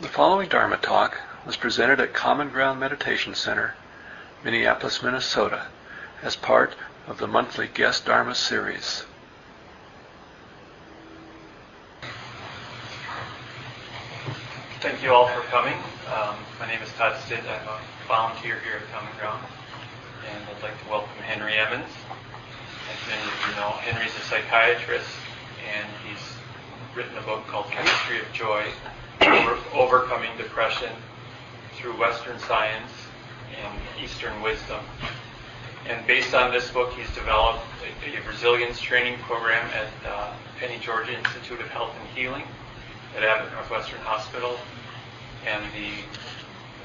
The 0.00 0.08
following 0.08 0.48
Dharma 0.48 0.78
talk 0.78 1.20
was 1.44 1.58
presented 1.58 2.00
at 2.00 2.14
Common 2.14 2.48
Ground 2.48 2.80
Meditation 2.80 3.34
Center, 3.34 3.74
Minneapolis, 4.42 5.02
Minnesota, 5.02 5.66
as 6.22 6.36
part 6.36 6.74
of 7.06 7.18
the 7.18 7.26
monthly 7.26 7.68
Guest 7.68 8.06
Dharma 8.06 8.34
series. 8.34 9.04
Thank 14.80 15.02
you 15.02 15.12
all 15.12 15.28
for 15.28 15.42
coming. 15.48 15.76
Um, 16.10 16.36
my 16.58 16.66
name 16.66 16.80
is 16.80 16.90
Todd 16.94 17.20
Stitt. 17.26 17.40
I'm 17.40 17.68
a 17.68 17.78
volunteer 18.08 18.58
here 18.60 18.80
at 18.80 18.90
Common 18.90 19.14
Ground, 19.18 19.44
and 20.32 20.44
I'd 20.48 20.62
like 20.62 20.82
to 20.82 20.90
welcome 20.90 21.22
Henry 21.24 21.58
Emmons. 21.58 21.92
As 22.88 23.06
many 23.06 23.20
of 23.20 23.50
you 23.50 23.56
know, 23.56 23.68
Henry's 23.84 24.16
a 24.16 24.20
psychiatrist, 24.20 25.10
and 25.76 25.86
he's 26.08 26.24
written 26.96 27.18
a 27.18 27.22
book 27.22 27.46
called 27.48 27.66
Chemistry 27.66 28.20
of 28.20 28.32
Joy, 28.32 28.64
over, 29.22 29.58
Overcoming 29.74 30.30
Depression 30.36 30.90
through 31.74 31.98
Western 31.98 32.38
Science 32.40 32.90
and 33.62 33.78
Eastern 34.02 34.40
Wisdom. 34.42 34.80
And 35.88 36.06
based 36.06 36.34
on 36.34 36.52
this 36.52 36.70
book, 36.70 36.92
he's 36.92 37.12
developed 37.14 37.64
a, 38.04 38.16
a 38.16 38.28
resilience 38.28 38.80
training 38.80 39.18
program 39.20 39.68
at 39.74 40.10
uh, 40.10 40.32
Penny 40.58 40.78
George 40.78 41.08
Institute 41.08 41.60
of 41.60 41.68
Health 41.68 41.92
and 41.98 42.08
Healing 42.16 42.44
at 43.16 43.22
Abbott 43.22 43.52
Northwestern 43.52 44.00
Hospital. 44.00 44.56
And 45.46 45.64
the 45.72 45.90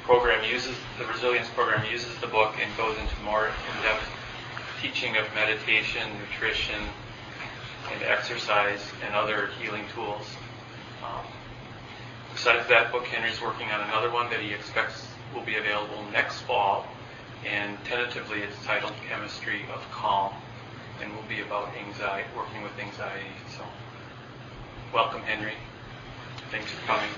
program 0.03 0.43
uses, 0.49 0.75
the 0.97 1.05
resilience 1.05 1.49
program 1.49 1.85
uses 1.91 2.15
the 2.19 2.27
book 2.27 2.55
and 2.61 2.77
goes 2.77 2.97
into 2.97 3.15
more 3.23 3.47
in-depth 3.47 4.07
teaching 4.81 5.17
of 5.17 5.25
meditation, 5.35 6.07
nutrition, 6.19 6.79
and 7.91 8.03
exercise 8.03 8.81
and 9.05 9.13
other 9.13 9.49
healing 9.59 9.83
tools. 9.93 10.25
Um, 11.03 11.25
besides 12.35 12.67
that 12.67 12.91
book, 12.91 13.05
Henry's 13.05 13.41
working 13.41 13.67
on 13.71 13.81
another 13.87 14.11
one 14.11 14.29
that 14.29 14.41
he 14.41 14.53
expects 14.53 15.07
will 15.33 15.41
be 15.43 15.55
available 15.55 16.03
next 16.11 16.41
fall, 16.41 16.85
and 17.45 17.77
tentatively 17.85 18.41
it's 18.41 18.55
titled 18.65 18.93
Chemistry 19.07 19.61
of 19.73 19.81
Calm, 19.91 20.33
and 21.01 21.15
will 21.15 21.23
be 21.23 21.41
about 21.41 21.69
anxiety, 21.75 22.27
working 22.35 22.61
with 22.61 22.77
anxiety. 22.77 23.25
So, 23.55 23.63
welcome, 24.93 25.21
Henry. 25.21 25.53
Thanks 26.51 26.69
for 26.71 26.85
coming. 26.85 27.09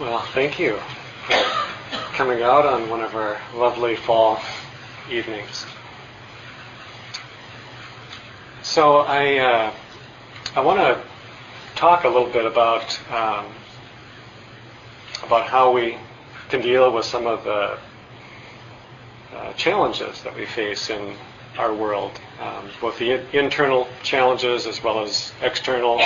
Well, 0.00 0.20
thank 0.32 0.58
you 0.58 0.78
for 1.26 2.14
coming 2.14 2.42
out 2.42 2.64
on 2.64 2.88
one 2.88 3.02
of 3.02 3.14
our 3.14 3.38
lovely 3.54 3.94
fall 3.94 4.40
evenings. 5.10 5.66
So 8.62 8.98
I 8.98 9.38
uh, 9.38 9.72
I 10.54 10.60
want 10.60 10.78
to 10.78 11.02
talk 11.78 12.02
a 12.02 12.08
little 12.08 12.28
bit 12.28 12.44
about 12.44 12.98
um, 13.12 13.46
about 15.22 15.46
how 15.46 15.70
we 15.70 15.96
can 16.48 16.60
deal 16.60 16.92
with 16.92 17.04
some 17.04 17.24
of 17.24 17.44
the 17.44 17.78
uh, 19.32 19.52
challenges 19.52 20.20
that 20.24 20.34
we 20.34 20.44
face 20.44 20.90
in 20.90 21.14
our 21.56 21.72
world, 21.72 22.20
um, 22.40 22.68
both 22.80 22.98
the 22.98 23.20
internal 23.36 23.86
challenges 24.02 24.66
as 24.66 24.82
well 24.82 25.04
as 25.04 25.32
external, 25.40 25.98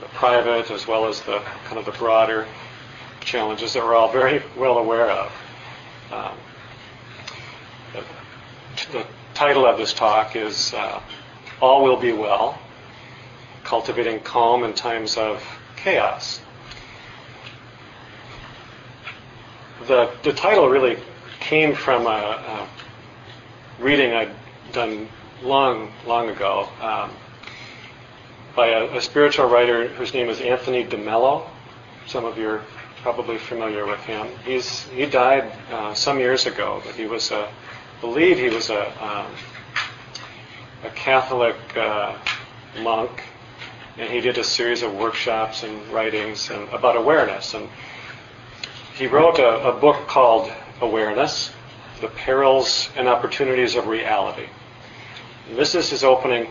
the 0.00 0.06
private 0.14 0.70
as 0.70 0.86
well 0.86 1.04
as 1.06 1.20
the 1.22 1.40
kind 1.66 1.76
of 1.76 1.84
the 1.84 1.92
broader 1.92 2.46
challenges 3.20 3.74
that 3.74 3.84
we're 3.84 3.94
all 3.94 4.10
very 4.10 4.42
well 4.56 4.78
aware 4.78 5.10
of. 5.10 5.32
Um, 6.10 6.36
the, 7.92 8.02
the, 8.92 9.06
title 9.34 9.66
of 9.66 9.76
this 9.76 9.92
talk 9.92 10.36
is 10.36 10.72
uh, 10.74 11.02
All 11.60 11.82
Will 11.82 11.96
Be 11.96 12.12
Well 12.12 12.56
Cultivating 13.74 14.20
Calm 14.20 14.62
in 14.62 14.72
Times 14.72 15.16
of 15.16 15.44
Chaos. 15.74 16.40
The, 19.88 20.12
the 20.22 20.32
title 20.32 20.68
really 20.68 20.96
came 21.40 21.74
from 21.74 22.06
a, 22.06 22.08
a 22.08 22.68
reading 23.80 24.12
I'd 24.12 24.30
done 24.70 25.08
long, 25.42 25.90
long 26.06 26.30
ago 26.30 26.68
um, 26.80 27.10
by 28.54 28.68
a, 28.68 28.96
a, 28.96 29.00
spiritual 29.00 29.48
writer 29.48 29.88
whose 29.88 30.14
name 30.14 30.28
is 30.28 30.40
Anthony 30.40 30.84
DeMello. 30.84 31.44
Some 32.06 32.24
of 32.24 32.38
you 32.38 32.50
are 32.50 32.62
probably 33.02 33.38
familiar 33.38 33.86
with 33.86 34.00
him. 34.04 34.28
He's 34.44 34.84
he 34.90 35.04
died 35.04 35.50
uh, 35.72 35.94
some 35.94 36.20
years 36.20 36.46
ago, 36.46 36.80
but 36.86 36.94
he 36.94 37.06
was 37.06 37.32
a, 37.32 37.48
I 37.48 38.00
believe 38.00 38.38
he 38.38 38.50
was 38.50 38.70
a 38.70 38.86
um, 39.04 39.26
a 40.84 40.90
Catholic 40.90 41.56
uh, 41.76 42.16
monk, 42.80 43.24
and 43.98 44.10
he 44.10 44.20
did 44.20 44.38
a 44.38 44.44
series 44.44 44.82
of 44.82 44.94
workshops 44.94 45.62
and 45.62 45.86
writings 45.88 46.50
and 46.50 46.68
about 46.70 46.96
awareness. 46.96 47.54
And 47.54 47.68
he 48.96 49.06
wrote 49.06 49.38
a, 49.38 49.68
a 49.68 49.72
book 49.72 50.06
called 50.06 50.50
Awareness: 50.80 51.50
The 52.00 52.08
Perils 52.08 52.90
and 52.96 53.08
Opportunities 53.08 53.76
of 53.76 53.86
Reality. 53.86 54.46
And 55.48 55.56
this 55.56 55.74
is 55.74 55.90
his 55.90 56.04
opening 56.04 56.48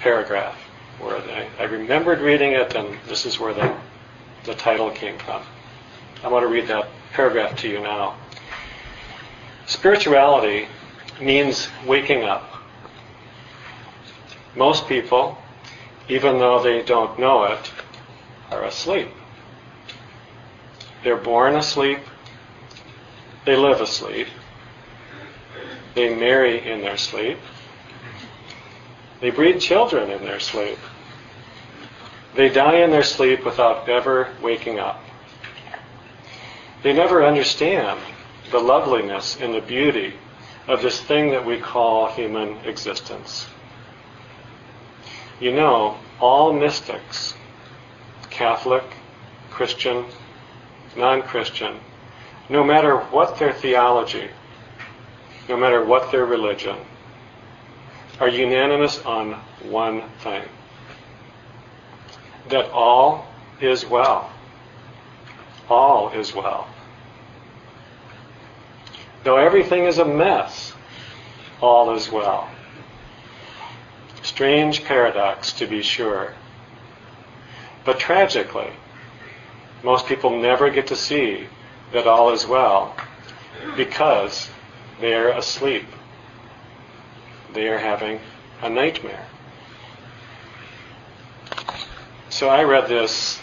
paragraph, 0.00 0.56
where 0.98 1.16
I, 1.16 1.48
I 1.58 1.64
remembered 1.64 2.20
reading 2.20 2.52
it, 2.52 2.74
and 2.74 2.98
this 3.06 3.26
is 3.26 3.38
where 3.38 3.54
the 3.54 3.74
the 4.44 4.54
title 4.54 4.90
came 4.90 5.18
from. 5.18 5.42
I 6.22 6.28
want 6.28 6.42
to 6.42 6.48
read 6.48 6.68
that 6.68 6.88
paragraph 7.12 7.56
to 7.60 7.68
you 7.68 7.80
now. 7.80 8.16
Spirituality 9.66 10.68
means 11.20 11.68
waking 11.86 12.24
up. 12.24 12.50
Most 14.54 14.86
people, 14.86 15.38
even 16.08 16.38
though 16.38 16.62
they 16.62 16.82
don't 16.82 17.18
know 17.18 17.44
it, 17.44 17.70
are 18.50 18.64
asleep. 18.64 19.08
They're 21.02 21.16
born 21.16 21.54
asleep. 21.56 22.00
They 23.44 23.56
live 23.56 23.80
asleep. 23.80 24.28
They 25.94 26.14
marry 26.14 26.66
in 26.70 26.80
their 26.80 26.96
sleep. 26.96 27.38
They 29.20 29.30
breed 29.30 29.60
children 29.60 30.10
in 30.10 30.22
their 30.22 30.40
sleep. 30.40 30.78
They 32.34 32.48
die 32.48 32.76
in 32.76 32.90
their 32.90 33.04
sleep 33.04 33.44
without 33.44 33.88
ever 33.88 34.28
waking 34.42 34.78
up. 34.78 35.00
They 36.82 36.92
never 36.92 37.24
understand 37.24 38.00
the 38.50 38.58
loveliness 38.58 39.38
and 39.40 39.54
the 39.54 39.60
beauty 39.60 40.14
of 40.66 40.82
this 40.82 41.00
thing 41.00 41.30
that 41.30 41.44
we 41.44 41.58
call 41.58 42.08
human 42.08 42.56
existence. 42.64 43.46
You 45.44 45.52
know, 45.52 45.98
all 46.20 46.54
mystics, 46.54 47.34
Catholic, 48.30 48.82
Christian, 49.50 50.06
non 50.96 51.20
Christian, 51.20 51.80
no 52.48 52.64
matter 52.64 52.96
what 52.96 53.38
their 53.38 53.52
theology, 53.52 54.30
no 55.46 55.58
matter 55.58 55.84
what 55.84 56.10
their 56.10 56.24
religion, 56.24 56.78
are 58.20 58.28
unanimous 58.30 59.04
on 59.04 59.34
one 59.68 60.08
thing 60.20 60.44
that 62.48 62.70
all 62.70 63.26
is 63.60 63.84
well. 63.84 64.32
All 65.68 66.08
is 66.12 66.34
well. 66.34 66.66
Though 69.24 69.36
everything 69.36 69.84
is 69.84 69.98
a 69.98 70.06
mess, 70.06 70.72
all 71.60 71.94
is 71.94 72.10
well. 72.10 72.48
Strange 74.34 74.82
paradox, 74.82 75.52
to 75.52 75.64
be 75.64 75.80
sure. 75.80 76.34
But 77.84 78.00
tragically, 78.00 78.72
most 79.84 80.06
people 80.06 80.40
never 80.40 80.70
get 80.70 80.88
to 80.88 80.96
see 80.96 81.46
that 81.92 82.08
all 82.08 82.32
is 82.32 82.44
well 82.44 82.96
because 83.76 84.50
they 85.00 85.14
are 85.14 85.28
asleep. 85.28 85.86
They 87.52 87.68
are 87.68 87.78
having 87.78 88.18
a 88.60 88.68
nightmare. 88.68 89.24
So 92.28 92.48
I 92.48 92.64
read 92.64 92.88
this 92.88 93.38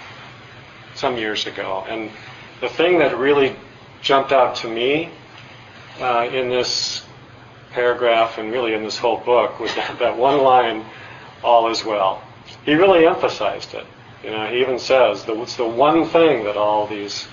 some 0.94 1.16
years 1.16 1.48
ago, 1.48 1.86
and 1.88 2.12
the 2.60 2.68
thing 2.68 3.00
that 3.00 3.18
really 3.18 3.56
jumped 4.02 4.34
out 4.34 4.56
to 4.56 4.68
me 4.68 5.10
uh, 6.02 6.28
in 6.30 6.50
this 6.50 7.06
paragraph 7.74 8.38
and 8.38 8.52
really 8.52 8.74
in 8.74 8.84
this 8.84 8.98
whole 8.98 9.18
book 9.18 9.60
was 9.60 9.74
that, 9.76 10.00
that 10.00 10.18
one 10.18 10.42
line, 10.42 10.86
all 11.44 11.70
is 11.70 11.84
well. 11.84 12.24
He 12.66 12.74
really 12.74 13.06
emphasized 13.06 13.74
it. 13.74 13.86
You 14.24 14.32
know, 14.32 14.48
he 14.48 14.62
even 14.62 14.78
says 14.78 15.26
that 15.26 15.38
it's 15.38 15.56
the 15.56 15.68
one 15.68 16.06
thing 16.06 16.44
that 16.44 16.58
all 16.58 16.86
these 16.86 17.28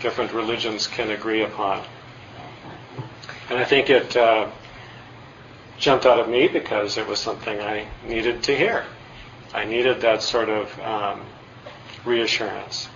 different 0.00 0.32
religions 0.32 0.86
can 0.86 1.10
agree 1.10 1.42
upon. 1.42 1.82
And 3.48 3.58
I 3.58 3.64
think 3.64 3.88
it 3.88 4.16
uh, 4.16 4.50
jumped 5.78 6.06
out 6.06 6.18
at 6.18 6.28
me 6.28 6.48
because 6.48 6.98
it 6.98 7.06
was 7.06 7.18
something 7.18 7.60
I 7.60 7.86
needed 8.06 8.42
to 8.44 8.56
hear. 8.56 8.84
I 9.54 9.64
needed 9.64 10.00
that 10.02 10.22
sort 10.22 10.48
of 10.48 10.78
um, 10.80 11.22
reassurance. 12.04 12.88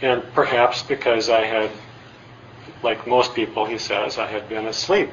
And 0.00 0.22
perhaps 0.34 0.82
because 0.82 1.28
I 1.28 1.44
had 1.44 1.70
like 2.82 3.06
most 3.06 3.34
people, 3.34 3.66
he 3.66 3.78
says, 3.78 4.18
I 4.18 4.26
had 4.26 4.48
been 4.48 4.66
asleep 4.66 5.10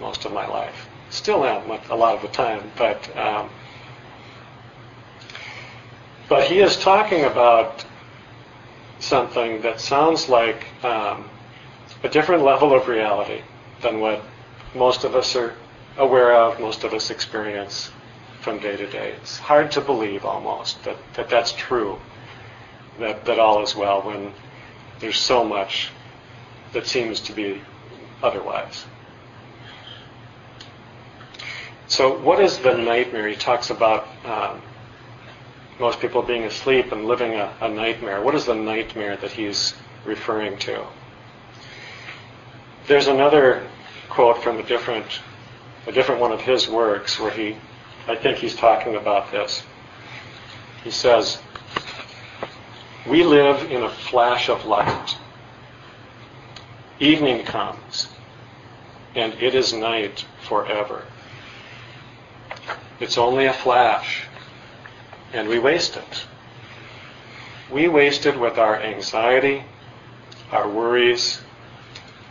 most 0.00 0.24
of 0.24 0.32
my 0.32 0.46
life. 0.46 0.88
Still 1.10 1.44
am 1.44 1.70
a 1.70 1.96
lot 1.96 2.14
of 2.14 2.22
the 2.22 2.28
time, 2.28 2.70
but 2.76 3.16
um, 3.16 3.48
But 6.28 6.44
he 6.44 6.60
is 6.60 6.76
talking 6.76 7.24
about 7.24 7.86
something 9.00 9.62
that 9.62 9.80
sounds 9.80 10.28
like 10.28 10.66
um, 10.84 11.30
a 12.02 12.08
different 12.08 12.42
level 12.42 12.74
of 12.74 12.86
reality 12.86 13.40
than 13.80 14.00
what 14.00 14.22
most 14.74 15.04
of 15.04 15.16
us 15.16 15.34
are 15.34 15.54
aware 15.96 16.34
of, 16.34 16.60
most 16.60 16.84
of 16.84 16.92
us 16.92 17.10
experience 17.10 17.90
from 18.42 18.58
day 18.58 18.76
to 18.76 18.86
day. 18.86 19.14
It's 19.22 19.38
hard 19.38 19.70
to 19.72 19.80
believe 19.80 20.26
almost 20.26 20.84
that, 20.84 20.98
that 21.14 21.30
that's 21.30 21.52
true, 21.52 21.98
that, 22.98 23.24
that 23.24 23.38
all 23.38 23.62
is 23.62 23.74
well 23.74 24.02
when 24.02 24.32
there's 25.00 25.18
so 25.18 25.44
much 25.44 25.90
that 26.74 26.86
seems 26.86 27.20
to 27.20 27.32
be 27.32 27.62
otherwise. 28.22 28.84
So, 31.88 32.18
what 32.18 32.38
is 32.38 32.58
the 32.58 32.76
nightmare? 32.76 33.28
He 33.28 33.34
talks 33.34 33.70
about 33.70 34.06
um, 34.26 34.60
most 35.80 36.00
people 36.00 36.20
being 36.20 36.44
asleep 36.44 36.92
and 36.92 37.06
living 37.06 37.32
a, 37.32 37.50
a 37.62 37.68
nightmare. 37.68 38.20
What 38.20 38.34
is 38.34 38.44
the 38.44 38.54
nightmare 38.54 39.16
that 39.16 39.30
he's 39.30 39.74
referring 40.04 40.58
to? 40.58 40.84
There's 42.86 43.06
another 43.06 43.66
quote 44.10 44.42
from 44.42 44.58
a 44.58 44.62
different, 44.64 45.06
a 45.86 45.92
different 45.92 46.20
one 46.20 46.30
of 46.30 46.42
his 46.42 46.68
works 46.68 47.18
where 47.18 47.30
he, 47.30 47.56
I 48.06 48.16
think 48.16 48.36
he's 48.36 48.54
talking 48.54 48.96
about 48.96 49.32
this. 49.32 49.62
He 50.84 50.90
says, 50.90 51.38
"We 53.06 53.24
live 53.24 53.70
in 53.70 53.82
a 53.82 53.88
flash 53.88 54.50
of 54.50 54.66
light. 54.66 55.16
Evening 57.00 57.46
comes, 57.46 58.08
and 59.14 59.32
it 59.40 59.54
is 59.54 59.72
night 59.72 60.26
forever. 60.42 61.06
It's 63.00 63.18
only 63.18 63.46
a 63.46 63.52
flash." 63.52 64.28
and 65.32 65.48
we 65.48 65.58
waste 65.58 65.96
it. 65.96 66.26
We 67.70 67.88
waste 67.88 68.26
it 68.26 68.38
with 68.38 68.58
our 68.58 68.80
anxiety, 68.80 69.64
our 70.50 70.68
worries, 70.68 71.42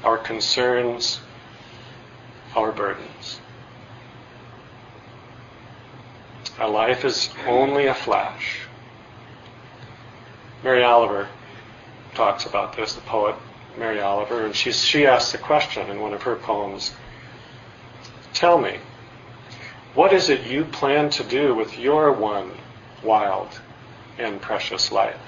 our 0.04 0.18
concerns, 0.18 1.20
our 2.56 2.72
burdens. 2.72 3.40
Our 6.60 6.70
life 6.70 7.06
is 7.06 7.30
only 7.46 7.86
a 7.86 7.94
flash. 7.94 8.62
Mary 10.64 10.84
Oliver 10.84 11.28
talks 12.16 12.48
about 12.48 12.76
this, 12.76 12.96
the 12.96 13.02
poet 13.02 13.36
Mary 13.78 14.02
Oliver, 14.02 14.44
and 14.44 14.56
she, 14.56 14.72
she 14.72 15.06
asks 15.06 15.32
the 15.32 15.38
question 15.38 15.88
in 15.92 16.00
one 16.00 16.14
of 16.14 16.24
her 16.24 16.36
poems 16.36 16.94
Tell 18.34 18.58
me, 18.58 18.80
what 19.98 20.14
is 20.14 20.30
it 20.30 20.46
you 20.46 20.64
plan 20.64 21.10
to 21.10 21.24
do 21.24 21.56
with 21.56 21.80
your 21.80 22.12
one 22.12 22.52
wild 23.02 23.50
and 24.20 24.40
precious 24.40 24.92
life. 24.92 25.20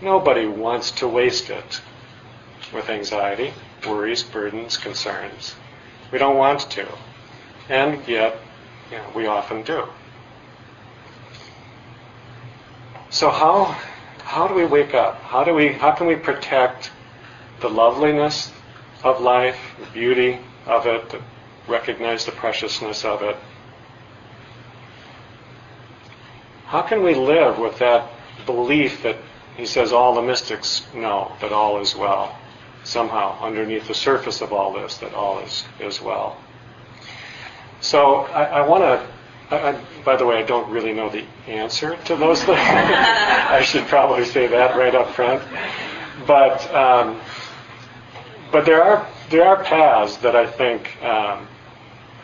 Nobody 0.00 0.46
wants 0.46 0.92
to 0.92 1.08
waste 1.08 1.50
it 1.50 1.80
with 2.72 2.88
anxiety, 2.88 3.52
worries, 3.84 4.22
burdens, 4.22 4.76
concerns. 4.76 5.56
We 6.12 6.18
don't 6.18 6.36
want 6.36 6.60
to. 6.70 6.86
And 7.68 8.06
yet, 8.06 8.38
you 8.92 8.98
know, 8.98 9.06
we 9.12 9.26
often 9.26 9.62
do. 9.64 9.88
So 13.10 13.30
how 13.30 13.76
how 14.22 14.46
do 14.46 14.54
we 14.54 14.64
wake 14.64 14.94
up? 14.94 15.20
How 15.22 15.42
do 15.42 15.52
we 15.52 15.72
how 15.72 15.90
can 15.90 16.06
we 16.06 16.14
protect 16.14 16.92
the 17.58 17.68
loveliness 17.68 18.52
of 19.02 19.20
life, 19.20 19.58
the 19.80 19.86
beauty 19.86 20.38
of 20.66 20.86
it, 20.86 21.12
recognize 21.68 22.24
the 22.24 22.32
preciousness 22.32 23.04
of 23.04 23.22
it, 23.22 23.36
How 26.66 26.82
can 26.82 27.04
we 27.04 27.14
live 27.14 27.58
with 27.58 27.78
that 27.78 28.10
belief 28.44 29.04
that 29.04 29.16
he 29.56 29.66
says 29.66 29.92
all 29.92 30.14
the 30.14 30.22
mystics 30.22 30.84
know 30.92 31.30
that 31.40 31.52
all 31.52 31.80
is 31.80 31.94
well? 31.94 32.36
Somehow, 32.82 33.40
underneath 33.40 33.86
the 33.86 33.94
surface 33.94 34.40
of 34.40 34.52
all 34.52 34.72
this, 34.72 34.98
that 34.98 35.14
all 35.14 35.38
is, 35.38 35.64
is 35.78 36.00
well. 36.00 36.36
So 37.80 38.22
I, 38.26 38.44
I 38.44 38.66
want 38.66 38.82
to. 38.82 39.80
by 40.04 40.16
the 40.16 40.26
way, 40.26 40.38
I 40.38 40.42
don't 40.42 40.68
really 40.68 40.92
know 40.92 41.08
the 41.08 41.24
answer 41.46 41.96
to 42.06 42.16
those 42.16 42.42
things. 42.42 42.58
I 42.60 43.62
should 43.62 43.86
probably 43.86 44.24
say 44.24 44.48
that 44.48 44.76
right 44.76 44.94
up 44.94 45.10
front. 45.14 45.42
But 46.26 46.74
um, 46.74 47.20
but 48.50 48.66
there 48.66 48.82
are 48.82 49.06
there 49.30 49.46
are 49.46 49.62
paths 49.62 50.16
that 50.18 50.34
I 50.34 50.46
think 50.46 51.00
um, 51.04 51.46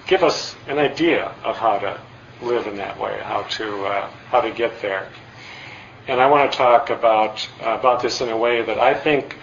give 0.06 0.22
us 0.22 0.56
an 0.68 0.78
idea 0.78 1.34
of 1.44 1.56
how 1.56 1.78
to 1.78 2.00
live 2.40 2.66
in 2.66 2.76
that 2.76 2.98
way, 2.98 3.20
how 3.22 3.42
to 3.42 3.84
uh, 3.86 4.10
how 4.30 4.40
to 4.40 4.50
get 4.50 4.80
there. 4.82 5.08
And 6.08 6.20
I 6.20 6.28
want 6.28 6.50
to 6.50 6.58
talk 6.58 6.90
about 6.90 7.48
uh, 7.60 7.78
about 7.78 8.02
this 8.02 8.20
in 8.20 8.28
a 8.28 8.36
way 8.36 8.62
that 8.62 8.78
I 8.78 8.94
think 8.94 9.36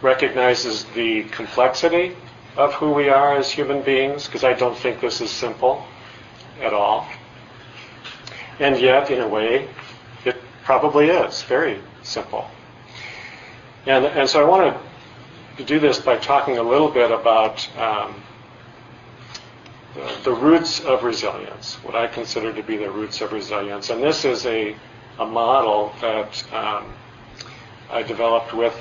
recognizes 0.00 0.84
the 0.94 1.24
complexity 1.24 2.16
of 2.56 2.74
who 2.74 2.92
we 2.92 3.08
are 3.08 3.36
as 3.36 3.50
human 3.50 3.82
beings, 3.82 4.26
because 4.26 4.44
I 4.44 4.52
don't 4.52 4.76
think 4.76 5.00
this 5.00 5.20
is 5.20 5.30
simple 5.30 5.84
at 6.60 6.72
all. 6.72 7.06
And 8.58 8.78
yet, 8.78 9.10
in 9.10 9.20
a 9.20 9.28
way, 9.28 9.68
it 10.24 10.36
probably 10.64 11.08
is 11.08 11.42
very 11.42 11.80
simple. 12.02 12.46
And 13.86 14.06
and 14.06 14.28
so 14.28 14.40
I 14.40 14.44
want 14.44 14.76
to 15.56 15.64
do 15.64 15.78
this 15.78 15.98
by 15.98 16.16
talking 16.16 16.58
a 16.58 16.62
little 16.62 16.90
bit 16.90 17.10
about 17.10 17.68
um, 17.78 18.22
the, 20.24 20.32
roots 20.32 20.80
of 20.80 21.04
resilience, 21.04 21.74
what 21.82 21.94
I 21.94 22.06
consider 22.06 22.52
to 22.52 22.62
be 22.62 22.76
the 22.76 22.90
roots 22.90 23.20
of 23.20 23.32
resilience. 23.32 23.90
And 23.90 24.02
this 24.02 24.24
is 24.24 24.46
a, 24.46 24.74
a 25.18 25.26
model 25.26 25.92
that 26.00 26.52
um, 26.52 26.92
I 27.90 28.02
developed 28.02 28.54
with 28.54 28.74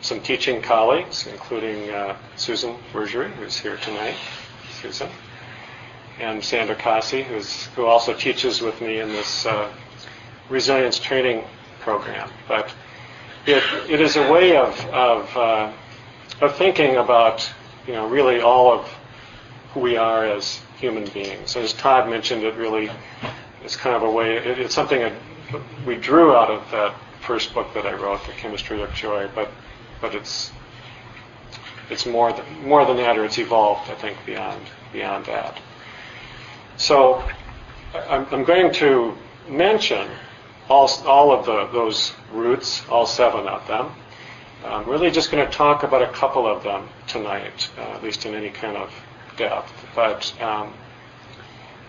some 0.00 0.20
teaching 0.20 0.60
colleagues, 0.60 1.26
including 1.26 1.90
uh, 1.90 2.16
Susan 2.36 2.76
Bergery, 2.92 3.30
who's 3.32 3.56
here 3.56 3.76
tonight. 3.76 4.16
Susan. 4.80 5.08
And 6.18 6.42
Sandra 6.42 6.74
Kasi, 6.74 7.22
who 7.74 7.86
also 7.86 8.12
teaches 8.12 8.60
with 8.60 8.80
me 8.80 8.98
in 8.98 9.08
this 9.08 9.46
uh, 9.46 9.72
resilience 10.48 10.98
training 10.98 11.44
program. 11.80 12.30
But 12.48 12.74
it, 13.46 13.62
it 13.88 14.00
is 14.00 14.16
a 14.16 14.30
way 14.30 14.56
of, 14.56 14.78
of, 14.86 15.36
uh, 15.36 15.72
of 16.40 16.56
thinking 16.56 16.96
about, 16.96 17.48
you 17.86 17.92
know, 17.92 18.08
really 18.08 18.40
all 18.40 18.72
of 18.72 18.88
who 19.72 19.80
we 19.80 19.96
are 19.96 20.24
as 20.24 20.60
human 20.78 21.04
beings. 21.06 21.56
As 21.56 21.72
Todd 21.72 22.08
mentioned, 22.08 22.42
it 22.44 22.54
really 22.56 22.90
is 23.64 23.76
kind 23.76 23.96
of 23.96 24.02
a 24.02 24.10
way, 24.10 24.36
it, 24.36 24.58
it's 24.58 24.74
something 24.74 25.00
that 25.00 25.12
we 25.86 25.96
drew 25.96 26.34
out 26.34 26.50
of 26.50 26.70
that 26.70 26.94
first 27.20 27.54
book 27.54 27.72
that 27.74 27.86
I 27.86 27.92
wrote, 27.94 28.24
The 28.26 28.32
Chemistry 28.32 28.82
of 28.82 28.92
Joy, 28.94 29.28
but, 29.34 29.50
but 30.00 30.14
it's, 30.14 30.50
it's 31.90 32.06
more 32.06 32.32
than, 32.32 32.66
more 32.66 32.84
than 32.84 32.96
that, 32.96 33.16
or 33.16 33.24
it's 33.24 33.38
evolved, 33.38 33.90
I 33.90 33.94
think, 33.94 34.18
beyond, 34.26 34.62
beyond 34.92 35.26
that. 35.26 35.58
So 36.76 37.22
I'm, 37.94 38.26
I'm 38.32 38.44
going 38.44 38.72
to 38.74 39.16
mention 39.48 40.08
all, 40.68 40.88
all 41.06 41.32
of 41.32 41.46
the, 41.46 41.66
those 41.68 42.12
roots, 42.32 42.82
all 42.88 43.06
seven 43.06 43.46
of 43.46 43.66
them. 43.68 43.90
I'm 44.64 44.88
really 44.88 45.10
just 45.10 45.30
going 45.30 45.44
to 45.44 45.52
talk 45.52 45.82
about 45.82 46.02
a 46.02 46.08
couple 46.08 46.46
of 46.46 46.62
them 46.62 46.88
tonight, 47.08 47.68
uh, 47.78 47.82
at 47.94 48.02
least 48.02 48.26
in 48.26 48.34
any 48.34 48.50
kind 48.50 48.76
of 48.76 48.92
depth. 49.36 49.72
But 49.94 50.32
um, 50.40 50.72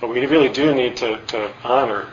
but 0.03 0.09
we 0.09 0.25
really 0.25 0.50
do 0.50 0.75
need 0.75 0.97
to, 0.97 1.17
to 1.27 1.50
honor 1.63 2.07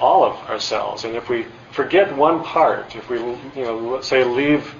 all 0.00 0.24
of 0.24 0.36
ourselves. 0.48 1.02
And 1.02 1.16
if 1.16 1.28
we 1.28 1.44
forget 1.72 2.16
one 2.16 2.44
part, 2.44 2.94
if 2.94 3.10
we 3.10 3.18
you 3.18 3.64
know 3.64 4.00
say 4.00 4.22
leave 4.22 4.72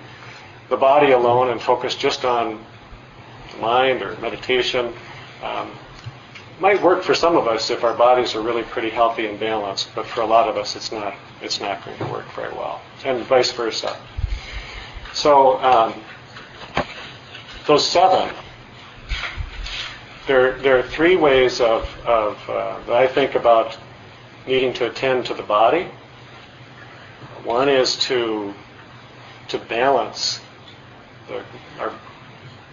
the 0.69 0.77
body 0.77 1.11
alone 1.11 1.51
and 1.51 1.61
focus 1.61 1.97
just 1.97 2.25
on 2.25 2.65
mind 3.61 4.01
or 4.01 4.17
meditation, 4.19 4.93
um, 5.43 5.73
might 6.61 6.81
work 6.81 7.03
for 7.03 7.15
some 7.15 7.37
of 7.37 7.49
us 7.49 7.71
if 7.71 7.83
our 7.83 7.95
bodies 7.95 8.37
are 8.37 8.43
really 8.43 8.63
pretty 8.63 8.91
healthy 8.91 9.27
and 9.27 9.41
balanced. 9.41 9.93
But 9.97 10.07
for 10.07 10.21
a 10.21 10.27
lot 10.27 10.49
of 10.49 10.57
us, 10.57 10.77
it's 10.77 10.93
not 10.93 11.15
it's 11.41 11.61
not 11.61 11.85
going 11.85 11.99
to 11.99 12.05
work 12.07 12.31
very 12.37 12.53
well, 12.53 12.81
and 13.05 13.25
vice 13.25 13.51
versa. 13.51 13.97
So 15.15 15.61
um, 15.61 15.95
those 17.67 17.85
seven 17.85 18.33
there, 20.27 20.59
there 20.59 20.79
are 20.79 20.83
three 20.83 21.17
ways 21.17 21.61
of, 21.61 21.89
of 22.07 22.39
uh, 22.49 22.79
that 22.87 22.97
I 22.97 23.07
think 23.07 23.35
about 23.35 23.77
needing 24.47 24.73
to 24.75 24.87
attend 24.87 25.27
to 25.27 25.35
the 25.35 25.43
body. 25.43 25.89
One 27.45 27.69
is 27.69 27.97
to 28.07 28.55
to 29.49 29.59
balance 29.59 30.41
the, 31.29 31.43
our 31.79 31.93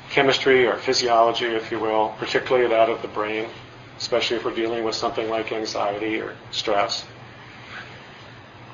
chemistry 0.10 0.66
or 0.66 0.78
physiology, 0.78 1.48
if 1.48 1.72
you 1.72 1.80
will, 1.80 2.16
particularly 2.20 2.68
that 2.68 2.90
of 2.90 3.02
the 3.02 3.08
brain, 3.10 3.50
especially 3.98 4.38
if 4.38 4.46
we're 4.46 4.56
dealing 4.56 4.84
with 4.84 4.96
something 4.96 5.30
like 5.30 5.52
anxiety 5.52 6.22
or 6.22 6.36
stress. 6.52 7.06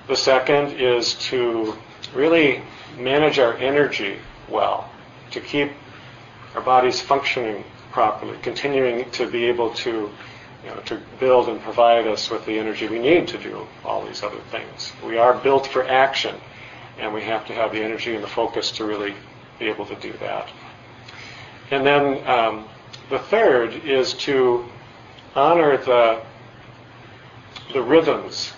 The 0.08 0.16
second 0.16 0.74
is 0.74 1.16
to 1.30 1.76
really 2.14 2.62
manage 2.98 3.40
our 3.40 3.56
energy 3.56 4.18
well, 4.50 4.90
to 5.32 5.40
keep 5.40 5.72
our 6.54 6.62
bodies 6.62 7.02
functioning 7.02 7.64
properly, 7.96 8.38
continuing 8.42 9.10
to 9.12 9.26
be 9.26 9.46
able 9.46 9.70
to 9.74 10.12
you 10.66 10.70
know, 10.70 10.76
to 10.82 11.00
build 11.18 11.48
and 11.48 11.62
provide 11.62 12.06
us 12.06 12.30
with 12.30 12.46
the 12.46 12.60
energy 12.60 12.90
we 12.90 13.00
need 13.00 13.26
to 13.26 13.38
do 13.38 13.66
all 13.86 14.06
these 14.06 14.22
other 14.22 14.42
things. 14.52 14.92
We 15.02 15.18
are 15.18 15.34
built 15.34 15.66
for 15.66 15.88
action, 15.88 16.36
and 17.00 17.14
we 17.14 17.22
have 17.22 17.46
to 17.46 17.54
have 17.54 17.72
the 17.72 17.82
energy 17.82 18.14
and 18.14 18.22
the 18.22 18.28
focus 18.28 18.70
to 18.72 18.84
really 18.84 19.16
be 19.60 19.68
able 19.70 19.86
to 19.86 19.96
do 19.96 20.12
that. 20.20 20.50
And 21.72 21.88
then 21.88 22.28
um, 22.28 22.66
the 23.10 23.20
third 23.20 23.74
is 23.86 24.14
to 24.26 24.66
honor 25.34 25.78
the 25.78 26.22
the 27.72 27.82
rhythms 27.82 28.52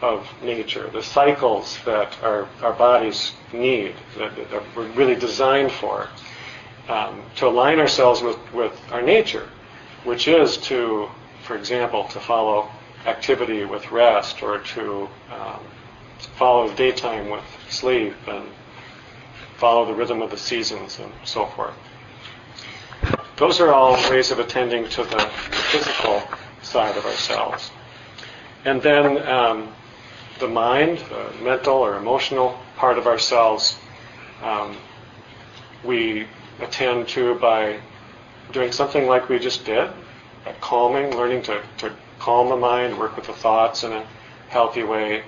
of 0.00 0.26
nature, 0.42 0.88
the 0.88 1.02
cycles 1.02 1.78
that 1.84 2.16
our, 2.22 2.48
our 2.62 2.72
bodies 2.72 3.32
need, 3.52 3.94
that, 4.16 4.34
that 4.50 4.62
we're 4.74 4.88
really 4.92 5.16
designed 5.16 5.70
for, 5.70 6.08
um, 6.90 7.22
to 7.36 7.46
align 7.46 7.78
ourselves 7.78 8.20
with, 8.20 8.36
with 8.52 8.78
our 8.90 9.00
nature, 9.00 9.48
which 10.02 10.26
is 10.26 10.56
to, 10.56 11.08
for 11.44 11.56
example, 11.56 12.04
to 12.08 12.18
follow 12.18 12.68
activity 13.06 13.64
with 13.64 13.90
rest 13.92 14.42
or 14.42 14.58
to 14.58 15.08
um, 15.32 15.60
follow 16.36 16.72
daytime 16.74 17.30
with 17.30 17.44
sleep 17.68 18.14
and 18.26 18.44
follow 19.56 19.86
the 19.86 19.94
rhythm 19.94 20.20
of 20.20 20.30
the 20.30 20.36
seasons 20.36 20.98
and 20.98 21.12
so 21.24 21.46
forth. 21.46 21.74
Those 23.36 23.60
are 23.60 23.72
all 23.72 23.94
ways 24.10 24.32
of 24.32 24.40
attending 24.40 24.88
to 24.88 25.04
the 25.04 25.30
physical 25.70 26.22
side 26.60 26.96
of 26.96 27.06
ourselves. 27.06 27.70
And 28.64 28.82
then 28.82 29.26
um, 29.28 29.72
the 30.40 30.48
mind, 30.48 30.98
the 31.08 31.30
mental 31.42 31.76
or 31.76 31.96
emotional 31.96 32.58
part 32.76 32.98
of 32.98 33.06
ourselves, 33.06 33.78
um, 34.42 34.76
we 35.84 36.26
attend 36.62 37.08
to 37.08 37.34
by 37.36 37.80
doing 38.52 38.72
something 38.72 39.06
like 39.06 39.28
we 39.28 39.38
just 39.38 39.64
did, 39.64 39.90
calming, 40.60 41.16
learning 41.16 41.42
to, 41.42 41.62
to 41.78 41.92
calm 42.18 42.48
the 42.48 42.56
mind, 42.56 42.98
work 42.98 43.16
with 43.16 43.26
the 43.26 43.32
thoughts 43.32 43.84
in 43.84 43.92
a 43.92 44.06
healthy 44.48 44.82
way, 44.82 45.22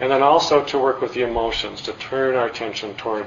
and 0.00 0.10
then 0.10 0.22
also 0.22 0.64
to 0.64 0.78
work 0.78 1.00
with 1.00 1.14
the 1.14 1.22
emotions, 1.22 1.82
to 1.82 1.92
turn 1.94 2.34
our 2.34 2.46
attention 2.46 2.94
toward 2.96 3.26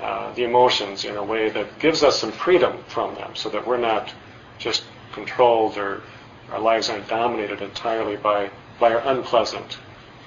uh, 0.00 0.32
the 0.34 0.44
emotions 0.44 1.04
in 1.04 1.16
a 1.16 1.24
way 1.24 1.48
that 1.48 1.78
gives 1.78 2.02
us 2.02 2.18
some 2.18 2.32
freedom 2.32 2.76
from 2.88 3.14
them 3.14 3.34
so 3.34 3.48
that 3.48 3.66
we're 3.66 3.78
not 3.78 4.12
just 4.58 4.84
controlled 5.12 5.78
or 5.78 6.02
our 6.50 6.60
lives 6.60 6.90
aren't 6.90 7.08
dominated 7.08 7.62
entirely 7.62 8.16
by, 8.16 8.50
by 8.78 8.92
our 8.92 9.00
unpleasant 9.10 9.78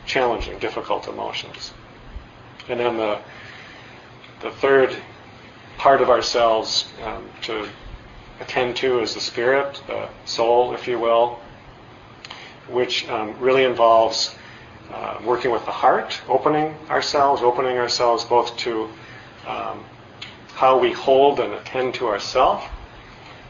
challenging, 0.06 0.58
difficult 0.60 1.08
emotions. 1.08 1.74
And 2.68 2.80
then 2.80 2.98
the, 2.98 3.20
the 4.42 4.52
third 4.52 4.96
part 5.80 6.02
of 6.02 6.10
ourselves 6.10 6.92
um, 7.04 7.28
to 7.42 7.68
attend 8.42 8.76
to 8.76 9.00
is 9.00 9.14
the 9.14 9.22
spirit, 9.22 9.82
the 9.88 10.10
soul, 10.26 10.74
if 10.74 10.88
you 10.88 11.00
will, 11.00 11.40
which 12.68 13.08
um, 13.10 13.34
really 13.40 13.64
involves 13.64 14.36
uh, 14.92 15.20
working 15.24 15.52
with 15.52 15.64
the 15.66 15.72
heart, 15.72 16.20
opening 16.28 16.76
ourselves, 16.90 17.42
opening 17.42 17.78
ourselves 17.78 18.26
both 18.26 18.56
to 18.58 18.90
um, 19.48 19.84
how 20.54 20.78
we 20.78 20.92
hold 20.92 21.40
and 21.40 21.54
attend 21.54 21.94
to 21.94 22.08
ourselves, 22.08 22.66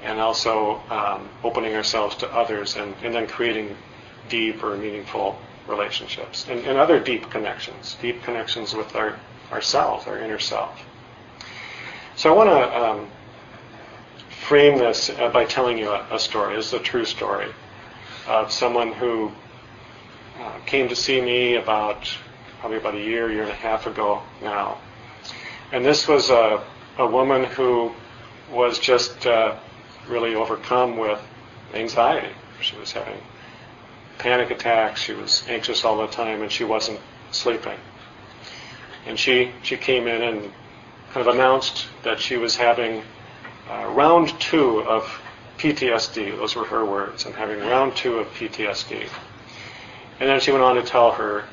and 0.03 0.19
also 0.19 0.75
um, 0.91 1.27
opening 1.43 1.73
ourselves 1.75 2.15
to 2.15 2.31
others, 2.31 2.75
and, 2.75 2.93
and 3.03 3.13
then 3.13 3.25
creating 3.25 3.75
deep 4.29 4.63
or 4.63 4.77
meaningful 4.77 5.35
relationships 5.67 6.45
and, 6.47 6.63
and 6.65 6.77
other 6.77 6.99
deep 6.99 7.29
connections, 7.31 7.97
deep 8.01 8.21
connections 8.21 8.75
with 8.75 8.95
our 8.95 9.19
ourselves, 9.51 10.05
our 10.05 10.19
inner 10.19 10.37
self. 10.37 10.85
So 12.19 12.29
I 12.29 12.35
want 12.35 12.49
to 12.49 12.77
um, 12.77 13.07
frame 14.41 14.77
this 14.77 15.09
uh, 15.09 15.29
by 15.29 15.45
telling 15.45 15.77
you 15.77 15.89
a, 15.89 16.05
a, 16.11 16.19
story. 16.19 16.57
This 16.57 16.67
is 16.67 16.73
a 16.73 16.79
true 16.79 17.05
story 17.05 17.47
of 18.27 18.51
someone 18.51 18.91
who 18.91 19.31
uh, 20.37 20.59
came 20.65 20.89
to 20.89 20.97
see 20.97 21.21
me 21.21 21.55
about 21.55 22.13
probably 22.59 22.77
about 22.77 22.95
a 22.95 22.99
year, 22.99 23.31
year 23.31 23.43
and 23.43 23.51
a 23.51 23.55
half 23.55 23.87
ago 23.87 24.21
now. 24.43 24.79
And 25.71 25.85
this 25.85 26.09
was 26.09 26.29
a, 26.29 26.61
a 26.97 27.07
woman 27.07 27.45
who 27.45 27.93
was 28.51 28.79
just 28.79 29.25
uh, 29.25 29.55
really 30.09 30.35
overcome 30.35 30.97
with 30.97 31.21
anxiety. 31.73 32.35
She 32.59 32.75
was 32.75 32.91
having 32.91 33.21
panic 34.17 34.51
attacks. 34.51 34.99
She 34.99 35.13
was 35.13 35.45
anxious 35.47 35.85
all 35.85 35.95
the 35.99 36.07
time, 36.07 36.41
and 36.41 36.51
she 36.51 36.65
wasn't 36.65 36.99
sleeping. 37.31 37.79
And 39.05 39.17
she 39.17 39.53
she 39.63 39.77
came 39.77 40.05
in 40.05 40.21
and 40.21 40.51
kind 41.13 41.27
of 41.27 41.33
announced 41.33 41.87
that 42.03 42.19
she 42.19 42.37
was 42.37 42.55
having 42.55 43.01
uh, 43.69 43.87
round 43.95 44.29
two 44.39 44.81
of 44.83 45.03
PTSD. 45.57 46.37
Those 46.37 46.55
were 46.55 46.65
her 46.65 46.85
words. 46.85 47.25
I'm 47.25 47.33
having 47.33 47.59
round 47.59 47.95
two 47.95 48.19
of 48.19 48.27
PTSD. 48.27 49.07
And 50.19 50.29
then 50.29 50.39
she 50.39 50.51
went 50.51 50.63
on 50.63 50.75
to 50.75 50.83
tell 50.83 51.11
her 51.11 51.45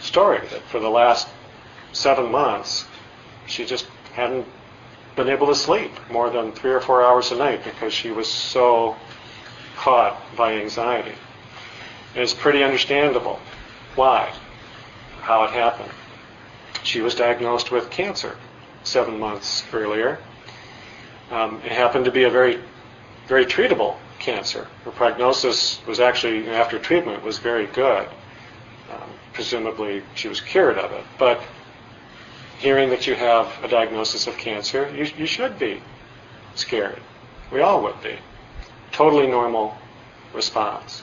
story 0.00 0.40
that 0.50 0.62
for 0.62 0.78
the 0.78 0.88
last 0.88 1.28
seven 1.92 2.30
months, 2.30 2.84
she 3.46 3.64
just 3.64 3.86
hadn't 4.12 4.46
been 5.16 5.28
able 5.28 5.48
to 5.48 5.54
sleep 5.54 5.90
more 6.10 6.30
than 6.30 6.52
three 6.52 6.72
or 6.72 6.80
four 6.80 7.04
hours 7.04 7.32
a 7.32 7.36
night 7.36 7.64
because 7.64 7.92
she 7.92 8.10
was 8.10 8.28
so 8.28 8.96
caught 9.76 10.16
by 10.36 10.54
anxiety. 10.54 11.14
It's 12.14 12.34
pretty 12.34 12.62
understandable. 12.62 13.40
Why? 13.96 14.32
How 15.20 15.44
it 15.44 15.50
happened. 15.50 15.90
She 16.84 17.00
was 17.00 17.14
diagnosed 17.14 17.70
with 17.70 17.90
cancer 17.90 18.36
seven 18.84 19.18
months 19.18 19.64
earlier. 19.72 20.18
Um, 21.30 21.60
it 21.64 21.72
happened 21.72 22.04
to 22.04 22.10
be 22.10 22.24
a 22.24 22.30
very, 22.30 22.60
very 23.26 23.46
treatable 23.46 23.96
cancer. 24.18 24.66
Her 24.84 24.90
prognosis 24.90 25.80
was 25.86 26.00
actually, 26.00 26.48
after 26.48 26.78
treatment, 26.78 27.22
was 27.22 27.38
very 27.38 27.66
good. 27.66 28.06
Um, 28.92 29.10
presumably, 29.32 30.02
she 30.14 30.28
was 30.28 30.40
cured 30.40 30.78
of 30.78 30.92
it. 30.92 31.04
But 31.18 31.42
hearing 32.58 32.90
that 32.90 33.06
you 33.06 33.14
have 33.14 33.52
a 33.64 33.68
diagnosis 33.68 34.26
of 34.26 34.36
cancer, 34.36 34.90
you, 34.94 35.04
you 35.16 35.26
should 35.26 35.58
be 35.58 35.82
scared. 36.54 37.00
We 37.50 37.60
all 37.60 37.82
would 37.82 38.00
be. 38.02 38.16
Totally 38.92 39.26
normal 39.26 39.76
response 40.32 41.02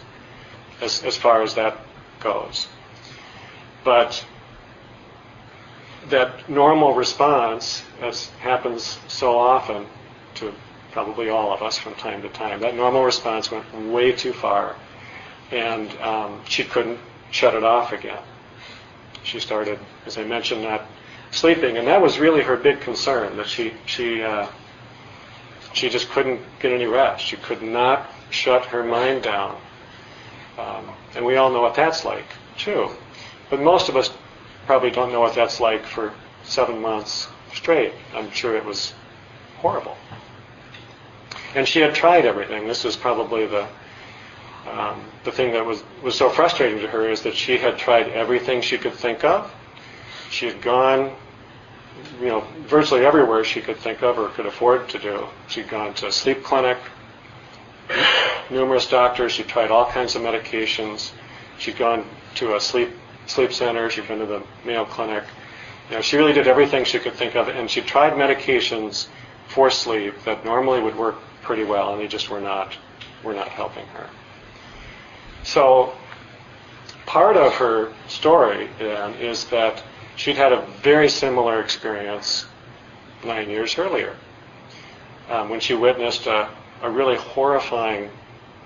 as, 0.81 1.03
as 1.03 1.17
far 1.17 1.41
as 1.41 1.55
that 1.55 1.77
goes. 2.19 2.67
But 3.83 4.25
that 6.07 6.49
normal 6.49 6.93
response, 6.93 7.83
as 8.01 8.27
happens 8.39 8.97
so 9.07 9.37
often 9.37 9.85
to 10.35 10.53
probably 10.91 11.29
all 11.29 11.53
of 11.53 11.61
us 11.61 11.77
from 11.77 11.93
time 11.95 12.21
to 12.21 12.29
time, 12.29 12.61
that 12.61 12.75
normal 12.75 13.03
response 13.03 13.51
went 13.51 13.65
way 13.91 14.11
too 14.11 14.33
far, 14.33 14.75
and 15.51 15.91
um, 16.01 16.41
she 16.45 16.63
couldn't 16.63 16.99
shut 17.31 17.53
it 17.53 17.63
off 17.63 17.91
again. 17.91 18.21
She 19.23 19.39
started, 19.39 19.77
as 20.05 20.17
I 20.17 20.23
mentioned, 20.23 20.63
not 20.63 20.85
sleeping, 21.31 21.77
and 21.77 21.87
that 21.87 22.01
was 22.01 22.17
really 22.17 22.41
her 22.41 22.57
big 22.57 22.79
concern. 22.79 23.37
That 23.37 23.47
she 23.47 23.73
she 23.85 24.23
uh, 24.23 24.47
she 25.73 25.89
just 25.89 26.09
couldn't 26.09 26.41
get 26.59 26.71
any 26.71 26.85
rest. 26.85 27.23
She 27.23 27.35
could 27.35 27.61
not 27.61 28.09
shut 28.31 28.65
her 28.65 28.83
mind 28.83 29.23
down 29.23 29.59
um, 30.59 30.89
and 31.15 31.25
we 31.25 31.37
all 31.37 31.49
know 31.49 31.61
what 31.61 31.75
that's 31.75 32.03
like, 32.03 32.25
too. 32.57 32.89
But 33.49 33.61
most 33.61 33.87
of 33.89 33.95
us 33.95 34.09
probably 34.69 34.91
don't 34.91 35.11
know 35.11 35.19
what 35.19 35.33
that's 35.33 35.59
like 35.59 35.83
for 35.83 36.13
seven 36.43 36.79
months 36.79 37.27
straight. 37.55 37.91
I'm 38.13 38.29
sure 38.29 38.55
it 38.55 38.63
was 38.63 38.93
horrible. 39.57 39.97
And 41.55 41.67
she 41.67 41.79
had 41.79 41.95
tried 41.95 42.23
everything. 42.27 42.67
This 42.67 42.83
was 42.83 42.95
probably 42.95 43.47
the 43.47 43.67
um, 44.71 45.03
the 45.23 45.31
thing 45.31 45.53
that 45.53 45.65
was 45.65 45.81
was 46.03 46.13
so 46.13 46.29
frustrating 46.29 46.81
to 46.81 46.88
her 46.88 47.09
is 47.09 47.23
that 47.23 47.33
she 47.33 47.57
had 47.57 47.79
tried 47.79 48.09
everything 48.09 48.61
she 48.61 48.77
could 48.77 48.93
think 48.93 49.23
of. 49.23 49.51
She 50.29 50.45
had 50.45 50.61
gone, 50.61 51.15
you 52.21 52.27
know, 52.27 52.43
virtually 52.67 53.03
everywhere 53.03 53.43
she 53.43 53.61
could 53.61 53.77
think 53.77 54.03
of 54.03 54.19
or 54.19 54.29
could 54.29 54.45
afford 54.45 54.88
to 54.89 54.99
do. 54.99 55.25
She'd 55.47 55.67
gone 55.67 55.95
to 55.95 56.05
a 56.05 56.11
sleep 56.11 56.43
clinic, 56.43 56.77
numerous 58.51 58.88
doctors. 58.88 59.31
She 59.31 59.41
tried 59.41 59.71
all 59.71 59.88
kinds 59.88 60.15
of 60.15 60.21
medications. 60.21 61.11
She'd 61.57 61.77
gone 61.77 62.05
to 62.35 62.55
a 62.55 62.61
sleep 62.61 62.91
sleep 63.29 63.53
center. 63.53 63.89
She'd 63.89 64.07
been 64.07 64.19
to 64.19 64.25
the 64.25 64.43
Mayo 64.65 64.86
Clinic. 64.86 65.24
You 65.89 65.95
know, 65.95 66.01
she 66.01 66.17
really 66.17 66.33
did 66.33 66.48
everything 66.48 66.83
she 66.83 67.00
could 67.00 67.13
think 67.13 67.36
of, 67.36 67.48
and 67.48 67.69
she 67.69 67.81
tried 67.81 68.13
medications 68.13 69.07
for 69.48 69.69
sleep 69.69 70.13
that 70.25 70.45
normally 70.45 70.81
would 70.81 70.95
work 70.95 71.15
pretty 71.41 71.63
well, 71.63 71.93
and 71.93 72.01
they 72.01 72.07
just 72.07 72.29
were 72.29 72.41
not 72.41 72.75
were 73.24 73.33
not 73.33 73.50
helping 73.50 73.86
her. 73.88 74.09
So 75.43 75.93
part 77.05 77.38
of 77.38 77.53
her 77.55 77.91
story 78.07 78.69
then 78.77 79.15
is 79.15 79.45
that 79.45 79.83
she'd 80.15 80.36
had 80.36 80.53
a 80.53 80.62
very 80.83 81.09
similar 81.09 81.59
experience 81.59 82.45
nine 83.25 83.50
years 83.50 83.77
earlier 83.77 84.15
um, 85.29 85.50
when 85.50 85.59
she 85.59 85.74
witnessed 85.74 86.27
a, 86.27 86.50
a 86.81 86.89
really 86.89 87.15
horrifying 87.15 88.09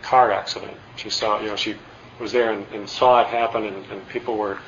car 0.02 0.32
accident. 0.32 0.78
She 0.98 1.10
saw, 1.10 1.40
you 1.40 1.48
know, 1.48 1.56
she 1.56 1.76
was 2.20 2.32
there 2.32 2.52
and, 2.52 2.66
and 2.74 2.90
saw 2.90 3.22
it 3.22 3.28
happen, 3.28 3.66
and, 3.66 3.86
and 3.92 4.08
people 4.10 4.38
were 4.38 4.60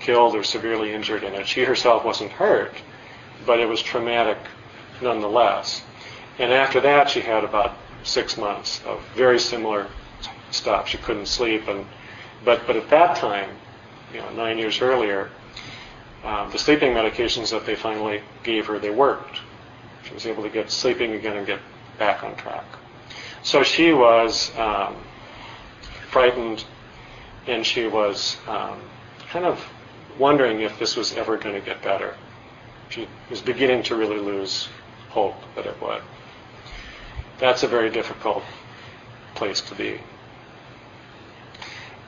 killed 0.00 0.34
or 0.34 0.42
severely 0.42 0.92
injured 0.92 1.22
in 1.22 1.34
it. 1.34 1.46
She 1.46 1.64
herself 1.64 2.04
wasn't 2.04 2.32
hurt, 2.32 2.74
but 3.46 3.60
it 3.60 3.68
was 3.68 3.82
traumatic 3.82 4.38
nonetheless. 5.00 5.82
And 6.38 6.52
after 6.52 6.80
that, 6.80 7.10
she 7.10 7.20
had 7.20 7.44
about 7.44 7.76
six 8.02 8.36
months 8.36 8.82
of 8.84 9.02
very 9.14 9.38
similar 9.38 9.86
stop. 10.50 10.86
She 10.86 10.98
couldn't 10.98 11.26
sleep, 11.26 11.68
and 11.68 11.86
but 12.44 12.66
but 12.66 12.76
at 12.76 12.90
that 12.90 13.16
time, 13.16 13.50
you 14.12 14.20
know, 14.20 14.30
nine 14.30 14.58
years 14.58 14.80
earlier, 14.80 15.30
um, 16.24 16.50
the 16.50 16.58
sleeping 16.58 16.92
medications 16.92 17.50
that 17.50 17.66
they 17.66 17.74
finally 17.74 18.22
gave 18.42 18.66
her 18.66 18.78
they 18.78 18.90
worked. 18.90 19.40
She 20.04 20.14
was 20.14 20.26
able 20.26 20.42
to 20.42 20.50
get 20.50 20.70
sleeping 20.70 21.12
again 21.12 21.36
and 21.36 21.46
get 21.46 21.60
back 21.98 22.22
on 22.24 22.34
track. 22.36 22.64
So 23.42 23.62
she 23.62 23.92
was 23.92 24.56
um, 24.56 24.96
frightened, 26.10 26.64
and 27.46 27.66
she 27.66 27.86
was 27.86 28.36
um, 28.46 28.80
kind 29.30 29.44
of 29.44 29.64
wondering 30.18 30.60
if 30.60 30.78
this 30.78 30.96
was 30.96 31.14
ever 31.14 31.36
going 31.36 31.54
to 31.54 31.60
get 31.60 31.82
better. 31.82 32.14
She 32.88 33.08
was 33.30 33.40
beginning 33.40 33.82
to 33.84 33.96
really 33.96 34.18
lose 34.18 34.68
hope 35.08 35.36
that 35.54 35.66
it 35.66 35.80
would. 35.80 36.02
That's 37.38 37.62
a 37.62 37.68
very 37.68 37.90
difficult 37.90 38.44
place 39.34 39.60
to 39.62 39.74
be. 39.74 40.00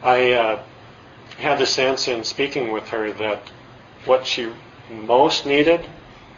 I 0.02 0.32
uh, 0.32 0.62
had 1.38 1.58
the 1.58 1.66
sense 1.66 2.08
in 2.08 2.24
speaking 2.24 2.70
with 2.70 2.88
her 2.88 3.12
that 3.12 3.50
what 4.04 4.26
she 4.26 4.52
most 4.90 5.46
needed 5.46 5.86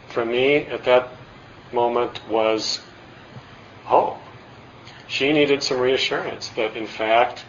from 0.07 0.31
me 0.31 0.57
at 0.67 0.85
that 0.85 1.09
moment 1.73 2.21
was 2.29 2.79
hope. 3.83 4.19
She 5.07 5.31
needed 5.31 5.63
some 5.63 5.79
reassurance 5.79 6.49
that, 6.49 6.75
in 6.75 6.87
fact, 6.87 7.43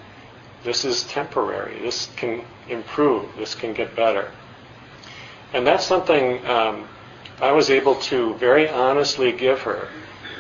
this 0.65 0.85
is 0.85 1.05
temporary. 1.05 1.79
This 1.81 2.11
can 2.17 2.45
improve. 2.69 3.27
This 3.37 3.55
can 3.55 3.73
get 3.73 3.95
better. 3.95 4.31
And 5.53 5.67
that's 5.67 5.87
something 5.87 6.45
um, 6.47 6.89
I 7.41 7.53
was 7.53 7.71
able 7.71 7.95
to 7.97 8.35
very 8.35 8.69
honestly 8.69 9.33
give 9.33 9.63
her 9.63 9.89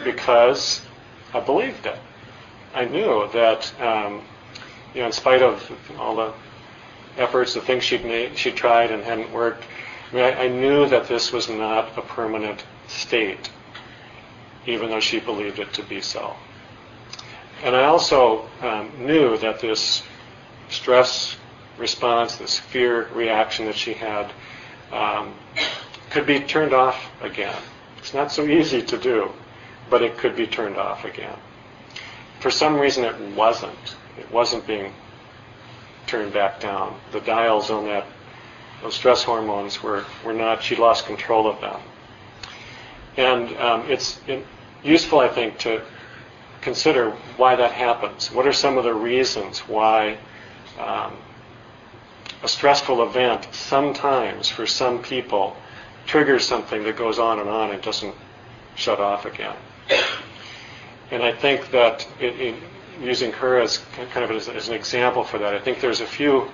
because 0.04 0.82
I 1.32 1.40
believed 1.40 1.86
it. 1.86 1.98
I 2.74 2.84
knew 2.84 3.28
that, 3.32 3.72
um, 3.80 4.22
you 4.94 5.00
know, 5.00 5.06
in 5.06 5.12
spite 5.12 5.42
of 5.42 5.70
all 5.98 6.16
the 6.16 6.32
efforts, 7.16 7.54
the 7.54 7.60
things 7.60 7.84
she'd 7.84 8.04
made, 8.04 8.36
she 8.36 8.50
tried 8.50 8.90
and 8.90 9.02
hadn't 9.02 9.32
worked, 9.32 9.64
I, 10.10 10.14
mean, 10.14 10.24
I, 10.24 10.44
I 10.44 10.48
knew 10.48 10.88
that 10.88 11.08
this 11.08 11.32
was 11.32 11.48
not 11.48 11.96
a 11.96 12.02
permanent 12.02 12.64
state, 12.86 13.50
even 14.66 14.90
though 14.90 15.00
she 15.00 15.20
believed 15.20 15.58
it 15.58 15.72
to 15.74 15.82
be 15.82 16.00
so. 16.00 16.34
And 17.62 17.74
I 17.74 17.84
also 17.84 18.48
um, 18.62 18.90
knew 18.98 19.36
that 19.38 19.60
this 19.60 20.02
stress 20.68 21.36
response, 21.78 22.36
this 22.36 22.58
fear 22.58 23.08
reaction 23.14 23.66
that 23.66 23.76
she 23.76 23.94
had, 23.94 24.32
um, 24.92 25.34
could 26.10 26.26
be 26.26 26.40
turned 26.40 26.72
off 26.72 27.10
again. 27.22 27.56
It's 27.98 28.14
not 28.14 28.32
so 28.32 28.44
easy 28.44 28.82
to 28.82 28.98
do, 28.98 29.30
but 29.90 30.02
it 30.02 30.16
could 30.18 30.36
be 30.36 30.46
turned 30.46 30.76
off 30.76 31.04
again. 31.04 31.36
For 32.40 32.50
some 32.50 32.78
reason, 32.78 33.04
it 33.04 33.36
wasn't. 33.36 33.96
It 34.18 34.30
wasn't 34.30 34.66
being 34.66 34.92
turned 36.06 36.32
back 36.32 36.60
down. 36.60 36.98
The 37.12 37.20
dials 37.20 37.70
on 37.70 37.84
that, 37.86 38.06
those 38.82 38.94
stress 38.94 39.22
hormones 39.22 39.82
were, 39.82 40.04
were 40.24 40.32
not, 40.32 40.62
she 40.62 40.76
lost 40.76 41.06
control 41.06 41.48
of 41.48 41.60
them. 41.60 41.80
And 43.16 43.56
um, 43.58 43.90
it's 43.90 44.20
useful, 44.82 45.18
I 45.20 45.28
think, 45.28 45.58
to 45.58 45.82
consider 46.60 47.10
why 47.36 47.56
that 47.56 47.72
happens. 47.72 48.32
What 48.32 48.46
are 48.46 48.52
some 48.52 48.78
of 48.78 48.84
the 48.84 48.94
reasons 48.94 49.60
why 49.60 50.18
um, 50.78 51.16
a 52.42 52.48
stressful 52.48 53.02
event 53.02 53.48
sometimes, 53.52 54.48
for 54.48 54.66
some 54.66 55.02
people, 55.02 55.56
triggers 56.06 56.46
something 56.46 56.82
that 56.84 56.96
goes 56.96 57.18
on 57.18 57.38
and 57.38 57.48
on 57.48 57.70
and 57.70 57.82
doesn't 57.82 58.14
shut 58.76 59.00
off 59.00 59.26
again? 59.26 59.56
And 61.10 61.22
I 61.22 61.32
think 61.32 61.70
that 61.70 62.06
it, 62.20 62.38
it, 62.38 62.54
using 63.00 63.32
her 63.32 63.58
as 63.58 63.78
kind 64.12 64.24
of 64.24 64.30
as, 64.30 64.48
as, 64.48 64.68
an 64.68 64.74
example 64.74 65.24
for 65.24 65.38
that, 65.38 65.54
I 65.54 65.58
think 65.58 65.80
there's 65.80 66.00
a 66.00 66.06
few 66.06 66.48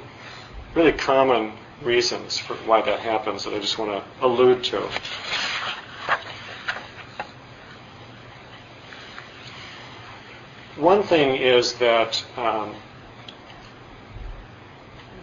really 0.74 0.92
common 0.92 1.52
reasons 1.82 2.38
for 2.38 2.54
why 2.66 2.80
that 2.82 3.00
happens 3.00 3.44
that 3.44 3.54
I 3.54 3.58
just 3.58 3.78
want 3.78 3.90
to 3.90 4.24
allude 4.24 4.62
to. 4.64 4.88
One 10.76 11.02
thing 11.02 11.36
is 11.36 11.74
that 11.74 12.24
um, 12.36 12.74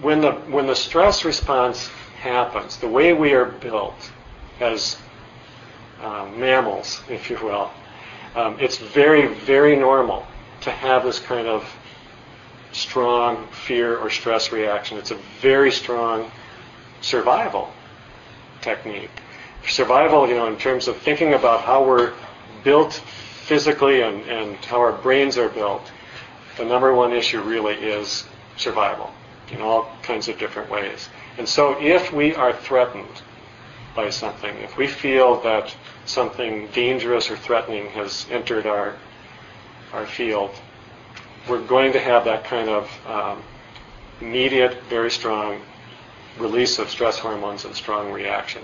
when 0.01 0.21
the 0.21 0.31
when 0.31 0.67
the 0.67 0.75
stress 0.75 1.23
response 1.23 1.87
happens, 2.19 2.77
the 2.77 2.87
way 2.87 3.13
we 3.13 3.33
are 3.33 3.45
built 3.45 4.11
as 4.59 4.97
um, 6.01 6.39
mammals, 6.39 7.01
if 7.09 7.29
you 7.29 7.37
will, 7.37 7.71
um, 8.35 8.57
it's 8.59 8.77
very 8.77 9.27
very 9.27 9.75
normal 9.75 10.25
to 10.61 10.71
have 10.71 11.03
this 11.03 11.19
kind 11.19 11.47
of 11.47 11.67
strong 12.71 13.47
fear 13.47 13.97
or 13.97 14.09
stress 14.09 14.51
reaction. 14.51 14.97
It's 14.97 15.11
a 15.11 15.19
very 15.41 15.71
strong 15.71 16.31
survival 17.01 17.71
technique. 18.61 19.11
Survival, 19.67 20.27
you 20.27 20.35
know, 20.35 20.47
in 20.47 20.57
terms 20.57 20.87
of 20.87 20.97
thinking 20.97 21.33
about 21.33 21.61
how 21.61 21.83
we're 21.83 22.13
built 22.63 22.93
physically 22.93 24.01
and, 24.01 24.23
and 24.25 24.55
how 24.65 24.79
our 24.79 24.93
brains 24.93 25.37
are 25.37 25.49
built, 25.49 25.91
the 26.57 26.65
number 26.65 26.93
one 26.93 27.11
issue 27.11 27.41
really 27.41 27.75
is 27.75 28.23
survival 28.55 29.11
in 29.51 29.61
all 29.61 29.89
kinds 30.03 30.27
of 30.27 30.37
different 30.37 30.69
ways. 30.69 31.09
And 31.37 31.47
so 31.47 31.79
if 31.81 32.11
we 32.11 32.33
are 32.35 32.53
threatened 32.53 33.21
by 33.95 34.09
something, 34.09 34.55
if 34.57 34.77
we 34.77 34.87
feel 34.87 35.41
that 35.41 35.75
something 36.05 36.67
dangerous 36.67 37.29
or 37.29 37.35
threatening 37.35 37.87
has 37.87 38.25
entered 38.29 38.65
our, 38.65 38.95
our 39.93 40.05
field, 40.05 40.51
we're 41.49 41.65
going 41.65 41.91
to 41.93 41.99
have 41.99 42.25
that 42.25 42.43
kind 42.43 42.69
of 42.69 43.07
um, 43.07 43.43
immediate, 44.21 44.81
very 44.83 45.11
strong 45.11 45.61
release 46.37 46.79
of 46.79 46.89
stress 46.89 47.19
hormones 47.19 47.65
and 47.65 47.75
strong 47.75 48.11
reaction. 48.11 48.61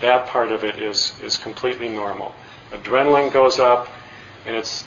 That 0.00 0.26
part 0.26 0.52
of 0.52 0.64
it 0.64 0.80
is, 0.80 1.12
is 1.22 1.36
completely 1.36 1.88
normal. 1.88 2.34
Adrenaline 2.72 3.32
goes 3.32 3.58
up, 3.58 3.88
and 4.46 4.56
it's 4.56 4.84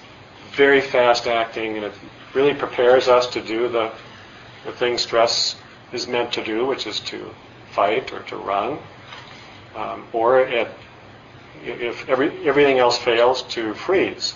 very 0.54 0.82
fast 0.82 1.28
acting, 1.28 1.78
and 1.78 1.86
it 1.86 1.94
really 2.34 2.54
prepares 2.54 3.08
us 3.08 3.28
to 3.28 3.42
do 3.42 3.68
the, 3.68 3.92
the 4.66 4.72
thing 4.72 4.98
stress 4.98 5.56
is 5.92 6.08
meant 6.08 6.34
to 6.34 6.44
do, 6.44 6.66
which 6.66 6.88
is 6.88 7.00
to 7.02 7.34
fight 7.72 8.12
or 8.14 8.20
to 8.24 8.38
run, 8.38 8.80
um, 9.76 10.06
or 10.14 10.42
it, 10.42 10.68
if 11.64 12.08
every, 12.10 12.48
everything 12.48 12.80
else 12.80 12.98
fails, 12.98 13.44
to 13.44 13.74
freeze. 13.74 14.36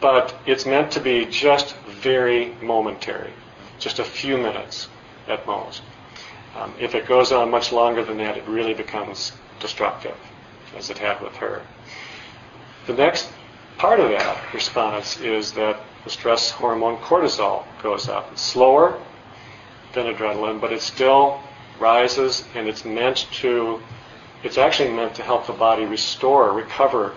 But 0.00 0.34
it's 0.46 0.66
meant 0.66 0.90
to 0.92 1.00
be 1.00 1.26
just 1.26 1.76
very 1.76 2.54
momentary, 2.62 3.32
just 3.78 3.98
a 3.98 4.04
few 4.04 4.36
minutes 4.36 4.88
at 5.28 5.46
most. 5.46 5.82
Um, 6.56 6.74
if 6.78 6.94
it 6.94 7.06
goes 7.06 7.32
on 7.32 7.50
much 7.50 7.72
longer 7.72 8.04
than 8.04 8.18
that, 8.18 8.36
it 8.36 8.46
really 8.46 8.74
becomes 8.74 9.32
destructive, 9.60 10.16
as 10.76 10.90
it 10.90 10.98
had 10.98 11.20
with 11.20 11.36
her. 11.36 11.62
The 12.86 12.94
next 12.94 13.30
part 13.78 14.00
of 14.00 14.10
that 14.10 14.52
response 14.52 15.20
is 15.20 15.52
that 15.52 15.80
the 16.04 16.10
stress 16.10 16.50
hormone 16.50 16.96
cortisol 16.98 17.64
goes 17.82 18.08
up. 18.08 18.30
It's 18.32 18.42
slower 18.42 19.00
than 19.92 20.06
adrenaline, 20.06 20.60
but 20.60 20.72
it 20.72 20.80
still 20.80 21.40
rises 21.78 22.44
and 22.54 22.68
it's 22.68 22.84
meant 22.84 23.26
to, 23.32 23.80
it's 24.42 24.58
actually 24.58 24.92
meant 24.92 25.14
to 25.16 25.22
help 25.22 25.46
the 25.46 25.52
body 25.52 25.84
restore, 25.84 26.52
recover 26.52 27.14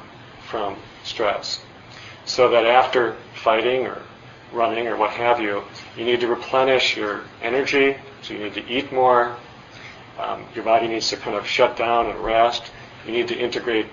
from 0.50 0.78
stress. 1.04 1.62
So 2.26 2.50
that 2.50 2.66
after 2.66 3.16
fighting 3.36 3.86
or 3.86 4.02
running 4.52 4.88
or 4.88 4.98
what 4.98 5.12
have 5.12 5.40
you, 5.40 5.64
you 5.98 6.06
need 6.06 6.20
to 6.22 6.28
replenish 6.28 6.96
your 6.96 7.22
energy, 7.42 7.98
so 8.22 8.34
you 8.34 8.40
need 8.40 8.54
to 8.54 8.68
eat 8.68 8.92
more. 8.92 9.36
Um, 10.20 10.46
your 10.56 10.64
body 10.64 10.88
needs 10.88 11.10
to 11.10 11.18
kind 11.18 11.36
of 11.36 11.46
shut 11.46 11.76
down 11.76 12.08
and 12.08 12.20
rest. 12.20 12.64
You 13.06 13.12
need 13.12 13.28
to 13.28 13.38
integrate 13.38 13.88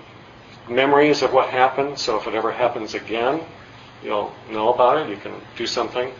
memories 0.69 1.21
of 1.21 1.33
what 1.33 1.49
happened, 1.49 1.99
so 1.99 2.17
if 2.17 2.27
it 2.27 2.33
ever 2.33 2.51
happens 2.51 2.93
again, 2.93 3.41
you'll 4.03 4.33
know 4.51 4.73
about 4.73 4.97
it, 4.97 5.09
you 5.09 5.17
can 5.17 5.33
do 5.55 5.65
something. 5.65 6.11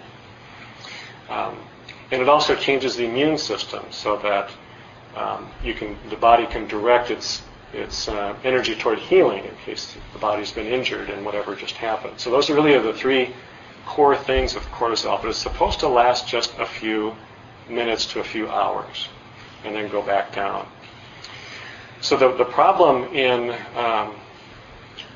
Um, 1.29 1.57
and 2.11 2.21
it 2.21 2.29
also 2.29 2.55
changes 2.55 2.95
the 2.95 3.05
immune 3.05 3.37
system 3.37 3.85
so 3.89 4.17
that 4.17 4.51
um, 5.15 5.49
you 5.63 5.73
can, 5.73 5.97
the 6.09 6.15
body 6.15 6.45
can 6.45 6.67
direct 6.67 7.11
its, 7.11 7.41
its 7.73 8.07
uh, 8.07 8.35
energy 8.43 8.75
toward 8.75 8.99
healing 8.99 9.43
in 9.45 9.55
case 9.65 9.97
the 10.13 10.19
body's 10.19 10.51
been 10.51 10.67
injured 10.67 11.09
and 11.09 11.25
whatever 11.25 11.55
just 11.55 11.75
happened. 11.75 12.19
So 12.19 12.29
those 12.29 12.49
really 12.49 12.73
are 12.73 12.79
really 12.79 12.91
the 12.91 12.97
three 12.97 13.33
core 13.85 14.15
things 14.15 14.55
of 14.55 14.63
cortisol, 14.71 15.21
but 15.21 15.29
it's 15.29 15.37
supposed 15.37 15.79
to 15.81 15.87
last 15.87 16.27
just 16.27 16.57
a 16.59 16.65
few 16.65 17.15
minutes 17.69 18.05
to 18.07 18.19
a 18.19 18.23
few 18.23 18.47
hours 18.49 19.07
and 19.63 19.75
then 19.75 19.89
go 19.89 20.01
back 20.01 20.33
down. 20.33 20.67
So 22.01 22.17
the, 22.17 22.35
the 22.35 22.45
problem 22.45 23.03
in 23.15 23.55
um, 23.75 24.15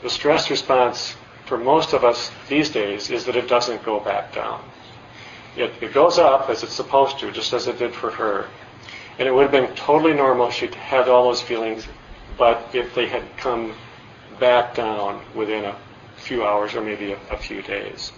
the 0.01 0.09
stress 0.09 0.49
response 0.49 1.15
for 1.47 1.57
most 1.57 1.93
of 1.93 2.03
us 2.03 2.29
these 2.49 2.69
days 2.69 3.09
is 3.09 3.25
that 3.25 3.35
it 3.35 3.47
doesn't 3.47 3.83
go 3.83 3.99
back 3.99 4.33
down. 4.33 4.61
It, 5.55 5.71
it 5.81 5.93
goes 5.93 6.19
up 6.19 6.49
as 6.49 6.61
it's 6.61 6.73
supposed 6.73 7.19
to, 7.19 7.31
just 7.31 7.53
as 7.53 7.67
it 7.67 7.79
did 7.79 7.93
for 7.93 8.11
her. 8.11 8.47
And 9.17 9.27
it 9.27 9.33
would 9.33 9.43
have 9.43 9.51
been 9.51 9.73
totally 9.75 10.13
normal 10.13 10.51
she'd 10.51 10.75
had 10.75 11.07
all 11.07 11.23
those 11.23 11.41
feelings, 11.41 11.87
but 12.37 12.69
if 12.73 12.93
they 12.93 13.07
had 13.07 13.23
come 13.37 13.73
back 14.39 14.75
down 14.75 15.23
within 15.33 15.65
a 15.65 15.75
few 16.17 16.45
hours 16.45 16.75
or 16.75 16.81
maybe 16.81 17.13
a, 17.13 17.19
a 17.31 17.37
few 17.37 17.61
days. 17.61 18.11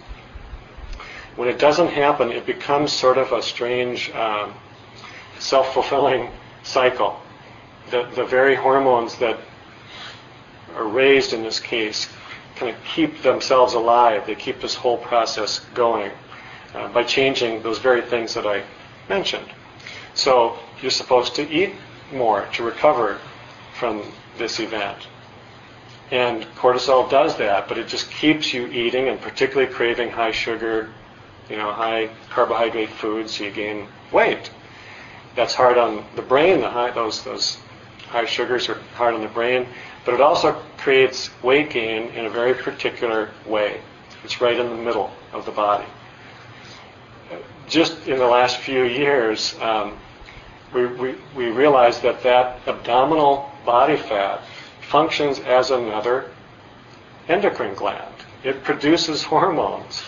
When 1.36 1.48
it 1.48 1.58
doesn't 1.58 1.88
happen, 1.88 2.30
it 2.30 2.44
becomes 2.44 2.92
sort 2.92 3.16
of 3.16 3.32
a 3.32 3.40
strange 3.40 4.10
um, 4.10 4.52
self-fulfilling 5.38 6.28
cycle. 6.64 7.18
The, 7.90 8.10
the 8.14 8.24
very 8.24 8.56
hormones 8.56 9.16
that 9.18 9.38
are 10.76 10.86
raised 10.86 11.32
in 11.32 11.42
this 11.42 11.60
case 11.60 12.08
kind 12.56 12.74
of 12.74 12.82
keep 12.84 13.22
themselves 13.22 13.74
alive. 13.74 14.26
They 14.26 14.34
keep 14.34 14.60
this 14.60 14.74
whole 14.74 14.98
process 14.98 15.60
going 15.74 16.10
uh, 16.74 16.88
by 16.88 17.04
changing 17.04 17.62
those 17.62 17.78
very 17.78 18.02
things 18.02 18.34
that 18.34 18.46
I 18.46 18.62
mentioned. 19.08 19.46
So 20.14 20.58
you're 20.82 20.90
supposed 20.90 21.34
to 21.36 21.48
eat 21.50 21.74
more 22.12 22.46
to 22.54 22.62
recover 22.62 23.18
from 23.74 24.02
this 24.38 24.60
event. 24.60 24.98
And 26.10 26.42
cortisol 26.56 27.08
does 27.08 27.36
that, 27.36 27.68
but 27.68 27.78
it 27.78 27.86
just 27.86 28.10
keeps 28.10 28.52
you 28.52 28.66
eating 28.66 29.08
and 29.08 29.20
particularly 29.20 29.72
craving 29.72 30.10
high 30.10 30.32
sugar, 30.32 30.90
you 31.48 31.56
know, 31.56 31.72
high 31.72 32.10
carbohydrate 32.30 32.90
foods, 32.90 33.36
so 33.36 33.44
you 33.44 33.50
gain 33.50 33.86
weight. 34.10 34.50
That's 35.36 35.54
hard 35.54 35.78
on 35.78 36.04
the 36.16 36.22
brain. 36.22 36.60
The 36.60 36.68
high, 36.68 36.90
those 36.90 37.22
those 37.22 37.58
high 38.08 38.26
sugars 38.26 38.68
are 38.68 38.78
hard 38.94 39.14
on 39.14 39.20
the 39.20 39.28
brain, 39.28 39.68
but 40.10 40.16
it 40.16 40.22
also 40.22 40.60
creates 40.78 41.30
weight 41.40 41.70
gain 41.70 42.08
in 42.14 42.26
a 42.26 42.30
very 42.30 42.52
particular 42.52 43.30
way. 43.46 43.80
It's 44.24 44.40
right 44.40 44.58
in 44.58 44.68
the 44.68 44.74
middle 44.74 45.12
of 45.32 45.44
the 45.44 45.52
body. 45.52 45.86
Just 47.68 48.08
in 48.08 48.18
the 48.18 48.26
last 48.26 48.56
few 48.56 48.82
years, 48.82 49.56
um, 49.60 49.96
we, 50.74 50.86
we, 50.86 51.14
we 51.36 51.46
realized 51.50 52.02
that 52.02 52.24
that 52.24 52.58
abdominal 52.66 53.52
body 53.64 53.96
fat 53.96 54.42
functions 54.80 55.38
as 55.38 55.70
another 55.70 56.28
endocrine 57.28 57.76
gland. 57.76 58.12
It 58.42 58.64
produces 58.64 59.22
hormones, 59.22 60.02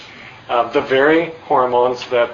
uh, 0.49 0.69
the 0.73 0.81
very 0.81 1.31
hormones 1.45 2.05
that 2.11 2.33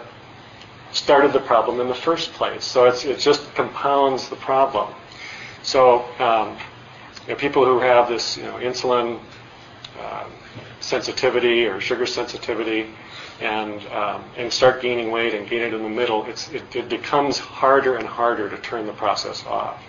started 0.93 1.35
the 1.35 1.41
problem 1.41 1.81
in 1.81 1.89
the 1.89 1.95
first 1.95 2.33
place. 2.33 2.65
So 2.65 2.87
it 2.87 3.19
just 3.19 3.55
compounds 3.55 4.31
the 4.31 4.37
problem. 4.37 4.95
So 5.63 6.07
um, 6.19 6.57
you 7.29 7.35
know, 7.35 7.39
people 7.39 7.65
who 7.65 7.79
have 7.79 8.09
this 8.09 8.39
you 8.39 8.45
know, 8.45 8.55
insulin 8.55 9.21
uh, 10.01 10.25
sensitivity 10.81 11.67
or 11.67 11.79
sugar 11.81 12.07
sensitivity 12.07 12.89
and 13.41 13.87
um, 13.89 14.25
and 14.37 14.53
start 14.53 14.81
gaining 14.81 15.11
weight 15.11 15.35
and 15.35 15.49
gain 15.49 15.61
it 15.61 15.75
in 15.75 15.83
the 15.83 15.89
middle, 15.89 16.25
it, 16.25 16.49
it 16.75 16.89
becomes 16.89 17.39
harder 17.39 17.97
and 17.97 18.07
harder 18.07 18.49
to 18.49 18.57
turn 18.59 18.87
the 18.87 18.93
process 18.93 19.45
off. 19.47 19.81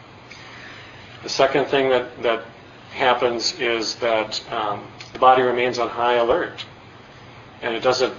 The 1.23 1.29
second 1.29 1.65
thing 1.65 1.89
that, 1.89 2.21
that 2.23 2.45
happens 2.91 3.59
is 3.59 3.95
that 3.95 4.41
um, 4.51 4.85
the 5.13 5.19
body 5.19 5.41
remains 5.41 5.79
on 5.79 5.89
high 5.89 6.15
alert 6.15 6.65
and 7.61 7.73
it 7.73 7.81
doesn't 7.81 8.13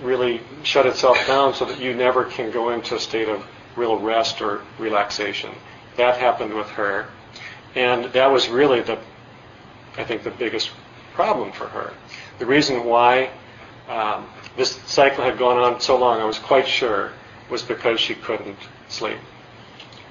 really 0.00 0.40
shut 0.62 0.86
itself 0.86 1.24
down 1.26 1.54
so 1.54 1.64
that 1.64 1.80
you 1.80 1.94
never 1.94 2.24
can 2.24 2.50
go 2.50 2.70
into 2.70 2.96
a 2.96 3.00
state 3.00 3.28
of 3.28 3.44
real 3.76 3.98
rest 3.98 4.40
or 4.42 4.62
relaxation. 4.78 5.50
That 5.96 6.18
happened 6.18 6.54
with 6.54 6.68
her. 6.70 7.06
And 7.74 8.04
that 8.12 8.26
was 8.26 8.48
really 8.48 8.80
the, 8.80 8.98
I 9.96 10.04
think, 10.04 10.22
the 10.22 10.30
biggest 10.30 10.70
problem 11.14 11.52
for 11.52 11.68
her. 11.68 11.92
The 12.38 12.46
reason 12.46 12.84
why 12.84 13.30
um, 13.88 14.26
this 14.56 14.76
cycle 14.86 15.24
had 15.24 15.38
gone 15.38 15.58
on 15.58 15.80
so 15.80 15.98
long, 15.98 16.20
I 16.20 16.24
was 16.24 16.38
quite 16.38 16.66
sure, 16.66 17.12
was 17.50 17.62
because 17.62 18.00
she 18.00 18.14
couldn't 18.14 18.58
sleep. 18.88 19.18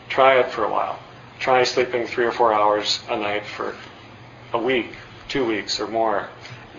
Try 0.09 0.39
it 0.39 0.51
for 0.51 0.65
a 0.65 0.69
while. 0.69 0.99
Try 1.39 1.63
sleeping 1.63 2.05
three 2.05 2.25
or 2.25 2.31
four 2.31 2.53
hours 2.53 2.99
a 3.09 3.17
night 3.17 3.45
for 3.45 3.75
a 4.53 4.57
week, 4.57 4.95
two 5.27 5.45
weeks, 5.45 5.79
or 5.79 5.87
more. 5.87 6.29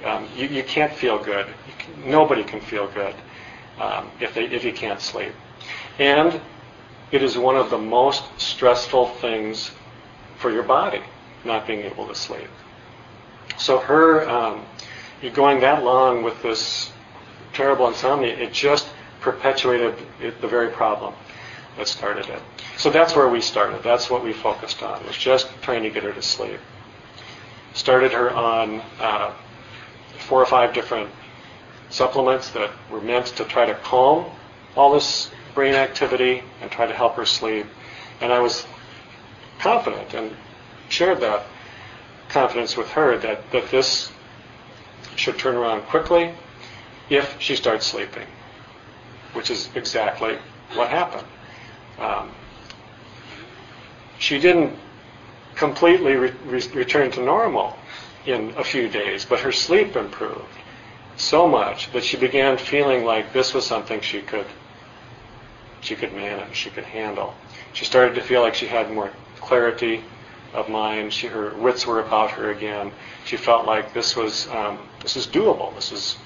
Um, 0.04 0.28
you, 0.36 0.48
you, 0.48 0.62
can't 0.62 0.92
feel 0.92 1.22
good. 1.22 1.46
Can, 1.78 2.10
nobody 2.10 2.44
can 2.44 2.60
feel 2.60 2.88
good 2.88 3.14
um, 3.80 4.10
if, 4.20 4.34
they, 4.34 4.44
if 4.44 4.64
you 4.64 4.72
can't 4.72 5.00
sleep. 5.00 5.32
And 5.98 6.40
it 7.10 7.22
is 7.22 7.38
one 7.38 7.56
of 7.56 7.70
the 7.70 7.78
most 7.78 8.24
stressful 8.38 9.06
things 9.06 9.70
for 10.42 10.50
your 10.50 10.64
body, 10.64 11.00
not 11.44 11.66
being 11.66 11.80
able 11.80 12.06
to 12.08 12.14
sleep. 12.14 12.48
So 13.56 13.78
her 13.78 14.28
um, 14.28 14.66
going 15.32 15.60
that 15.60 15.84
long 15.84 16.22
with 16.24 16.42
this 16.42 16.90
terrible 17.52 17.86
insomnia, 17.86 18.36
it 18.36 18.52
just 18.52 18.88
perpetuated 19.20 19.94
it, 20.20 20.40
the 20.40 20.48
very 20.48 20.68
problem 20.70 21.14
that 21.78 21.86
started 21.86 22.28
it. 22.28 22.42
So 22.76 22.90
that's 22.90 23.14
where 23.14 23.28
we 23.28 23.40
started. 23.40 23.82
That's 23.82 24.10
what 24.10 24.24
we 24.24 24.32
focused 24.32 24.82
on, 24.82 25.06
was 25.06 25.16
just 25.16 25.48
trying 25.62 25.84
to 25.84 25.90
get 25.90 26.02
her 26.02 26.12
to 26.12 26.22
sleep. 26.22 26.58
Started 27.72 28.12
her 28.12 28.30
on 28.32 28.82
uh, 29.00 29.32
four 30.18 30.42
or 30.42 30.46
five 30.46 30.74
different 30.74 31.08
supplements 31.88 32.50
that 32.50 32.70
were 32.90 33.00
meant 33.00 33.26
to 33.26 33.44
try 33.44 33.64
to 33.64 33.74
calm 33.76 34.26
all 34.76 34.92
this 34.92 35.30
brain 35.54 35.74
activity 35.74 36.42
and 36.60 36.70
try 36.70 36.86
to 36.86 36.94
help 36.94 37.14
her 37.14 37.26
sleep. 37.26 37.66
And 38.20 38.32
I 38.32 38.40
was 38.40 38.66
confident 39.62 40.12
and 40.14 40.32
shared 40.88 41.20
that 41.20 41.46
confidence 42.28 42.76
with 42.76 42.88
her 42.90 43.16
that, 43.18 43.50
that 43.52 43.70
this 43.70 44.10
should 45.14 45.38
turn 45.38 45.54
around 45.54 45.82
quickly 45.82 46.34
if 47.08 47.36
she 47.40 47.54
starts 47.54 47.86
sleeping, 47.86 48.26
which 49.34 49.50
is 49.50 49.68
exactly 49.74 50.36
what 50.74 50.88
happened. 50.88 51.26
Um, 51.98 52.30
she 54.18 54.38
didn't 54.38 54.76
completely 55.54 56.16
re- 56.16 56.32
re- 56.44 56.68
return 56.74 57.10
to 57.12 57.22
normal 57.22 57.76
in 58.26 58.52
a 58.56 58.64
few 58.64 58.88
days, 58.88 59.24
but 59.24 59.40
her 59.40 59.52
sleep 59.52 59.94
improved 59.94 60.58
so 61.16 61.46
much 61.46 61.92
that 61.92 62.02
she 62.02 62.16
began 62.16 62.56
feeling 62.56 63.04
like 63.04 63.32
this 63.32 63.54
was 63.54 63.66
something 63.66 64.00
she 64.00 64.22
could 64.22 64.46
she 65.82 65.96
could 65.96 66.12
manage, 66.12 66.54
she 66.54 66.70
could 66.70 66.84
handle. 66.84 67.34
She 67.72 67.84
started 67.84 68.14
to 68.14 68.20
feel 68.20 68.40
like 68.40 68.54
she 68.54 68.66
had 68.66 68.92
more 68.92 69.10
clarity 69.52 70.02
of 70.54 70.70
mind. 70.70 71.12
She, 71.12 71.26
her 71.26 71.54
wits 71.56 71.86
were 71.86 72.00
about 72.00 72.30
her 72.30 72.52
again. 72.52 72.90
She 73.26 73.36
felt 73.36 73.66
like 73.66 73.92
this 73.92 74.16
was 74.16 74.48
um, 74.48 74.78
this 75.02 75.14
is 75.14 75.26
doable. 75.26 75.74
This 75.74 75.92
is 75.92 76.16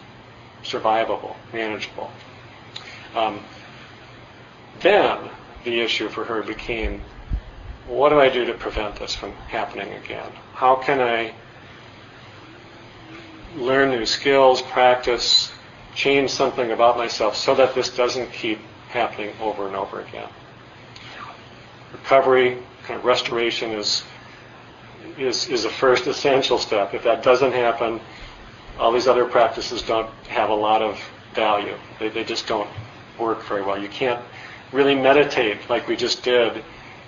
survivable, 0.62 1.34
manageable. 1.52 2.08
Um, 3.16 3.40
then 4.78 5.18
the 5.64 5.80
issue 5.80 6.08
for 6.08 6.24
her 6.24 6.44
became, 6.44 7.02
what 7.88 8.10
do 8.10 8.20
I 8.20 8.28
do 8.28 8.44
to 8.44 8.54
prevent 8.54 8.94
this 8.94 9.12
from 9.12 9.32
happening 9.32 9.92
again? 9.94 10.30
How 10.52 10.76
can 10.76 11.00
I 11.00 11.34
learn 13.56 13.90
new 13.90 14.06
skills, 14.06 14.62
practice, 14.62 15.50
change 15.96 16.30
something 16.30 16.70
about 16.70 16.96
myself 16.96 17.34
so 17.34 17.56
that 17.56 17.74
this 17.74 17.90
doesn't 17.90 18.30
keep 18.30 18.60
happening 18.90 19.34
over 19.40 19.66
and 19.66 19.74
over 19.74 20.00
again? 20.02 20.28
Recovery, 21.92 22.62
kind 22.86 22.98
of 22.98 23.04
restoration 23.04 23.72
is 23.72 24.04
is, 25.18 25.48
is 25.48 25.64
a 25.64 25.70
first 25.70 26.06
essential 26.06 26.58
step. 26.58 26.94
If 26.94 27.04
that 27.04 27.22
doesn't 27.22 27.52
happen, 27.52 28.00
all 28.78 28.92
these 28.92 29.06
other 29.06 29.24
practices 29.24 29.82
don't 29.82 30.10
have 30.28 30.50
a 30.50 30.54
lot 30.54 30.82
of 30.82 31.00
value. 31.34 31.76
They, 31.98 32.08
they 32.08 32.24
just 32.24 32.46
don't 32.46 32.68
work 33.18 33.42
very 33.44 33.62
well. 33.62 33.80
You 33.80 33.88
can't 33.88 34.22
really 34.72 34.94
meditate 34.94 35.70
like 35.70 35.88
we 35.88 35.96
just 35.96 36.22
did 36.22 36.62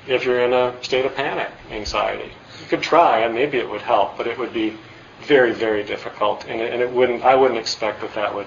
if 0.06 0.24
you're 0.24 0.40
in 0.40 0.52
a 0.52 0.74
state 0.82 1.04
of 1.04 1.14
panic, 1.14 1.50
anxiety. 1.70 2.32
You 2.60 2.66
could 2.68 2.82
try, 2.82 3.20
and 3.20 3.34
maybe 3.34 3.58
it 3.58 3.68
would 3.68 3.82
help, 3.82 4.16
but 4.16 4.26
it 4.26 4.38
would 4.38 4.54
be 4.54 4.74
very, 5.22 5.52
very 5.52 5.84
difficult, 5.84 6.46
and 6.46 6.60
it, 6.60 6.72
and 6.72 6.80
it 6.80 6.90
wouldn't. 6.90 7.24
I 7.24 7.34
wouldn't 7.34 7.58
expect 7.58 8.00
that 8.00 8.14
that 8.14 8.34
would 8.34 8.46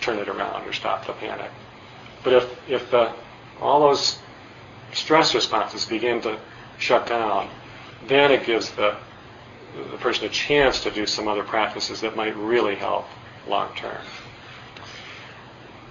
turn 0.00 0.18
it 0.18 0.28
around 0.28 0.66
or 0.66 0.72
stop 0.72 1.06
the 1.06 1.12
panic. 1.12 1.50
But 2.24 2.32
if 2.32 2.70
if 2.70 2.90
the, 2.90 3.12
all 3.60 3.80
those 3.80 4.18
stress 4.92 5.34
responses 5.34 5.84
begin 5.84 6.20
to 6.22 6.38
shut 6.78 7.06
down, 7.06 7.48
then 8.06 8.30
it 8.30 8.46
gives 8.46 8.70
the, 8.72 8.96
the 9.90 9.96
person 9.98 10.26
a 10.26 10.28
chance 10.28 10.82
to 10.82 10.90
do 10.90 11.06
some 11.06 11.28
other 11.28 11.44
practices 11.44 12.00
that 12.00 12.16
might 12.16 12.36
really 12.36 12.74
help 12.74 13.06
long 13.46 13.74
term. 13.76 14.00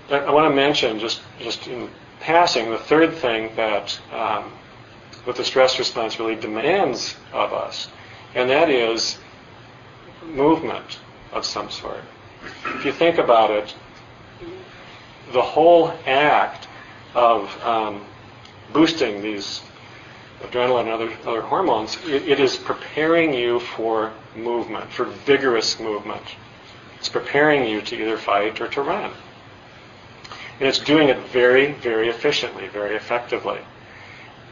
I 0.10 0.32
want 0.32 0.50
to 0.50 0.56
mention, 0.56 1.00
just, 1.00 1.22
just 1.40 1.68
in 1.68 1.90
passing, 2.22 2.72
the 2.72 2.78
third 2.78 3.14
thing 3.16 3.54
that, 3.56 4.00
um, 4.12 4.54
the 5.26 5.44
stress 5.44 5.78
response 5.78 6.20
really 6.20 6.36
demands 6.36 7.16
of 7.34 7.52
us, 7.52 7.90
and 8.34 8.50
that 8.50 8.70
is 8.70 9.18
movement 10.24 11.00
of 11.34 11.46
some 11.46 11.70
sort. 11.70 12.00
If 12.76 12.86
you 12.86 12.94
think 12.94 13.18
about 13.18 13.52
it, 13.52 13.76
the 15.34 15.42
whole 15.42 15.94
act 16.06 16.68
of 17.14 17.62
um, 17.64 18.06
boosting 18.74 19.22
these 19.22 19.62
adrenaline 20.42 20.82
and 20.82 20.90
other, 20.90 21.12
other 21.26 21.42
hormones, 21.42 21.98
it, 22.06 22.28
it 22.28 22.40
is 22.40 22.58
preparing 22.58 23.34
you 23.34 23.60
for 23.60 24.14
movement, 24.36 24.92
for 24.92 25.06
vigorous 25.06 25.80
movement. 25.80 26.24
It's 27.00 27.10
preparing 27.10 27.68
you 27.70 27.82
to 27.82 27.96
either 27.96 28.18
fight 28.18 28.60
or 28.62 28.68
to 28.70 28.82
run. 28.82 29.12
And 30.60 30.68
it's 30.68 30.80
doing 30.80 31.10
it 31.10 31.20
very, 31.30 31.74
very 31.74 32.10
efficiently, 32.10 32.68
very 32.68 32.96
effectively. 32.96 33.60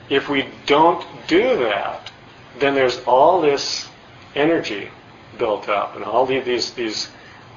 If 0.10 0.30
we 0.30 0.48
don't 0.66 1.06
do 1.28 1.58
that, 1.58 2.12
then 2.60 2.76
there's 2.76 3.00
all 3.06 3.42
this 3.42 3.90
energy 4.36 4.90
built 5.38 5.68
up 5.68 5.96
and 5.96 6.06
all 6.06 6.26
these, 6.26 6.72
these 6.72 7.10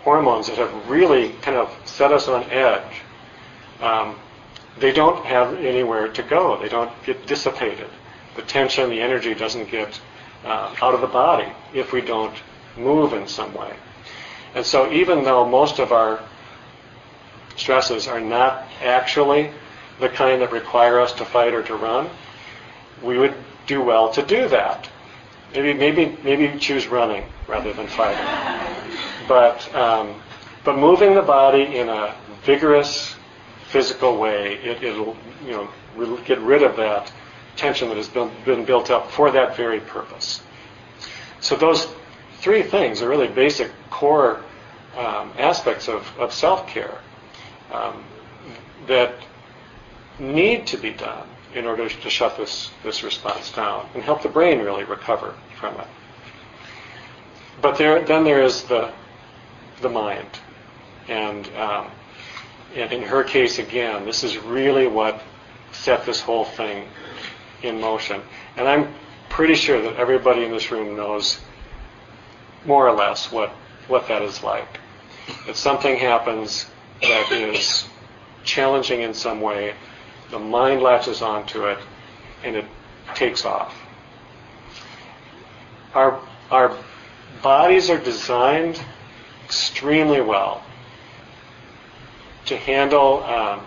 hormones 0.02 0.48
that 0.48 0.56
have 0.56 0.88
really 0.88 1.30
kind 1.42 1.56
of 1.56 1.74
set 1.84 2.12
us 2.12 2.28
on 2.28 2.44
edge, 2.44 3.02
um, 3.80 4.16
they 4.80 4.92
don't 4.92 5.24
have 5.24 5.54
anywhere 5.54 6.08
to 6.08 6.22
go. 6.22 6.60
They 6.60 6.68
don't 6.68 6.90
get 7.04 7.26
dissipated. 7.26 7.88
The 8.36 8.42
tension, 8.42 8.90
the 8.90 9.00
energy 9.00 9.34
doesn't 9.34 9.70
get 9.70 10.00
uh, 10.44 10.74
out 10.80 10.94
of 10.94 11.00
the 11.00 11.06
body 11.06 11.52
if 11.74 11.92
we 11.92 12.00
don't 12.00 12.34
move 12.76 13.12
in 13.12 13.26
some 13.26 13.52
way. 13.54 13.74
And 14.54 14.64
so 14.64 14.90
even 14.92 15.24
though 15.24 15.46
most 15.46 15.78
of 15.78 15.92
our 15.92 16.20
stresses 17.56 18.06
are 18.06 18.20
not 18.20 18.66
actually 18.82 19.50
the 20.00 20.08
kind 20.08 20.40
that 20.42 20.52
require 20.52 21.00
us 21.00 21.12
to 21.14 21.24
fight 21.24 21.52
or 21.54 21.62
to 21.64 21.74
run, 21.74 22.08
we 23.02 23.18
would 23.18 23.34
do 23.66 23.82
well 23.82 24.12
to 24.12 24.22
do 24.22 24.48
that. 24.48 24.88
Maybe, 25.52 25.74
maybe, 25.74 26.16
maybe 26.22 26.58
choose 26.58 26.86
running 26.86 27.24
rather 27.46 27.72
than 27.72 27.86
fighting. 27.86 28.24
But, 29.26 29.74
um, 29.74 30.20
but 30.64 30.78
moving 30.78 31.14
the 31.14 31.22
body 31.22 31.76
in 31.76 31.88
a 31.88 32.14
vigorous, 32.44 33.14
physical 33.68 34.18
way, 34.18 34.54
it, 34.56 34.82
will 34.82 35.16
you 35.44 35.52
know 35.52 35.68
re- 35.96 36.22
get 36.24 36.38
rid 36.40 36.62
of 36.62 36.76
that 36.76 37.12
tension 37.56 37.88
that 37.88 37.96
has 37.96 38.08
been, 38.08 38.30
been 38.44 38.64
built 38.64 38.90
up 38.90 39.10
for 39.10 39.30
that 39.30 39.56
very 39.56 39.80
purpose. 39.80 40.42
So 41.40 41.56
those 41.56 41.88
three 42.38 42.62
things 42.62 43.02
are 43.02 43.08
really 43.08 43.28
basic 43.28 43.70
core 43.90 44.40
um, 44.96 45.32
aspects 45.38 45.88
of, 45.88 46.10
of 46.18 46.32
self-care 46.32 46.98
um, 47.72 48.04
that 48.86 49.14
need 50.18 50.66
to 50.68 50.76
be 50.76 50.90
done 50.90 51.28
in 51.54 51.66
order 51.66 51.88
to 51.88 52.10
shut 52.10 52.36
this, 52.36 52.70
this 52.82 53.02
response 53.02 53.52
down 53.52 53.88
and 53.94 54.02
help 54.02 54.22
the 54.22 54.28
brain 54.28 54.60
really 54.60 54.84
recover 54.84 55.34
from 55.58 55.74
it. 55.80 55.86
But 57.60 57.76
there, 57.76 58.04
then 58.04 58.24
there 58.24 58.42
is 58.42 58.62
the, 58.64 58.92
the 59.80 59.88
mind. 59.88 60.28
And, 61.08 61.48
um, 61.56 61.90
and 62.74 62.92
in 62.92 63.02
her 63.02 63.24
case, 63.24 63.58
again, 63.58 64.04
this 64.04 64.24
is 64.24 64.38
really 64.38 64.86
what 64.86 65.22
set 65.72 66.04
this 66.04 66.20
whole 66.20 66.44
thing 66.44 66.88
in 67.62 67.80
motion. 67.80 68.20
And 68.56 68.68
I'm 68.68 68.94
pretty 69.28 69.54
sure 69.54 69.80
that 69.82 69.96
everybody 69.96 70.44
in 70.44 70.50
this 70.50 70.70
room 70.70 70.96
knows 70.96 71.38
more 72.64 72.86
or 72.86 72.92
less 72.92 73.32
what, 73.32 73.50
what 73.86 74.08
that 74.08 74.22
is 74.22 74.42
like. 74.42 74.80
If 75.46 75.56
something 75.56 75.96
happens 75.96 76.66
that 77.02 77.32
is 77.32 77.86
challenging 78.44 79.02
in 79.02 79.14
some 79.14 79.40
way, 79.40 79.74
the 80.30 80.38
mind 80.38 80.82
latches 80.82 81.22
onto 81.22 81.66
it 81.66 81.78
and 82.44 82.56
it 82.56 82.64
takes 83.14 83.44
off. 83.44 83.74
Our, 85.94 86.20
our 86.50 86.76
bodies 87.42 87.88
are 87.90 87.98
designed 87.98 88.80
extremely 89.44 90.20
well 90.20 90.62
to 92.48 92.56
handle 92.56 93.22
um, 93.24 93.64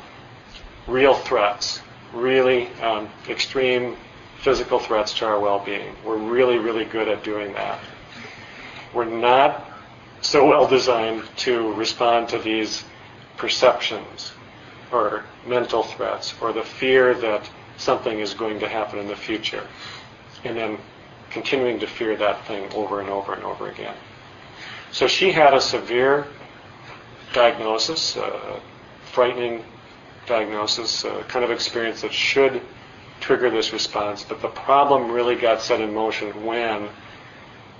real 0.88 1.14
threats, 1.14 1.82
really 2.14 2.68
um, 2.82 3.10
extreme 3.30 3.96
physical 4.40 4.80
threats 4.80 5.14
to 5.20 5.26
our 5.26 5.40
well-being. 5.40 5.96
We're 6.04 6.18
really, 6.18 6.58
really 6.58 6.86
good 6.86 7.08
at 7.08 7.24
doing 7.24 7.54
that. 7.54 7.80
We're 8.94 9.06
not 9.06 9.70
so 10.22 10.48
well 10.48 10.68
designed 10.68 11.24
to 11.38 11.74
respond 11.74 12.30
to 12.30 12.40
these 12.40 12.84
perceptions 13.38 14.34
or 14.92 15.24
mental 15.48 15.84
threats 15.84 16.34
or 16.42 16.52
the 16.52 16.64
fear 16.64 17.14
that 17.14 17.50
something 17.78 18.20
is 18.20 18.34
going 18.34 18.60
to 18.60 18.68
happen 18.68 19.00
in 19.00 19.08
the 19.08 19.16
future 19.16 19.66
and 20.44 20.58
then 20.58 20.78
continuing 21.30 21.80
to 21.80 21.88
fear 21.88 22.16
that 22.16 22.46
thing 22.46 22.72
over 22.74 23.00
and 23.00 23.10
over 23.10 23.34
and 23.34 23.44
over 23.44 23.70
again. 23.70 23.96
So 24.92 25.08
she 25.08 25.32
had 25.32 25.54
a 25.54 25.62
severe 25.62 26.28
diagnosis, 27.34 28.18
a 28.18 28.60
frightening 29.12 29.64
diagnosis, 30.26 31.04
a 31.04 31.24
kind 31.28 31.44
of 31.44 31.52
experience 31.52 32.02
that 32.02 32.14
should 32.14 32.62
trigger 33.20 33.50
this 33.50 33.74
response, 33.74 34.24
but 34.24 34.42
the 34.42 34.48
problem 34.48 35.12
really 35.12 35.36
got 35.36 35.62
set 35.62 35.80
in 35.80 35.94
motion 35.94 36.46
when 36.46 36.90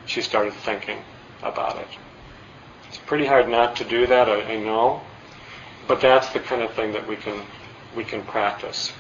she 0.06 0.22
started 0.22 0.54
thinking 0.54 1.00
about 1.42 1.78
it. 1.78 1.88
It's 2.88 2.98
pretty 2.98 3.26
hard 3.26 3.50
not 3.50 3.76
to 3.78 3.84
do 3.84 4.06
that, 4.08 4.30
I, 4.30 4.54
I 4.54 4.58
know, 4.58 5.02
but 5.88 6.02
that's 6.02 6.30
the 6.30 6.40
kind 6.40 6.62
of 6.62 6.74
thing 6.74 6.94
that 6.94 7.08
we 7.08 7.16
can 7.16 7.42
we 7.96 8.04
can 8.04 8.24
practice. 8.24 8.94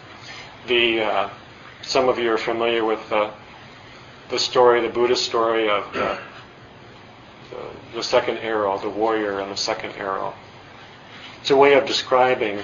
The 0.67 1.01
uh, 1.01 1.29
some 1.81 2.09
of 2.09 2.17
you 2.17 2.31
are 2.31 2.37
familiar 2.37 2.83
with 2.83 3.07
the 3.09 3.31
the 4.29 4.39
story, 4.39 4.81
the 4.81 4.89
Buddhist 4.89 5.25
story 5.25 5.69
of 5.69 5.93
the, 5.93 6.17
the, 7.49 7.95
the 7.95 8.03
second 8.03 8.37
arrow, 8.37 8.77
the 8.77 8.89
warrior 8.89 9.41
and 9.41 9.51
the 9.51 9.57
second 9.57 9.91
arrow. 9.97 10.33
It's 11.41 11.49
a 11.49 11.57
way 11.57 11.73
of 11.73 11.87
describing 11.87 12.59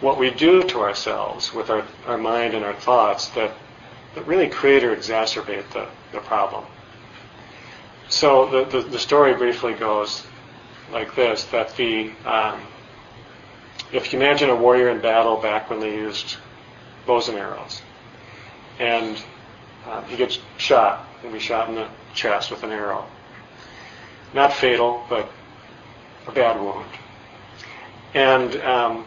what 0.00 0.18
we 0.18 0.30
do 0.30 0.64
to 0.64 0.80
ourselves 0.80 1.54
with 1.54 1.70
our, 1.70 1.84
our 2.06 2.18
mind 2.18 2.54
and 2.54 2.64
our 2.64 2.74
thoughts 2.74 3.28
that, 3.30 3.52
that 4.16 4.26
really 4.26 4.48
create 4.48 4.82
or 4.82 4.94
exacerbate 4.94 5.70
the, 5.70 5.86
the 6.12 6.18
problem. 6.18 6.64
So 8.08 8.50
the, 8.50 8.64
the, 8.64 8.88
the 8.88 8.98
story 8.98 9.34
briefly 9.34 9.72
goes 9.74 10.26
like 10.92 11.14
this, 11.14 11.44
that 11.44 11.76
the, 11.76 12.10
um, 12.26 12.60
if 13.92 14.12
you 14.12 14.18
imagine 14.18 14.50
a 14.50 14.56
warrior 14.56 14.90
in 14.90 15.00
battle 15.00 15.36
back 15.36 15.70
when 15.70 15.78
they 15.78 15.94
used 15.94 16.36
bows 17.06 17.28
and 17.28 17.38
arrows, 17.38 17.82
and 18.80 19.22
um, 19.88 20.04
he 20.06 20.16
gets 20.16 20.40
shot, 20.58 21.06
and 21.22 21.32
be 21.32 21.38
shot 21.38 21.68
in 21.68 21.76
the 21.76 21.88
chest 22.14 22.50
with 22.50 22.64
an 22.64 22.70
arrow. 22.70 23.06
Not 24.34 24.52
fatal, 24.52 25.04
but 25.08 25.30
a 26.26 26.32
bad 26.32 26.60
wound. 26.60 26.90
And 28.14 28.56
um, 28.62 29.04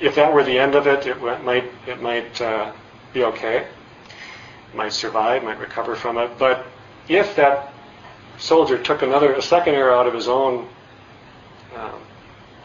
if 0.00 0.14
that 0.14 0.32
were 0.32 0.42
the 0.42 0.58
end 0.58 0.74
of 0.74 0.86
it, 0.86 1.06
it 1.06 1.20
might 1.20 1.70
it 1.86 2.00
might 2.00 2.40
uh, 2.40 2.72
be 3.12 3.24
okay, 3.24 3.66
might 4.74 4.92
survive, 4.92 5.44
might 5.44 5.58
recover 5.58 5.94
from 5.94 6.18
it. 6.18 6.30
But 6.38 6.66
if 7.08 7.36
that 7.36 7.72
soldier 8.38 8.78
took 8.78 9.02
another 9.02 9.34
a 9.34 9.42
second 9.42 9.74
arrow 9.74 9.98
out 9.98 10.06
of 10.06 10.14
his 10.14 10.28
own 10.28 10.66
um, 11.76 12.00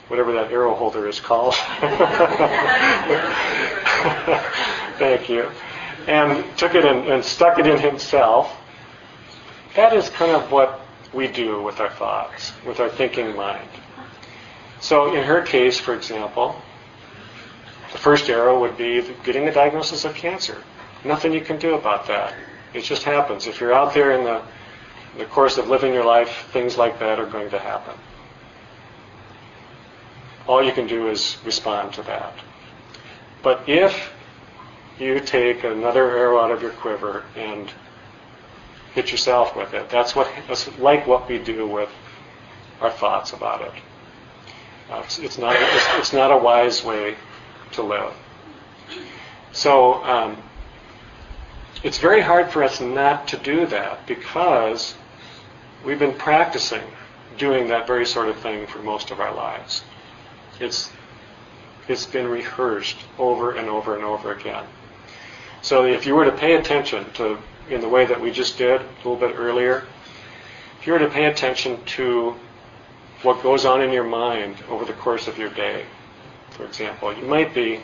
whatever 0.08 0.32
that 0.34 0.52
arrow 0.52 0.74
holder 0.74 1.08
is 1.08 1.19
called. 1.19 1.54
Thank 4.98 5.28
you 5.30 5.52
and 6.08 6.45
took 6.58 6.76
it 6.76 6.86
and, 6.86 7.08
and 7.08 7.24
stuck 7.24 7.60
it 7.60 7.67
in 7.67 7.80
himself. 7.80 8.56
That 9.76 9.93
is 9.93 10.10
kind 10.10 10.32
of 10.32 10.52
what 10.52 10.82
we 11.13 11.28
do 11.28 11.62
with 11.62 11.80
our 11.80 11.89
thoughts, 11.89 12.54
with 12.65 12.80
our 12.80 12.89
thinking 12.89 13.36
mind. 13.36 13.69
So 14.86 15.15
in 15.15 15.24
her 15.24 15.41
case, 15.41 15.80
for 15.80 15.95
example, 15.95 16.62
the 17.91 17.98
first 17.98 18.30
arrow 18.30 18.60
would 18.60 18.78
be 18.78 19.02
getting 19.24 19.43
the 19.43 19.52
diagnosis 19.52 20.06
of 20.06 20.13
cancer. 20.13 20.62
Nothing 21.04 21.34
you 21.34 21.41
can 21.41 21.58
do 21.58 21.74
about 21.74 22.06
that. 22.06 22.36
It 22.71 22.84
just 22.84 23.02
happens. 23.02 23.48
If 23.48 23.60
you're 23.60 23.74
out 23.74 23.95
there 23.95 24.12
in 24.12 24.24
the, 24.24 24.43
the 25.17 25.26
course 25.26 25.58
of 25.58 25.69
living 25.69 25.91
your 25.91 26.06
life, 26.06 26.48
things 26.52 26.78
like 26.78 27.00
that 27.00 27.19
are 27.19 27.26
going 27.26 27.50
to 27.50 27.58
happen. 27.58 27.95
All 30.45 30.63
you 30.63 30.71
can 30.71 30.86
do 30.86 31.08
is 31.08 31.38
respond 31.43 31.93
to 31.93 32.04
that. 32.04 32.36
But 33.41 33.67
if 33.67 34.12
you 35.00 35.19
take 35.19 35.63
another 35.63 36.15
arrow 36.15 36.39
out 36.39 36.52
of 36.52 36.62
your 36.62 36.74
quiver 36.74 37.26
and 37.36 37.74
hit 38.93 39.10
yourself 39.12 39.56
with 39.56 39.74
it. 39.74 39.89
That's 39.89 40.15
what 40.15 40.32
that's 40.48 40.78
like 40.78 41.08
what 41.08 41.28
we 41.28 41.39
do 41.39 41.67
with 41.67 41.89
our 42.82 42.91
thoughts 42.91 43.34
about 43.34 43.62
it. 43.62 43.74
Uh, 44.89 45.02
it's, 45.04 45.19
it's, 45.19 45.38
not 45.38 45.56
it's, 45.56 45.86
it's, 45.95 46.13
not 46.13 46.32
a 46.32 46.38
wise 46.38 46.84
way 46.84 47.15
to 47.71 47.82
live. 47.82 48.13
So 49.52 50.04
um, 50.04 50.38
it's 51.84 51.98
very 51.98 52.21
hard 52.21 52.52
for 52.52 52.63
us 52.63 52.80
not 52.80 53.28
to 53.30 53.38
do 53.38 53.65
that 53.67 54.06
because 54.06 54.95
we've 55.84 56.00
been 56.00 56.13
practicing 56.13 56.84
doing 57.38 57.67
that 57.69 57.88
very 57.88 58.06
sort 58.06 58.30
of 58.30 58.38
thing 58.38 58.67
for 58.67 58.80
most 58.80 59.12
of 59.12 59.19
our 59.19 59.34
lives. 59.34 59.84
It's 60.60 60.91
it's 61.88 62.06
been 62.06 62.28
rehearsed 62.28 62.98
over 63.19 63.52
and 63.52 63.69
over 63.69 63.95
and 63.95 64.04
over 64.04 64.32
again. 64.32 64.65
So 65.62 65.86
if 65.86 66.06
you 66.06 66.15
were 66.15 66.26
to 66.26 66.32
pay 66.32 66.56
attention 66.56 67.06
to, 67.13 67.38
in 67.69 67.82
the 67.82 67.89
way 67.89 68.06
that 68.06 68.19
we 68.19 68.32
just 68.32 68.58
did 68.58 68.82
a 68.82 68.98
little 68.98 69.15
bit 69.15 69.36
earlier, 69.38 69.86
if 70.80 70.88
you 70.88 70.93
were 70.93 71.00
to 71.00 71.10
pay 71.10 71.26
attention 71.26 71.84
to 71.86 72.36
what 73.21 73.41
goes 73.41 73.65
on 73.65 73.82
in 73.82 73.91
your 73.91 74.04
mind 74.04 74.56
over 74.69 74.86
the 74.86 74.93
course 74.93 75.28
of 75.28 75.38
your 75.38 75.49
day, 75.49 75.86
for 76.51 76.65
example, 76.65 77.13
you 77.13 77.25
might 77.25 77.54
be 77.54 77.80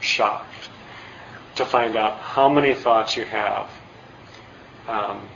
shocked 0.00 0.70
to 1.56 1.64
find 1.64 1.96
out 1.96 2.18
how 2.18 2.48
many 2.48 2.74
thoughts 2.74 3.16
you 3.16 3.24
have 3.24 3.68
um, 4.86 5.28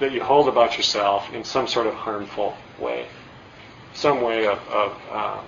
that 0.00 0.12
you 0.12 0.22
hold 0.22 0.48
about 0.48 0.76
yourself 0.76 1.32
in 1.32 1.44
some 1.44 1.68
sort 1.68 1.86
of 1.86 1.94
harmful 1.94 2.56
way, 2.78 3.06
some 3.94 4.22
way 4.22 4.46
of, 4.46 4.58
of 4.68 4.98
uh, 5.10 5.40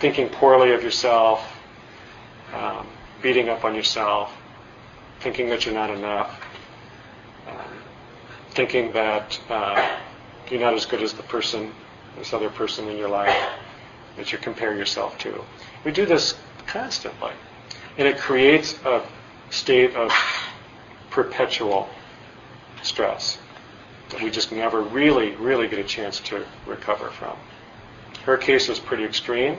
thinking 0.00 0.28
poorly 0.28 0.72
of 0.72 0.82
yourself, 0.82 1.58
um, 2.52 2.86
beating 3.22 3.48
up 3.48 3.64
on 3.64 3.74
yourself, 3.74 4.32
thinking 5.20 5.48
that 5.48 5.64
you're 5.64 5.74
not 5.74 5.90
enough, 5.90 6.40
um, 7.48 7.78
thinking 8.50 8.92
that 8.92 9.38
uh, 9.48 9.96
you're 10.52 10.60
not 10.60 10.74
as 10.74 10.84
good 10.84 11.02
as 11.02 11.14
the 11.14 11.22
person, 11.22 11.72
this 12.18 12.34
other 12.34 12.50
person 12.50 12.86
in 12.88 12.98
your 12.98 13.08
life 13.08 13.34
that 14.18 14.30
you 14.32 14.36
compare 14.36 14.76
yourself 14.76 15.16
to. 15.16 15.42
We 15.82 15.92
do 15.92 16.04
this 16.04 16.34
constantly. 16.66 17.32
And 17.96 18.06
it 18.06 18.18
creates 18.18 18.78
a 18.84 19.02
state 19.48 19.96
of 19.96 20.12
perpetual 21.10 21.88
stress 22.82 23.38
that 24.10 24.20
we 24.20 24.30
just 24.30 24.52
never 24.52 24.82
really, 24.82 25.30
really 25.36 25.68
get 25.68 25.78
a 25.78 25.84
chance 25.84 26.20
to 26.20 26.44
recover 26.66 27.08
from. 27.08 27.34
Her 28.24 28.36
case 28.36 28.68
was 28.68 28.78
pretty 28.78 29.04
extreme. 29.04 29.56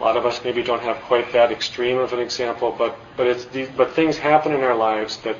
A 0.00 0.02
lot 0.02 0.16
of 0.16 0.26
us 0.26 0.42
maybe 0.42 0.62
don't 0.62 0.82
have 0.82 0.96
quite 1.02 1.32
that 1.32 1.52
extreme 1.52 1.98
of 1.98 2.12
an 2.12 2.18
example, 2.18 2.74
but 2.76 2.98
but 3.16 3.50
the, 3.52 3.66
but 3.76 3.92
things 3.92 4.18
happen 4.18 4.52
in 4.52 4.60
our 4.62 4.74
lives 4.74 5.18
that 5.18 5.36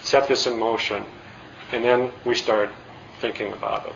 set 0.00 0.28
this 0.28 0.46
in 0.46 0.58
motion, 0.58 1.04
and 1.72 1.84
then 1.84 2.10
we 2.24 2.34
start 2.34 2.70
thinking 3.20 3.52
about 3.52 3.86
it. 3.86 3.94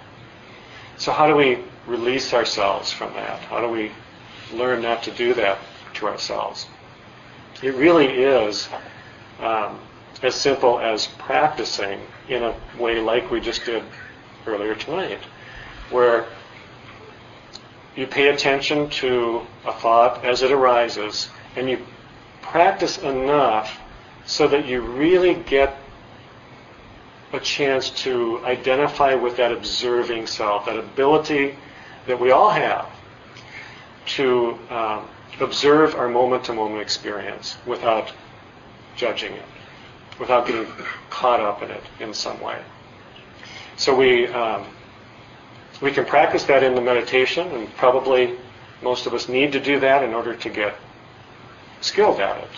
So 0.97 1.13
how 1.13 1.27
do 1.27 1.37
we 1.37 1.59
release 1.87 2.33
ourselves 2.33 2.93
from 2.93 3.13
that? 3.15 3.41
How 3.41 3.61
do 3.61 3.69
we 3.69 3.91
learn 4.53 4.83
not 4.83 5.03
to 5.05 5.11
do 5.11 5.35
that 5.35 5.59
to 5.95 6.07
ourselves? 6.07 6.67
It 7.63 7.75
really 7.75 8.07
is 8.07 8.69
um, 9.41 9.81
as 10.23 10.35
simple 10.35 10.79
as 10.79 11.07
practicing 11.19 12.01
in 12.29 12.43
a 12.43 12.55
way 12.79 13.01
like 13.01 13.31
we 13.31 13.41
just 13.41 13.65
did 13.65 13.83
earlier 14.47 14.75
tonight, 14.75 15.21
where 15.91 16.27
you 17.97 18.07
pay 18.07 18.29
attention 18.29 18.89
to 18.91 19.43
a 19.67 19.73
thought 19.73 20.25
as 20.25 20.43
it 20.43 20.51
arises, 20.51 21.29
and 21.57 21.69
you 21.69 21.85
practice 22.41 22.99
enough 22.99 23.79
so 24.25 24.49
that 24.49 24.67
you 24.67 24.81
really 24.81 25.35
get 25.35 25.77
a 27.33 27.41
chance 27.41 27.91
to 27.91 28.45
identify 28.45 29.15
with 29.15 29.37
that 29.37 29.53
observing 29.53 30.27
self, 30.27 30.67
that 30.67 30.79
ability 30.79 31.57
that 32.07 32.19
we 32.19 32.31
all 32.31 32.51
have 32.51 32.91
to 34.05 34.59
um, 34.71 35.09
observe 35.41 35.95
our 35.95 36.09
moment 36.09 36.45
to 36.45 36.53
moment 36.53 36.83
experience 36.83 37.57
without 37.67 38.13
judging 38.97 39.33
it, 39.33 39.45
without 40.19 40.47
getting 40.47 40.67
caught 41.09 41.41
up 41.41 41.63
in 41.63 41.71
it 41.71 41.83
in 42.01 42.13
some 42.13 42.41
way. 42.41 42.61
So 43.77 43.95
we, 43.95 44.27
um, 44.29 44.67
we 45.81 45.91
can 45.91 46.05
practice 46.05 46.45
that 46.45 46.63
in 46.63 46.75
the 46.75 46.81
meditation, 46.81 47.49
and 47.49 47.75
probably 47.77 48.37
most 48.83 49.07
of 49.07 49.15
us 49.15 49.29
need 49.29 49.53
to 49.53 49.61
do 49.61 49.81
that 49.81 50.03
in 50.03 50.13
order 50.13 50.35
to 50.35 50.49
get 50.51 50.75
skilled 51.81 52.21
at 52.21 52.43
it. 52.43 52.51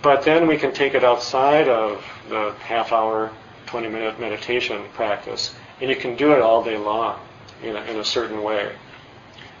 But 0.00 0.22
then 0.22 0.46
we 0.46 0.56
can 0.56 0.72
take 0.72 0.94
it 0.94 1.04
outside 1.04 1.68
of 1.68 2.04
the 2.28 2.54
half 2.60 2.92
hour, 2.92 3.32
20 3.68 3.88
minute 3.88 4.18
meditation 4.18 4.82
practice, 4.94 5.54
and 5.80 5.90
you 5.90 5.96
can 5.96 6.16
do 6.16 6.32
it 6.32 6.40
all 6.40 6.64
day 6.64 6.78
long 6.78 7.20
in 7.62 7.76
a, 7.76 7.82
in 7.82 7.98
a 7.98 8.04
certain 8.04 8.42
way. 8.42 8.72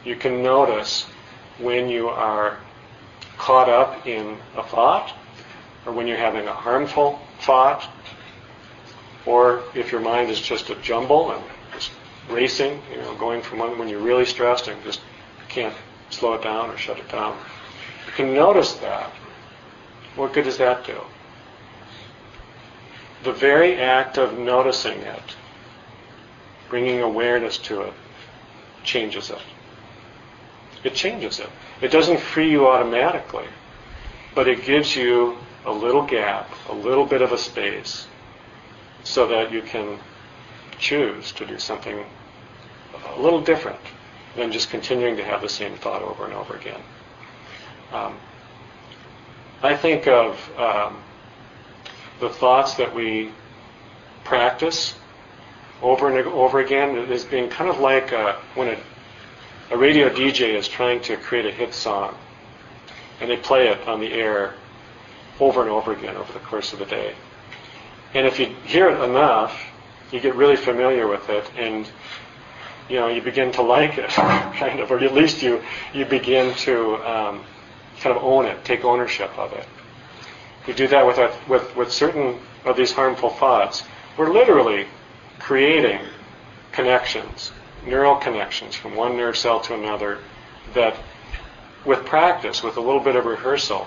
You 0.02 0.16
can 0.16 0.42
notice 0.42 1.04
when 1.58 1.90
you 1.90 2.08
are 2.08 2.56
caught 3.36 3.68
up 3.68 4.06
in 4.06 4.38
a 4.56 4.62
thought, 4.62 5.12
or 5.84 5.92
when 5.92 6.06
you're 6.06 6.16
having 6.16 6.48
a 6.48 6.52
harmful 6.52 7.20
thought, 7.40 7.86
or 9.26 9.62
if 9.74 9.92
your 9.92 10.00
mind 10.00 10.30
is 10.30 10.40
just 10.40 10.70
a 10.70 10.74
jumble 10.76 11.32
and 11.32 11.44
just 11.74 11.90
racing, 12.30 12.80
you 12.90 12.96
know, 12.96 13.14
going 13.16 13.42
from 13.42 13.58
one 13.58 13.78
when 13.78 13.90
you're 13.90 14.00
really 14.00 14.24
stressed 14.24 14.68
and 14.68 14.82
just 14.84 15.02
can't 15.50 15.74
slow 16.08 16.32
it 16.32 16.42
down 16.42 16.70
or 16.70 16.78
shut 16.78 16.98
it 16.98 17.08
down. 17.10 17.36
You 18.06 18.12
can 18.12 18.32
notice 18.32 18.72
that. 18.74 19.10
What 20.16 20.32
good 20.32 20.44
does 20.44 20.56
that 20.56 20.86
do? 20.86 20.98
The 23.24 23.32
very 23.32 23.76
act 23.80 24.16
of 24.16 24.38
noticing 24.38 25.00
it, 25.00 25.36
bringing 26.68 27.00
awareness 27.00 27.58
to 27.58 27.82
it, 27.82 27.94
changes 28.84 29.30
it. 29.30 29.42
It 30.84 30.94
changes 30.94 31.40
it. 31.40 31.48
It 31.80 31.90
doesn't 31.90 32.20
free 32.20 32.50
you 32.50 32.68
automatically, 32.68 33.46
but 34.34 34.46
it 34.46 34.64
gives 34.64 34.94
you 34.94 35.36
a 35.66 35.72
little 35.72 36.06
gap, 36.06 36.48
a 36.68 36.74
little 36.74 37.04
bit 37.04 37.22
of 37.22 37.32
a 37.32 37.38
space, 37.38 38.06
so 39.02 39.26
that 39.26 39.50
you 39.50 39.62
can 39.62 39.98
choose 40.78 41.32
to 41.32 41.44
do 41.44 41.58
something 41.58 42.04
a 43.16 43.20
little 43.20 43.40
different 43.40 43.80
than 44.36 44.52
just 44.52 44.70
continuing 44.70 45.16
to 45.16 45.24
have 45.24 45.40
the 45.42 45.48
same 45.48 45.74
thought 45.76 46.02
over 46.02 46.24
and 46.24 46.34
over 46.34 46.54
again. 46.54 46.80
Um, 47.92 48.16
I 49.62 49.76
think 49.76 50.06
of 50.06 50.50
um, 50.56 51.02
the 52.20 52.28
thoughts 52.28 52.74
that 52.74 52.94
we 52.94 53.30
practice 54.24 54.94
over 55.82 56.08
and 56.08 56.26
over 56.28 56.58
again 56.58 56.96
is 56.96 57.24
being 57.24 57.48
kind 57.48 57.70
of 57.70 57.78
like 57.78 58.12
uh, 58.12 58.36
when 58.54 58.68
a, 58.68 58.76
a 59.70 59.76
radio 59.76 60.08
DJ 60.08 60.54
is 60.54 60.66
trying 60.66 61.00
to 61.02 61.16
create 61.16 61.46
a 61.46 61.52
hit 61.52 61.72
song 61.72 62.16
and 63.20 63.30
they 63.30 63.36
play 63.36 63.68
it 63.68 63.86
on 63.86 64.00
the 64.00 64.12
air 64.12 64.54
over 65.40 65.62
and 65.62 65.70
over 65.70 65.92
again 65.92 66.16
over 66.16 66.32
the 66.32 66.40
course 66.40 66.72
of 66.72 66.78
the 66.78 66.86
day. 66.86 67.14
And 68.14 68.26
if 68.26 68.38
you 68.38 68.46
hear 68.64 68.88
it 68.88 69.00
enough, 69.02 69.60
you 70.10 70.20
get 70.20 70.34
really 70.34 70.56
familiar 70.56 71.06
with 71.06 71.28
it 71.28 71.50
and 71.56 71.88
you 72.88 72.96
know 72.96 73.08
you 73.08 73.20
begin 73.20 73.52
to 73.52 73.62
like 73.62 73.98
it 73.98 74.08
kind 74.10 74.80
of 74.80 74.90
or 74.90 74.98
at 74.98 75.14
least 75.14 75.42
you 75.42 75.62
you 75.92 76.04
begin 76.06 76.54
to 76.54 76.96
um, 77.06 77.44
kind 78.00 78.16
of 78.16 78.22
own 78.22 78.46
it 78.46 78.64
take 78.64 78.84
ownership 78.84 79.36
of 79.38 79.52
it 79.52 79.66
we 80.68 80.74
do 80.74 80.86
that 80.86 81.04
with, 81.04 81.18
our, 81.18 81.32
with 81.48 81.74
with 81.74 81.90
certain 81.90 82.38
of 82.64 82.76
these 82.76 82.92
harmful 82.92 83.30
thoughts. 83.30 83.82
We're 84.16 84.32
literally 84.32 84.86
creating 85.40 86.00
connections 86.72 87.50
neural 87.86 88.16
connections 88.16 88.74
from 88.74 88.94
one 88.94 89.16
nerve 89.16 89.36
cell 89.36 89.60
to 89.60 89.74
another 89.74 90.18
that 90.74 90.94
with 91.84 92.04
practice 92.04 92.62
with 92.62 92.76
a 92.76 92.80
little 92.80 93.00
bit 93.00 93.16
of 93.16 93.24
rehearsal 93.24 93.86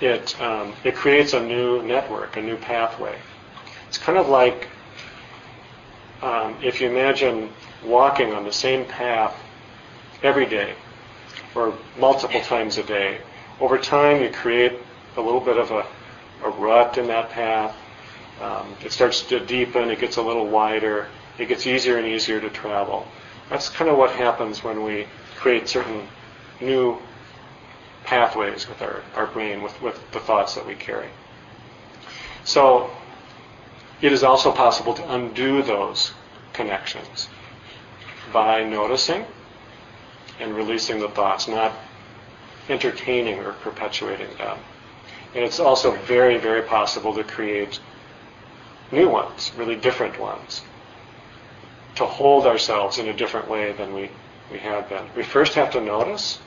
it 0.00 0.40
um, 0.40 0.72
it 0.84 0.94
creates 0.94 1.32
a 1.32 1.40
new 1.40 1.82
network 1.82 2.36
a 2.36 2.42
new 2.42 2.56
pathway. 2.56 3.16
It's 3.88 3.98
kind 3.98 4.18
of 4.18 4.28
like 4.28 4.68
um, 6.22 6.56
if 6.62 6.80
you 6.80 6.88
imagine 6.88 7.50
walking 7.84 8.32
on 8.32 8.44
the 8.44 8.52
same 8.52 8.84
path 8.84 9.34
every 10.22 10.46
day 10.46 10.74
or 11.54 11.74
multiple 11.98 12.40
times 12.42 12.78
a 12.78 12.82
day, 12.82 13.20
over 13.60 13.78
time 13.78 14.22
you 14.22 14.30
create 14.30 14.72
a 15.20 15.24
little 15.24 15.40
bit 15.40 15.58
of 15.58 15.70
a, 15.70 15.86
a 16.44 16.50
rut 16.50 16.98
in 16.98 17.06
that 17.08 17.30
path. 17.30 17.76
Um, 18.40 18.74
it 18.84 18.92
starts 18.92 19.22
to 19.28 19.38
deepen, 19.38 19.90
it 19.90 20.00
gets 20.00 20.16
a 20.16 20.22
little 20.22 20.46
wider, 20.46 21.08
it 21.38 21.46
gets 21.46 21.66
easier 21.66 21.98
and 21.98 22.06
easier 22.06 22.40
to 22.40 22.48
travel. 22.48 23.06
That's 23.50 23.68
kind 23.68 23.90
of 23.90 23.98
what 23.98 24.10
happens 24.12 24.64
when 24.64 24.82
we 24.82 25.06
create 25.36 25.68
certain 25.68 26.06
new 26.60 26.98
pathways 28.04 28.68
with 28.68 28.80
our, 28.80 29.02
our 29.14 29.26
brain, 29.26 29.62
with, 29.62 29.80
with 29.82 30.10
the 30.12 30.20
thoughts 30.20 30.54
that 30.54 30.66
we 30.66 30.74
carry. 30.74 31.08
So 32.44 32.90
it 34.00 34.12
is 34.12 34.22
also 34.22 34.50
possible 34.50 34.94
to 34.94 35.12
undo 35.14 35.62
those 35.62 36.12
connections 36.52 37.28
by 38.32 38.64
noticing 38.64 39.26
and 40.38 40.54
releasing 40.54 41.00
the 41.00 41.08
thoughts, 41.08 41.46
not 41.46 41.72
entertaining 42.68 43.40
or 43.40 43.52
perpetuating 43.52 44.34
them. 44.38 44.58
And 45.34 45.44
it's 45.44 45.60
also 45.60 45.92
very, 45.92 46.38
very 46.38 46.62
possible 46.62 47.14
to 47.14 47.22
create 47.22 47.78
new 48.90 49.08
ones, 49.08 49.52
really 49.56 49.76
different 49.76 50.18
ones, 50.18 50.62
to 51.96 52.04
hold 52.04 52.46
ourselves 52.46 52.98
in 52.98 53.08
a 53.08 53.12
different 53.12 53.48
way 53.48 53.72
than 53.72 53.94
we, 53.94 54.10
we 54.50 54.58
have 54.58 54.88
been. 54.88 55.04
We 55.16 55.22
first 55.22 55.54
have 55.54 55.70
to 55.72 55.80
notice, 55.80 56.40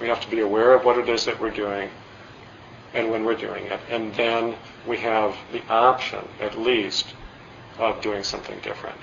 we 0.00 0.08
have 0.08 0.20
to 0.20 0.30
be 0.30 0.40
aware 0.40 0.74
of 0.74 0.84
what 0.84 0.98
it 0.98 1.08
is 1.08 1.24
that 1.24 1.40
we're 1.40 1.50
doing, 1.50 1.90
and 2.92 3.10
when 3.10 3.24
we're 3.24 3.34
doing 3.34 3.64
it. 3.66 3.80
And 3.90 4.14
then 4.14 4.54
we 4.86 4.96
have 4.98 5.36
the 5.52 5.62
option, 5.68 6.20
at 6.40 6.56
least, 6.58 7.14
of 7.78 8.00
doing 8.00 8.22
something 8.22 8.58
different. 8.60 8.98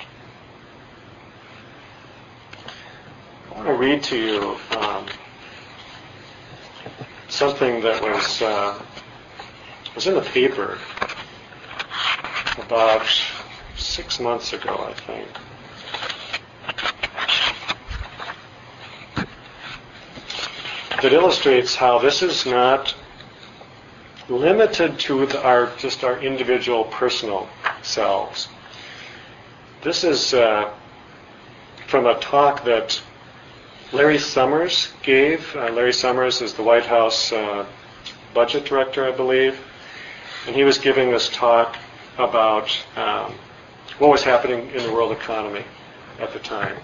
I 3.49 3.55
want 3.55 3.67
to 3.67 3.73
read 3.73 4.03
to 4.03 4.17
you 4.17 4.57
um, 4.77 5.05
something 7.27 7.81
that 7.81 8.01
was 8.01 8.41
uh, 8.41 8.81
was 9.95 10.07
in 10.07 10.15
the 10.15 10.21
paper 10.21 10.77
about 12.57 13.05
six 13.75 14.19
months 14.19 14.53
ago, 14.53 14.75
I 14.87 14.93
think. 14.93 15.27
That 21.01 21.13
illustrates 21.13 21.75
how 21.75 21.97
this 21.99 22.21
is 22.21 22.45
not 22.45 22.95
limited 24.29 24.99
to 24.99 25.25
the, 25.25 25.43
our 25.43 25.71
just 25.77 26.03
our 26.03 26.19
individual 26.21 26.85
personal 26.85 27.49
selves. 27.81 28.47
This 29.81 30.03
is 30.03 30.33
uh, 30.33 30.71
from 31.87 32.05
a 32.05 32.19
talk 32.19 32.63
that 32.65 33.01
Larry 33.91 34.19
Summers 34.19 34.93
gave. 35.01 35.55
Uh, 35.55 35.71
Larry 35.71 35.91
Summers 35.91 36.41
is 36.41 36.53
the 36.53 36.63
White 36.63 36.85
House 36.85 37.33
uh, 37.33 37.65
budget 38.33 38.63
director, 38.63 39.05
I 39.05 39.11
believe, 39.11 39.59
and 40.47 40.55
he 40.55 40.63
was 40.63 40.77
giving 40.77 41.11
this 41.11 41.29
talk 41.29 41.77
about 42.17 42.69
um, 42.95 43.33
what 43.99 44.09
was 44.09 44.23
happening 44.23 44.69
in 44.71 44.83
the 44.83 44.91
world 44.91 45.11
economy 45.11 45.63
at 46.19 46.33
the 46.33 46.39
time. 46.39 46.77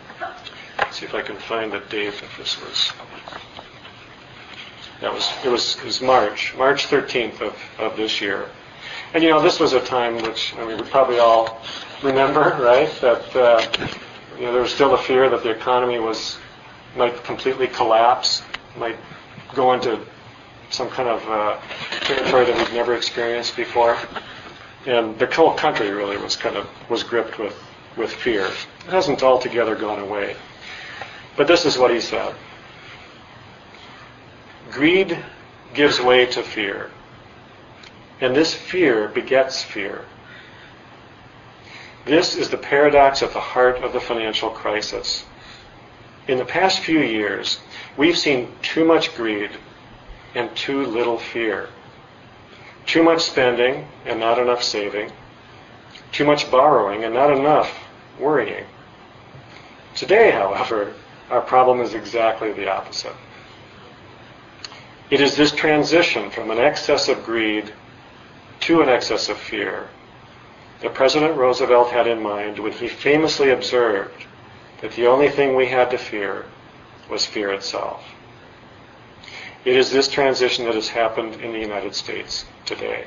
Let's 0.77 0.99
see 0.99 1.05
if 1.05 1.13
I 1.13 1.21
can 1.21 1.37
find 1.37 1.71
the 1.71 1.79
date 1.79 2.07
if 2.07 2.37
this 2.37 2.59
was. 2.61 2.91
That 5.01 5.13
was 5.13 5.29
it 5.43 5.49
was 5.49 5.77
it 5.77 5.85
was 5.85 6.01
March, 6.01 6.55
March 6.57 6.87
13th 6.87 7.41
of, 7.41 7.55
of 7.79 7.97
this 7.97 8.19
year. 8.21 8.49
And 9.13 9.23
you 9.23 9.29
know, 9.29 9.41
this 9.41 9.59
was 9.59 9.73
a 9.73 9.79
time 9.79 10.21
which 10.21 10.55
I 10.57 10.65
mean 10.65 10.77
we 10.77 10.83
probably 10.83 11.19
all 11.19 11.61
remember, 12.03 12.41
right? 12.59 12.89
That 13.01 13.35
uh, 13.35 13.87
you 14.37 14.45
know 14.45 14.53
there 14.53 14.61
was 14.61 14.73
still 14.73 14.91
the 14.91 14.97
fear 14.97 15.29
that 15.29 15.43
the 15.43 15.51
economy 15.51 15.99
was 15.99 16.37
might 16.95 17.23
completely 17.23 17.67
collapse, 17.67 18.41
might 18.75 18.97
go 19.53 19.73
into 19.73 19.99
some 20.69 20.89
kind 20.89 21.09
of 21.09 21.27
uh, 21.29 21.59
territory 22.01 22.45
that 22.45 22.55
we've 22.57 22.73
never 22.73 22.95
experienced 22.95 23.55
before. 23.55 23.97
And 24.85 25.17
the 25.19 25.25
whole 25.27 25.53
country 25.53 25.89
really 25.91 26.17
was 26.17 26.35
kind 26.35 26.55
of 26.55 26.67
was 26.89 27.03
gripped 27.03 27.39
with, 27.39 27.55
with 27.97 28.11
fear. 28.11 28.45
It 28.45 28.91
hasn't 28.91 29.23
altogether 29.23 29.75
gone 29.75 29.99
away. 29.99 30.35
But 31.35 31.47
this 31.47 31.65
is 31.65 31.77
what 31.77 31.91
he 31.91 31.99
said. 31.99 32.33
Greed 34.71 35.17
gives 35.73 35.99
way 35.99 36.25
to 36.27 36.43
fear. 36.43 36.91
And 38.19 38.35
this 38.35 38.53
fear 38.53 39.07
begets 39.09 39.61
fear. 39.61 40.05
This 42.05 42.35
is 42.35 42.49
the 42.49 42.57
paradox 42.57 43.21
at 43.21 43.33
the 43.33 43.39
heart 43.39 43.83
of 43.83 43.93
the 43.93 43.99
financial 43.99 44.49
crisis. 44.49 45.25
In 46.27 46.37
the 46.37 46.45
past 46.45 46.79
few 46.79 46.99
years, 46.99 47.59
we've 47.97 48.17
seen 48.17 48.51
too 48.61 48.85
much 48.85 49.15
greed 49.15 49.51
and 50.35 50.55
too 50.55 50.85
little 50.85 51.17
fear. 51.17 51.69
Too 52.85 53.03
much 53.03 53.21
spending 53.21 53.87
and 54.05 54.19
not 54.19 54.39
enough 54.39 54.63
saving. 54.63 55.11
Too 56.11 56.25
much 56.25 56.49
borrowing 56.49 57.03
and 57.03 57.13
not 57.13 57.31
enough 57.31 57.77
worrying. 58.19 58.65
Today, 59.95 60.31
however, 60.31 60.93
our 61.29 61.41
problem 61.41 61.81
is 61.81 61.93
exactly 61.93 62.53
the 62.53 62.69
opposite. 62.69 63.15
It 65.09 65.21
is 65.21 65.35
this 65.35 65.51
transition 65.51 66.29
from 66.29 66.51
an 66.51 66.59
excess 66.59 67.07
of 67.07 67.23
greed 67.23 67.73
to 68.61 68.81
an 68.81 68.89
excess 68.89 69.29
of 69.29 69.37
fear 69.37 69.87
that 70.81 70.93
President 70.93 71.35
Roosevelt 71.35 71.91
had 71.91 72.07
in 72.07 72.21
mind 72.21 72.59
when 72.59 72.73
he 72.73 72.87
famously 72.87 73.49
observed 73.49 74.25
that 74.81 74.91
the 74.91 75.07
only 75.07 75.29
thing 75.29 75.55
we 75.55 75.65
had 75.65 75.89
to 75.91 75.97
fear 75.97 76.45
was 77.09 77.25
fear 77.25 77.51
itself. 77.51 78.03
It 79.67 79.75
is 79.75 79.91
this 79.91 80.07
transition 80.07 80.63
that 80.63 80.75
has 80.75 80.87
happened 80.87 81.41
in 81.41 81.51
the 81.51 81.59
United 81.59 81.93
States 81.93 82.45
today. 82.65 83.05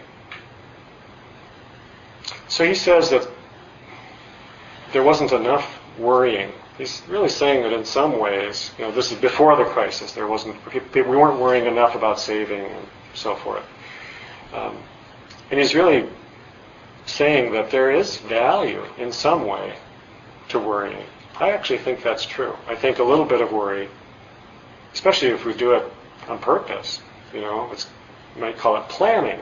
So 2.49 2.67
he 2.67 2.75
says 2.75 3.09
that 3.09 3.27
there 4.93 5.03
wasn't 5.03 5.33
enough 5.33 5.81
worrying. 5.99 6.53
He's 6.77 7.01
really 7.09 7.31
saying 7.31 7.63
that 7.63 7.73
in 7.73 7.87
some 7.87 8.19
ways, 8.19 8.73
you 8.77 8.85
know, 8.85 8.91
this 8.91 9.11
is 9.11 9.17
before 9.17 9.57
the 9.57 9.65
crisis. 9.65 10.13
There 10.13 10.27
wasn't, 10.27 10.55
we 10.95 11.01
weren't 11.01 11.41
worrying 11.41 11.65
enough 11.65 11.95
about 11.95 12.21
saving 12.21 12.61
and 12.61 12.87
so 13.15 13.37
forth. 13.37 13.65
Um, 14.53 14.77
and 15.51 15.59
he's 15.59 15.75
really 15.75 16.11
saying 17.07 17.53
that 17.53 17.71
there 17.71 17.91
is 17.91 18.19
value 18.19 18.85
in 18.99 19.13
some 19.13 19.47
way 19.47 19.77
to 20.51 20.59
worrying. 20.59 21.07
I 21.37 21.53
actually 21.53 21.79
think 21.79 22.03
that's 22.03 22.27
true. 22.27 22.55
I 22.69 22.77
think 22.77 22.99
a 22.99 23.05
little 23.05 23.25
bit 23.25 23.41
of 23.41 23.51
worry, 23.51 23.89
especially 24.93 25.29
if 25.29 25.47
we 25.47 25.55
do 25.55 25.73
it 25.73 25.91
on 26.29 26.39
purpose. 26.39 27.01
You 27.33 27.41
know, 27.41 27.71
it's, 27.73 27.89
you 28.35 28.43
might 28.43 28.57
call 28.57 28.77
it 28.77 28.89
planning, 28.89 29.41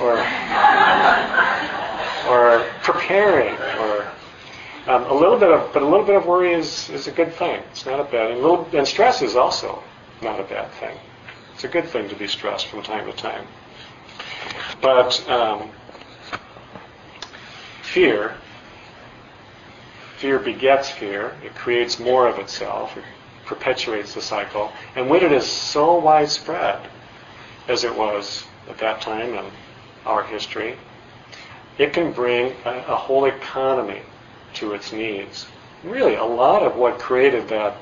or 0.00 0.18
or 2.28 2.66
preparing, 2.82 3.54
or 3.78 4.06
um, 4.86 5.04
a 5.04 5.14
little 5.14 5.38
bit 5.38 5.50
of, 5.50 5.72
but 5.72 5.82
a 5.82 5.86
little 5.86 6.04
bit 6.04 6.16
of 6.16 6.26
worry 6.26 6.52
is, 6.52 6.90
is 6.90 7.06
a 7.06 7.12
good 7.12 7.32
thing. 7.34 7.62
It's 7.70 7.86
not 7.86 8.00
a 8.00 8.04
bad, 8.04 8.32
and, 8.32 8.40
little, 8.40 8.68
and 8.72 8.86
stress 8.86 9.22
is 9.22 9.36
also 9.36 9.82
not 10.22 10.40
a 10.40 10.44
bad 10.44 10.70
thing. 10.72 10.96
It's 11.54 11.64
a 11.64 11.68
good 11.68 11.86
thing 11.86 12.08
to 12.08 12.16
be 12.16 12.26
stressed 12.26 12.66
from 12.66 12.82
time 12.82 13.10
to 13.10 13.16
time. 13.16 13.46
But 14.80 15.28
um, 15.28 15.70
fear, 17.82 18.34
fear 20.16 20.38
begets 20.38 20.90
fear. 20.90 21.36
It 21.44 21.54
creates 21.54 22.00
more 22.00 22.26
of 22.26 22.38
itself. 22.38 22.96
Perpetuates 23.44 24.14
the 24.14 24.22
cycle. 24.22 24.72
And 24.94 25.08
when 25.08 25.22
it 25.22 25.32
is 25.32 25.46
so 25.46 25.98
widespread, 25.98 26.88
as 27.68 27.84
it 27.84 27.96
was 27.96 28.44
at 28.68 28.78
that 28.78 29.00
time 29.00 29.34
in 29.34 29.44
our 30.06 30.22
history, 30.22 30.76
it 31.78 31.92
can 31.92 32.12
bring 32.12 32.54
a, 32.64 32.70
a 32.88 32.96
whole 32.96 33.24
economy 33.24 34.02
to 34.54 34.74
its 34.74 34.92
knees. 34.92 35.46
Really, 35.82 36.14
a 36.14 36.24
lot 36.24 36.62
of 36.62 36.76
what 36.76 36.98
created 36.98 37.48
that 37.48 37.76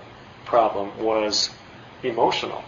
problem 0.44 0.96
was 0.98 1.50
emotional. 2.02 2.62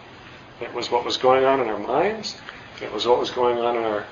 It 0.61 0.73
was 0.75 0.91
what 0.91 1.05
was 1.05 1.17
going 1.17 1.45
on 1.45 1.61
in 1.61 1.69
our 1.69 1.79
minds. 1.79 2.37
It 2.83 2.93
was 2.93 3.07
what 3.07 3.19
was 3.19 3.31
going 3.31 3.59
on 3.59 3.77
in 3.77 3.85
our 3.85 4.07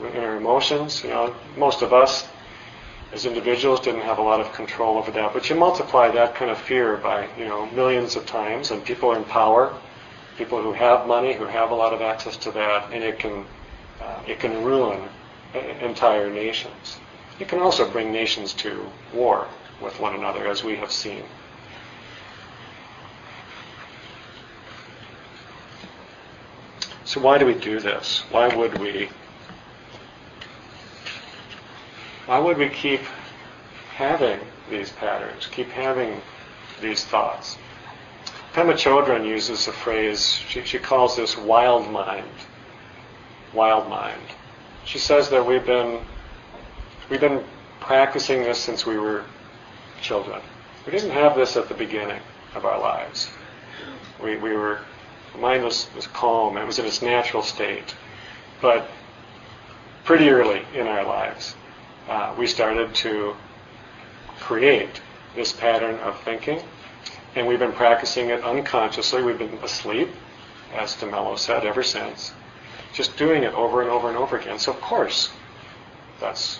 in 0.00 0.24
our 0.24 0.36
emotions. 0.36 1.02
You 1.04 1.10
know, 1.10 1.34
most 1.56 1.82
of 1.82 1.92
us 1.92 2.28
as 3.14 3.26
individuals 3.26 3.80
didn't 3.80 4.00
have 4.00 4.18
a 4.18 4.22
lot 4.22 4.40
of 4.40 4.52
control 4.52 4.98
over 4.98 5.12
that. 5.12 5.32
But 5.32 5.48
you 5.48 5.54
multiply 5.54 6.10
that 6.10 6.34
kind 6.34 6.50
of 6.50 6.58
fear 6.58 6.96
by, 6.96 7.28
you 7.38 7.46
know, 7.46 7.66
millions 7.70 8.16
of 8.16 8.26
times, 8.26 8.72
and 8.72 8.84
people 8.84 9.12
in 9.12 9.22
power, 9.24 9.72
people 10.36 10.60
who 10.60 10.72
have 10.72 11.06
money, 11.06 11.32
who 11.32 11.44
have 11.44 11.70
a 11.70 11.74
lot 11.74 11.92
of 11.92 12.02
access 12.02 12.36
to 12.38 12.50
that, 12.50 12.92
and 12.92 13.04
it 13.04 13.20
can, 13.20 13.46
uh, 14.02 14.20
it 14.26 14.40
can 14.40 14.64
ruin 14.64 15.08
entire 15.80 16.28
nations. 16.28 16.98
It 17.38 17.46
can 17.46 17.60
also 17.60 17.88
bring 17.88 18.10
nations 18.10 18.52
to 18.54 18.84
war 19.12 19.46
with 19.80 19.98
one 20.00 20.16
another, 20.16 20.48
as 20.48 20.64
we 20.64 20.74
have 20.76 20.90
seen. 20.90 21.22
So 27.04 27.20
why 27.20 27.38
do 27.38 27.46
we 27.46 27.54
do 27.54 27.78
this? 27.78 28.24
Why 28.30 28.48
would 28.56 28.80
we 28.80 29.08
Why 32.26 32.38
would 32.38 32.56
we 32.56 32.70
keep 32.70 33.02
having 33.94 34.40
these 34.70 34.90
patterns, 34.90 35.46
keep 35.46 35.68
having 35.68 36.22
these 36.80 37.04
thoughts? 37.04 37.58
Pema 38.54 38.72
Chodron 38.72 39.26
uses 39.26 39.68
a 39.68 39.72
phrase, 39.72 40.26
she, 40.48 40.62
she 40.62 40.78
calls 40.78 41.16
this 41.16 41.36
wild 41.36 41.90
mind. 41.90 42.28
Wild 43.52 43.90
mind. 43.90 44.22
She 44.86 44.98
says 44.98 45.28
that 45.30 45.44
we've 45.44 45.66
been, 45.66 46.00
we've 47.10 47.20
been 47.20 47.44
practicing 47.80 48.42
this 48.42 48.58
since 48.58 48.86
we 48.86 48.96
were 48.96 49.24
children. 50.00 50.40
We 50.86 50.92
didn't 50.92 51.10
have 51.10 51.36
this 51.36 51.56
at 51.56 51.68
the 51.68 51.74
beginning 51.74 52.20
of 52.54 52.64
our 52.64 52.78
lives. 52.78 53.28
We, 54.22 54.36
we 54.36 54.54
were, 54.54 54.80
the 55.32 55.38
mind 55.38 55.62
was, 55.62 55.88
was 55.94 56.06
calm, 56.06 56.56
it 56.56 56.66
was 56.66 56.78
in 56.78 56.86
its 56.86 57.02
natural 57.02 57.42
state. 57.42 57.94
But 58.62 58.88
pretty 60.04 60.30
early 60.30 60.62
in 60.74 60.86
our 60.86 61.04
lives, 61.04 61.56
uh, 62.08 62.34
we 62.38 62.46
started 62.46 62.94
to 62.94 63.34
create 64.40 65.00
this 65.34 65.52
pattern 65.52 65.96
of 66.00 66.20
thinking, 66.20 66.60
and 67.34 67.46
we've 67.46 67.58
been 67.58 67.72
practicing 67.72 68.28
it 68.28 68.42
unconsciously. 68.44 69.22
We've 69.22 69.38
been 69.38 69.54
asleep, 69.62 70.08
as 70.74 70.94
DeMello 70.96 71.38
said, 71.38 71.64
ever 71.64 71.82
since, 71.82 72.32
just 72.92 73.16
doing 73.16 73.42
it 73.42 73.54
over 73.54 73.80
and 73.80 73.90
over 73.90 74.08
and 74.08 74.16
over 74.16 74.38
again. 74.38 74.58
So, 74.58 74.72
of 74.72 74.80
course, 74.80 75.30
that's 76.20 76.58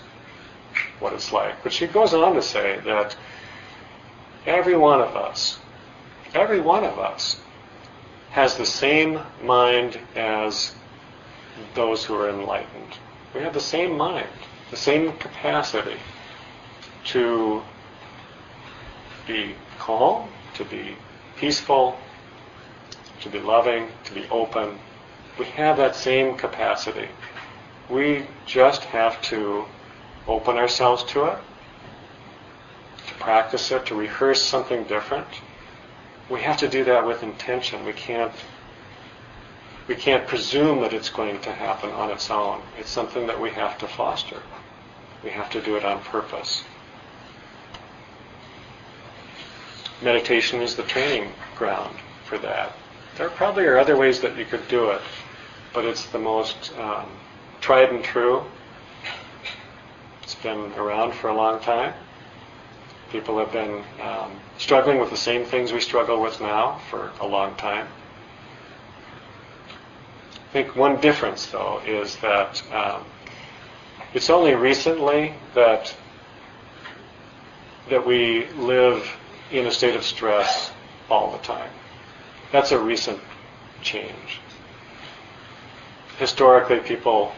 what 0.98 1.12
it's 1.12 1.32
like. 1.32 1.62
But 1.62 1.72
she 1.72 1.86
goes 1.86 2.14
on 2.14 2.34
to 2.34 2.42
say 2.42 2.80
that 2.84 3.16
every 4.46 4.76
one 4.76 5.00
of 5.00 5.14
us, 5.14 5.58
every 6.34 6.60
one 6.60 6.84
of 6.84 6.98
us, 6.98 7.40
has 8.30 8.56
the 8.56 8.66
same 8.66 9.20
mind 9.42 9.98
as 10.16 10.74
those 11.74 12.04
who 12.04 12.16
are 12.16 12.30
enlightened. 12.30 12.98
We 13.34 13.42
have 13.42 13.54
the 13.54 13.60
same 13.60 13.96
mind 13.96 14.26
the 14.74 14.80
same 14.80 15.12
capacity 15.18 15.96
to 17.04 17.62
be 19.24 19.54
calm, 19.78 20.28
to 20.52 20.64
be 20.64 20.96
peaceful, 21.36 21.96
to 23.20 23.28
be 23.28 23.38
loving, 23.38 23.86
to 24.02 24.12
be 24.12 24.26
open. 24.32 24.76
We 25.38 25.44
have 25.44 25.76
that 25.76 25.94
same 25.94 26.36
capacity. 26.36 27.08
We 27.88 28.26
just 28.46 28.82
have 28.82 29.22
to 29.30 29.64
open 30.26 30.56
ourselves 30.56 31.04
to 31.12 31.26
it, 31.26 31.38
to 33.06 33.14
practice 33.20 33.70
it, 33.70 33.86
to 33.86 33.94
rehearse 33.94 34.42
something 34.42 34.82
different. 34.84 35.28
We 36.28 36.40
have 36.40 36.56
to 36.56 36.68
do 36.68 36.82
that 36.82 37.06
with 37.06 37.22
intention. 37.22 37.84
We 37.84 37.92
can't 37.92 38.32
we 39.86 39.94
can't 39.94 40.26
presume 40.26 40.80
that 40.80 40.92
it's 40.92 41.10
going 41.10 41.40
to 41.42 41.52
happen 41.52 41.90
on 41.90 42.10
its 42.10 42.28
own. 42.28 42.60
It's 42.76 42.90
something 42.90 43.28
that 43.28 43.40
we 43.40 43.50
have 43.50 43.78
to 43.78 43.86
foster. 43.86 44.42
We 45.24 45.30
have 45.30 45.48
to 45.50 45.60
do 45.62 45.76
it 45.76 45.84
on 45.86 46.00
purpose. 46.02 46.64
Meditation 50.02 50.60
is 50.60 50.76
the 50.76 50.82
training 50.82 51.32
ground 51.56 51.96
for 52.26 52.36
that. 52.38 52.72
There 53.16 53.30
probably 53.30 53.64
are 53.64 53.78
other 53.78 53.96
ways 53.96 54.20
that 54.20 54.36
you 54.36 54.44
could 54.44 54.68
do 54.68 54.90
it, 54.90 55.00
but 55.72 55.86
it's 55.86 56.04
the 56.06 56.18
most 56.18 56.76
um, 56.78 57.06
tried 57.62 57.88
and 57.88 58.04
true. 58.04 58.44
It's 60.22 60.34
been 60.34 60.72
around 60.72 61.14
for 61.14 61.28
a 61.28 61.34
long 61.34 61.58
time. 61.60 61.94
People 63.10 63.38
have 63.38 63.52
been 63.52 63.82
um, 64.02 64.32
struggling 64.58 64.98
with 64.98 65.08
the 65.08 65.16
same 65.16 65.46
things 65.46 65.72
we 65.72 65.80
struggle 65.80 66.20
with 66.20 66.38
now 66.40 66.80
for 66.90 67.12
a 67.20 67.26
long 67.26 67.54
time. 67.54 67.86
I 70.34 70.52
think 70.52 70.76
one 70.76 71.00
difference, 71.00 71.46
though, 71.46 71.80
is 71.86 72.16
that 72.16 72.62
um, 72.72 73.04
it's 74.14 74.30
only 74.30 74.54
recently 74.54 75.34
that 75.54 75.94
that 77.90 78.06
we 78.06 78.46
live 78.52 79.06
in 79.50 79.66
a 79.66 79.70
state 79.70 79.94
of 79.94 80.02
stress 80.02 80.72
all 81.10 81.30
the 81.32 81.38
time. 81.38 81.70
That's 82.50 82.72
a 82.72 82.78
recent 82.78 83.20
change. 83.82 84.40
Historically, 86.18 86.78
people 86.78 87.32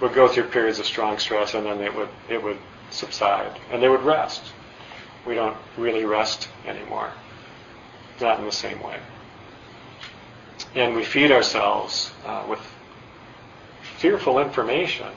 would 0.00 0.14
go 0.14 0.28
through 0.28 0.44
periods 0.44 0.78
of 0.78 0.86
strong 0.86 1.18
stress 1.18 1.52
and 1.54 1.66
then 1.66 1.80
it 1.80 1.94
would 1.94 2.08
it 2.30 2.42
would 2.42 2.58
subside 2.90 3.58
and 3.70 3.82
they 3.82 3.88
would 3.88 4.02
rest. 4.02 4.42
We 5.26 5.34
don't 5.34 5.56
really 5.76 6.04
rest 6.04 6.48
anymore, 6.66 7.10
not 8.20 8.38
in 8.38 8.44
the 8.44 8.52
same 8.52 8.82
way. 8.82 8.98
And 10.74 10.94
we 10.94 11.04
feed 11.04 11.32
ourselves 11.32 12.12
uh, 12.24 12.44
with 12.48 12.60
fearful 13.98 14.38
information 14.38 15.08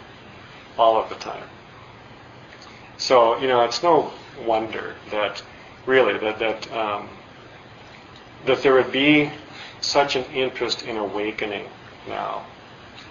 all 0.78 0.98
of 1.02 1.10
the 1.10 1.16
time. 1.16 1.48
So 2.98 3.38
you 3.40 3.48
know, 3.48 3.64
it's 3.64 3.84
no 3.84 4.12
wonder 4.46 4.96
that 5.12 5.42
really 5.86 6.18
that 6.18 6.40
that 6.40 6.72
um, 6.72 7.10
that 8.46 8.62
there 8.62 8.74
would 8.74 8.92
be 8.92 9.32
such 9.82 10.16
an 10.16 10.24
interest 10.34 10.84
in 10.84 10.98
awakening 10.98 11.68
now. 12.08 12.46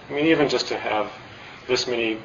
I 0.09 0.13
mean, 0.13 0.25
even 0.25 0.49
just 0.49 0.67
to 0.67 0.77
have 0.77 1.11
this 1.67 1.87
many 1.87 2.19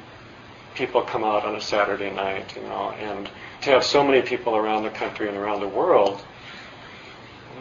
people 0.75 1.01
come 1.01 1.23
out 1.23 1.45
on 1.45 1.55
a 1.55 1.61
Saturday 1.61 2.11
night, 2.11 2.55
you 2.55 2.61
know, 2.63 2.91
and 2.91 3.29
to 3.61 3.69
have 3.69 3.83
so 3.83 4.03
many 4.03 4.21
people 4.21 4.55
around 4.55 4.83
the 4.83 4.89
country 4.89 5.27
and 5.27 5.37
around 5.37 5.61
the 5.61 5.67
world 5.67 6.23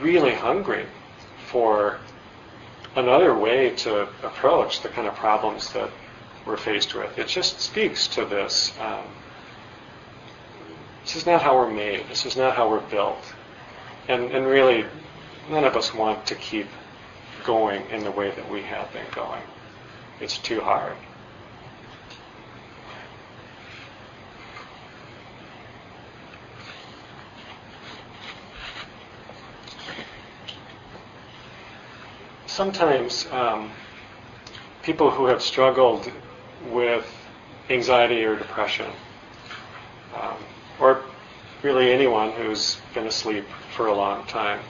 really 0.00 0.32
hungry 0.32 0.86
for 1.46 1.98
another 2.96 3.36
way 3.36 3.70
to 3.70 4.02
approach 4.24 4.82
the 4.82 4.88
kind 4.88 5.06
of 5.06 5.14
problems 5.14 5.72
that 5.72 5.90
we're 6.46 6.56
faced 6.56 6.94
with. 6.94 7.18
It 7.18 7.28
just 7.28 7.60
speaks 7.60 8.08
to 8.08 8.24
this. 8.24 8.72
Um, 8.80 9.04
this 11.02 11.16
is 11.16 11.26
not 11.26 11.42
how 11.42 11.56
we're 11.56 11.70
made. 11.70 12.08
This 12.08 12.26
is 12.26 12.36
not 12.36 12.56
how 12.56 12.70
we're 12.70 12.88
built. 12.88 13.34
And, 14.08 14.30
and 14.30 14.46
really, 14.46 14.84
none 15.50 15.64
of 15.64 15.76
us 15.76 15.94
want 15.94 16.26
to 16.26 16.34
keep 16.34 16.66
going 17.44 17.82
in 17.90 18.04
the 18.04 18.10
way 18.10 18.30
that 18.30 18.50
we 18.50 18.62
have 18.62 18.92
been 18.92 19.06
going. 19.12 19.42
It's 20.20 20.38
too 20.38 20.60
hard. 20.60 20.96
Sometimes 32.46 33.26
um, 33.32 33.70
people 34.82 35.10
who 35.10 35.26
have 35.26 35.40
struggled 35.40 36.10
with 36.68 37.06
anxiety 37.68 38.24
or 38.24 38.36
depression, 38.36 38.90
um, 40.14 40.36
or 40.78 41.02
really 41.62 41.92
anyone 41.92 42.32
who's 42.32 42.78
been 42.94 43.06
asleep 43.06 43.44
for 43.74 43.86
a 43.86 43.94
long 43.94 44.26
time, 44.26 44.60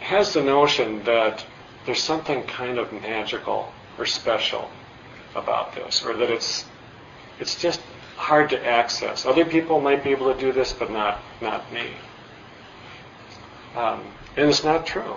has 0.00 0.32
the 0.34 0.42
notion 0.42 1.02
that 1.04 1.44
there's 1.86 2.02
something 2.02 2.42
kind 2.44 2.78
of 2.78 2.92
magical 2.92 3.72
or 3.98 4.06
special 4.06 4.70
about 5.34 5.74
this, 5.74 6.04
or 6.04 6.14
that 6.16 6.30
it's 6.30 6.64
it's 7.38 7.60
just 7.60 7.80
hard 8.16 8.50
to 8.50 8.66
access. 8.66 9.24
Other 9.24 9.44
people 9.44 9.80
might 9.80 10.04
be 10.04 10.10
able 10.10 10.32
to 10.32 10.38
do 10.38 10.52
this, 10.52 10.72
but 10.72 10.90
not 10.90 11.20
not 11.40 11.72
me. 11.72 11.92
Um, 13.76 14.02
and 14.36 14.50
it's 14.50 14.64
not 14.64 14.86
true. 14.86 15.16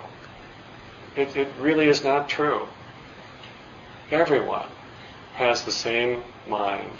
It, 1.16 1.36
it 1.36 1.48
really 1.58 1.88
is 1.88 2.04
not 2.04 2.28
true. 2.28 2.68
Everyone 4.10 4.68
has 5.34 5.62
the 5.62 5.72
same 5.72 6.22
mind 6.48 6.90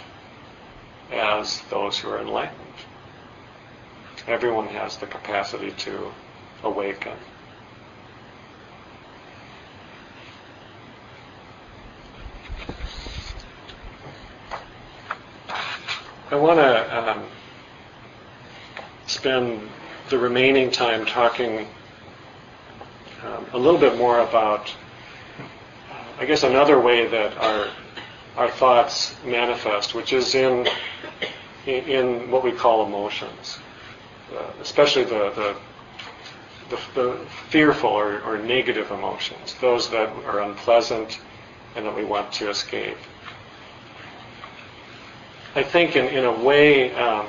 as 1.11 1.61
those 1.69 1.97
who 1.97 2.09
are 2.09 2.19
enlightened. 2.19 2.59
Everyone 4.27 4.67
has 4.67 4.97
the 4.97 5.05
capacity 5.05 5.71
to 5.71 6.11
awaken. 6.63 7.13
I 16.31 16.35
want 16.37 16.59
to 16.59 17.11
um, 17.11 17.25
spend 19.05 19.69
the 20.09 20.17
remaining 20.17 20.71
time 20.71 21.05
talking 21.05 21.67
um, 23.23 23.45
a 23.53 23.57
little 23.59 23.79
bit 23.79 23.95
more 23.97 24.19
about, 24.19 24.73
I 26.17 26.25
guess, 26.25 26.43
another 26.43 26.79
way 26.79 27.07
that 27.07 27.37
our 27.37 27.67
our 28.37 28.49
thoughts 28.49 29.15
manifest, 29.25 29.93
which 29.93 30.13
is 30.13 30.35
in 30.35 30.67
in, 31.65 31.83
in 31.85 32.31
what 32.31 32.43
we 32.43 32.51
call 32.51 32.85
emotions, 32.85 33.59
uh, 34.35 34.51
especially 34.61 35.03
the 35.03 35.31
the, 35.31 35.55
the, 36.69 36.79
the 36.95 37.25
fearful 37.49 37.89
or, 37.89 38.21
or 38.21 38.37
negative 38.37 38.91
emotions, 38.91 39.55
those 39.59 39.89
that 39.89 40.09
are 40.25 40.41
unpleasant 40.41 41.19
and 41.75 41.85
that 41.85 41.95
we 41.95 42.05
want 42.05 42.31
to 42.33 42.49
escape. 42.49 42.97
I 45.55 45.63
think 45.63 45.95
in, 45.95 46.05
in 46.07 46.25
a 46.25 46.31
way, 46.31 46.93
um, 46.95 47.27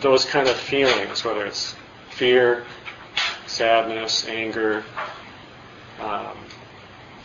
those 0.00 0.24
kind 0.24 0.48
of 0.48 0.56
feelings, 0.56 1.24
whether 1.24 1.46
it's 1.46 1.74
fear, 2.10 2.64
sadness, 3.46 4.28
anger, 4.28 4.84
um, 6.00 6.36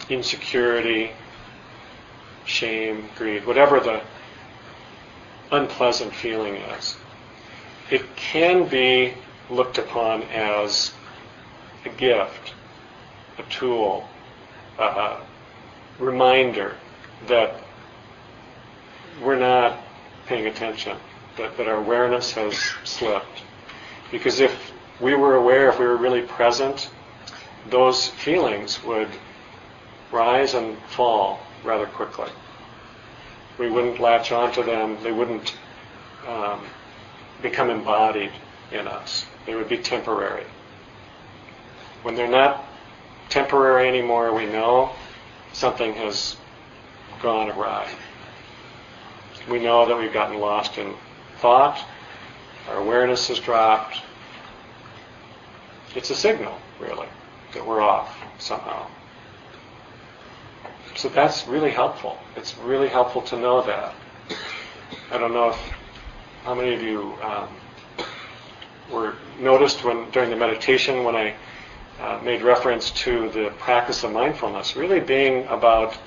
insecurity, 0.09 1.11
shame, 2.45 3.09
greed, 3.15 3.45
whatever 3.45 3.79
the 3.79 4.01
unpleasant 5.51 6.13
feeling 6.13 6.55
is, 6.55 6.95
it 7.89 8.15
can 8.15 8.67
be 8.67 9.13
looked 9.49 9.77
upon 9.77 10.23
as 10.23 10.93
a 11.85 11.89
gift, 11.89 12.53
a 13.37 13.43
tool, 13.43 14.07
a 14.79 15.17
reminder 15.99 16.75
that 17.27 17.61
we're 19.21 19.37
not 19.37 19.77
paying 20.25 20.47
attention, 20.47 20.97
that, 21.37 21.55
that 21.57 21.67
our 21.67 21.77
awareness 21.77 22.31
has 22.31 22.55
slipped. 22.83 23.43
Because 24.11 24.39
if 24.39 24.71
we 24.99 25.15
were 25.15 25.35
aware, 25.35 25.69
if 25.69 25.79
we 25.79 25.85
were 25.85 25.97
really 25.97 26.21
present, 26.21 26.89
those 27.69 28.07
feelings 28.07 28.83
would 28.83 29.09
rise 30.11 30.53
and 30.53 30.77
fall 30.89 31.39
rather 31.63 31.85
quickly. 31.85 32.29
We 33.57 33.69
wouldn't 33.69 33.99
latch 33.99 34.31
onto 34.31 34.63
them, 34.63 34.97
they 35.03 35.11
wouldn't 35.11 35.55
um, 36.27 36.65
become 37.41 37.69
embodied 37.69 38.31
in 38.71 38.87
us. 38.87 39.25
They 39.45 39.55
would 39.55 39.69
be 39.69 39.77
temporary. 39.77 40.45
When 42.03 42.15
they're 42.15 42.27
not 42.27 42.65
temporary 43.29 43.87
anymore, 43.87 44.33
we 44.33 44.45
know 44.45 44.91
something 45.53 45.93
has 45.93 46.37
gone 47.21 47.49
awry. 47.51 47.89
We 49.49 49.59
know 49.59 49.87
that 49.87 49.97
we've 49.97 50.13
gotten 50.13 50.39
lost 50.39 50.77
in 50.77 50.93
thought, 51.37 51.83
our 52.69 52.77
awareness 52.77 53.27
has 53.27 53.39
dropped. 53.39 54.01
It's 55.95 56.09
a 56.09 56.15
signal, 56.15 56.57
really, 56.79 57.07
that 57.53 57.65
we're 57.65 57.81
off 57.81 58.15
somehow. 58.37 58.87
So 60.95 61.09
that's 61.09 61.47
really 61.47 61.71
helpful. 61.71 62.17
It's 62.35 62.57
really 62.57 62.87
helpful 62.87 63.21
to 63.23 63.37
know 63.37 63.61
that. 63.63 63.95
I 65.11 65.17
don't 65.17 65.33
know 65.33 65.49
if 65.49 65.59
how 66.43 66.55
many 66.55 66.73
of 66.73 66.81
you 66.81 67.13
um, 67.21 67.49
were 68.91 69.15
noticed 69.39 69.83
when 69.83 70.09
during 70.11 70.29
the 70.29 70.35
meditation 70.35 71.03
when 71.03 71.15
I 71.15 71.35
uh, 71.99 72.19
made 72.23 72.41
reference 72.41 72.91
to 72.91 73.29
the 73.29 73.51
practice 73.59 74.03
of 74.03 74.11
mindfulness, 74.11 74.75
really 74.75 74.99
being 74.99 75.45
about 75.47 75.97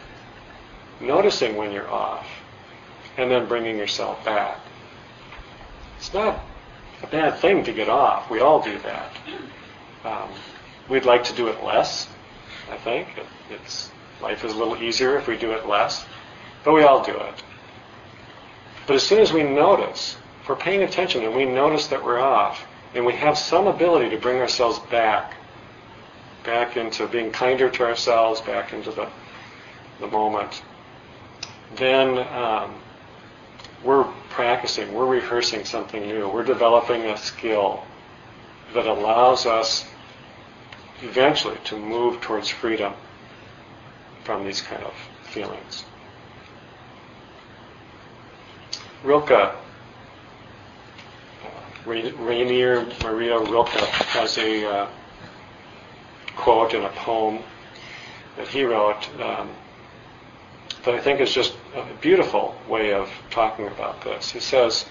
noticing 1.00 1.56
when 1.56 1.70
you're 1.70 1.90
off 1.90 2.26
and 3.16 3.30
then 3.30 3.46
bringing 3.46 3.76
yourself 3.76 4.24
back. 4.24 4.58
It's 5.98 6.12
not 6.12 6.40
a 7.02 7.06
bad 7.06 7.38
thing 7.38 7.64
to 7.64 7.72
get 7.72 7.88
off. 7.88 8.30
We 8.30 8.40
all 8.40 8.60
do 8.60 8.78
that. 8.80 9.12
Um, 10.04 10.30
we'd 10.88 11.04
like 11.04 11.24
to 11.24 11.34
do 11.34 11.48
it 11.48 11.62
less, 11.62 12.08
I 12.70 12.76
think. 12.76 13.08
It, 13.16 13.26
it's 13.50 13.90
life 14.24 14.42
is 14.42 14.54
a 14.54 14.56
little 14.56 14.82
easier 14.82 15.18
if 15.18 15.28
we 15.28 15.36
do 15.36 15.52
it 15.52 15.66
less, 15.66 16.04
but 16.64 16.72
we 16.72 16.82
all 16.82 17.04
do 17.04 17.14
it. 17.14 17.42
But 18.86 18.96
as 18.96 19.02
soon 19.02 19.20
as 19.20 19.32
we 19.32 19.42
notice, 19.42 20.16
if 20.40 20.48
we're 20.48 20.56
paying 20.56 20.82
attention 20.82 21.22
and 21.24 21.34
we 21.34 21.44
notice 21.44 21.86
that 21.88 22.02
we're 22.02 22.18
off, 22.18 22.66
and 22.94 23.04
we 23.04 23.12
have 23.12 23.36
some 23.36 23.66
ability 23.66 24.08
to 24.10 24.16
bring 24.16 24.38
ourselves 24.38 24.78
back, 24.90 25.34
back 26.42 26.76
into 26.76 27.06
being 27.06 27.30
kinder 27.30 27.68
to 27.68 27.84
ourselves, 27.84 28.40
back 28.40 28.72
into 28.72 28.90
the, 28.92 29.08
the 30.00 30.06
moment, 30.06 30.62
then 31.76 32.18
um, 32.32 32.74
we're 33.82 34.04
practicing, 34.30 34.92
we're 34.94 35.06
rehearsing 35.06 35.66
something 35.66 36.02
new, 36.06 36.28
we're 36.28 36.44
developing 36.44 37.02
a 37.02 37.16
skill 37.16 37.84
that 38.72 38.86
allows 38.86 39.44
us 39.44 39.84
eventually 41.02 41.58
to 41.64 41.78
move 41.78 42.20
towards 42.22 42.48
freedom 42.48 42.94
from 44.24 44.44
these 44.44 44.60
kind 44.60 44.82
of 44.82 44.94
feelings. 45.22 45.84
Rilke, 49.04 49.54
Rainer 51.86 52.86
Maria 53.02 53.38
Rilke 53.38 53.68
has 53.68 54.38
a 54.38 54.66
uh, 54.66 54.88
quote 56.36 56.72
in 56.72 56.82
a 56.82 56.88
poem 56.90 57.40
that 58.36 58.48
he 58.48 58.64
wrote 58.64 59.08
um, 59.20 59.50
that 60.84 60.94
I 60.94 61.00
think 61.00 61.20
is 61.20 61.32
just 61.32 61.54
a 61.74 61.84
beautiful 62.00 62.56
way 62.68 62.94
of 62.94 63.10
talking 63.30 63.66
about 63.66 64.02
this. 64.02 64.30
He 64.30 64.40
says, 64.40 64.86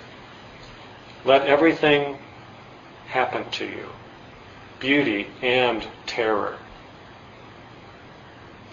Let 1.26 1.48
everything 1.48 2.18
happen 3.08 3.50
to 3.52 3.66
you 3.66 3.90
beauty 4.84 5.28
and 5.42 5.88
terror. 6.06 6.58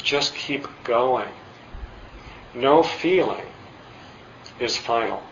Just 0.03 0.35
keep 0.35 0.67
going. 0.85 1.29
No 2.55 2.83
feeling 2.83 3.47
is 4.59 4.77
final. 4.77 5.23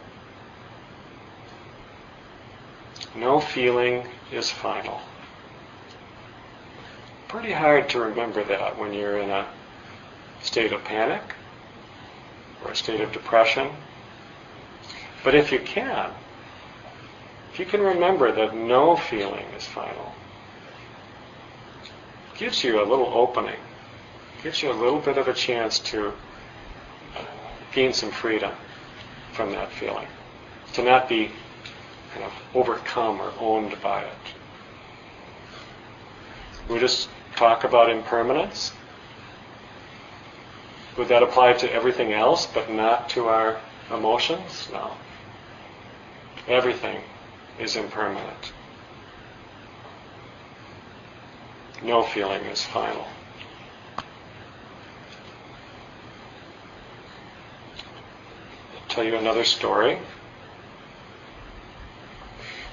No 3.14 3.40
feeling 3.40 4.06
is 4.30 4.50
final. 4.50 5.00
Pretty 7.26 7.52
hard 7.52 7.88
to 7.90 8.00
remember 8.00 8.44
that 8.44 8.78
when 8.78 8.92
you're 8.92 9.18
in 9.18 9.30
a 9.30 9.46
state 10.40 10.72
of 10.72 10.84
panic 10.84 11.22
or 12.64 12.70
a 12.70 12.76
state 12.76 13.00
of 13.00 13.12
depression. 13.12 13.70
But 15.24 15.34
if 15.34 15.50
you 15.50 15.58
can, 15.58 16.10
if 17.52 17.58
you 17.58 17.66
can 17.66 17.80
remember 17.80 18.30
that 18.32 18.54
no 18.54 18.96
feeling 18.96 19.46
is 19.56 19.64
final, 19.64 20.14
it 22.32 22.38
gives 22.38 22.62
you 22.62 22.80
a 22.80 22.86
little 22.86 23.08
opening, 23.12 23.58
gives 24.42 24.62
you 24.62 24.70
a 24.70 24.74
little 24.74 25.00
bit 25.00 25.18
of 25.18 25.28
a 25.28 25.34
chance 25.34 25.78
to 25.80 26.12
gain 27.72 27.92
some 27.92 28.10
freedom 28.10 28.52
from 29.32 29.52
that 29.52 29.70
feeling, 29.72 30.06
to 30.72 30.82
not 30.82 31.08
be 31.08 31.30
kind 32.12 32.24
of 32.24 32.32
overcome 32.54 33.20
or 33.20 33.32
owned 33.38 33.76
by 33.82 34.02
it. 34.02 34.12
We 36.68 36.78
just 36.78 37.08
talk 37.36 37.64
about 37.64 37.90
impermanence. 37.90 38.72
Would 40.96 41.08
that 41.08 41.22
apply 41.22 41.52
to 41.54 41.72
everything 41.72 42.12
else 42.12 42.46
but 42.46 42.70
not 42.70 43.08
to 43.10 43.26
our 43.28 43.60
emotions? 43.90 44.68
No. 44.72 44.92
Everything 46.48 47.00
is 47.58 47.76
impermanent. 47.76 48.52
No 51.82 52.02
feeling 52.02 52.42
is 52.46 52.64
final. 52.64 53.06
Tell 58.98 59.06
you 59.06 59.16
another 59.16 59.44
story. 59.44 59.96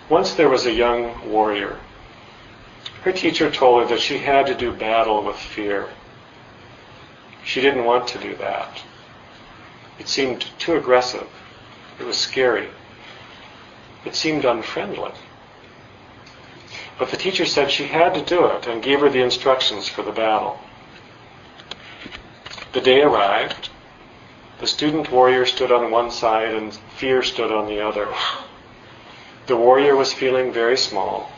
Once 0.09 0.33
there 0.33 0.49
was 0.49 0.65
a 0.65 0.73
young 0.73 1.29
warrior. 1.29 1.77
Her 3.03 3.11
teacher 3.11 3.51
told 3.51 3.83
her 3.83 3.89
that 3.89 4.01
she 4.01 4.17
had 4.17 4.47
to 4.47 4.55
do 4.55 4.71
battle 4.71 5.23
with 5.23 5.35
fear. 5.35 5.89
She 7.43 7.61
didn't 7.61 7.85
want 7.85 8.07
to 8.07 8.17
do 8.17 8.35
that. 8.37 8.81
It 9.99 10.07
seemed 10.07 10.47
too 10.57 10.75
aggressive. 10.75 11.27
It 11.99 12.05
was 12.07 12.17
scary. 12.17 12.69
It 14.03 14.15
seemed 14.15 14.45
unfriendly. 14.45 15.11
But 16.97 17.11
the 17.11 17.17
teacher 17.17 17.45
said 17.45 17.69
she 17.69 17.85
had 17.85 18.15
to 18.15 18.23
do 18.23 18.47
it 18.47 18.65
and 18.65 18.81
gave 18.81 19.01
her 19.01 19.11
the 19.11 19.21
instructions 19.21 19.87
for 19.87 20.01
the 20.01 20.11
battle. 20.11 20.59
The 22.73 22.81
day 22.81 23.03
arrived. 23.03 23.69
The 24.59 24.67
student 24.67 25.11
warrior 25.11 25.45
stood 25.45 25.71
on 25.71 25.91
one 25.91 26.11
side 26.11 26.53
and 26.53 26.73
fear 26.95 27.21
stood 27.23 27.51
on 27.51 27.67
the 27.67 27.81
other. 27.85 28.07
The 29.47 29.57
warrior 29.57 29.95
was 29.95 30.13
feeling 30.13 30.53
very 30.53 30.77
small, 30.77 31.29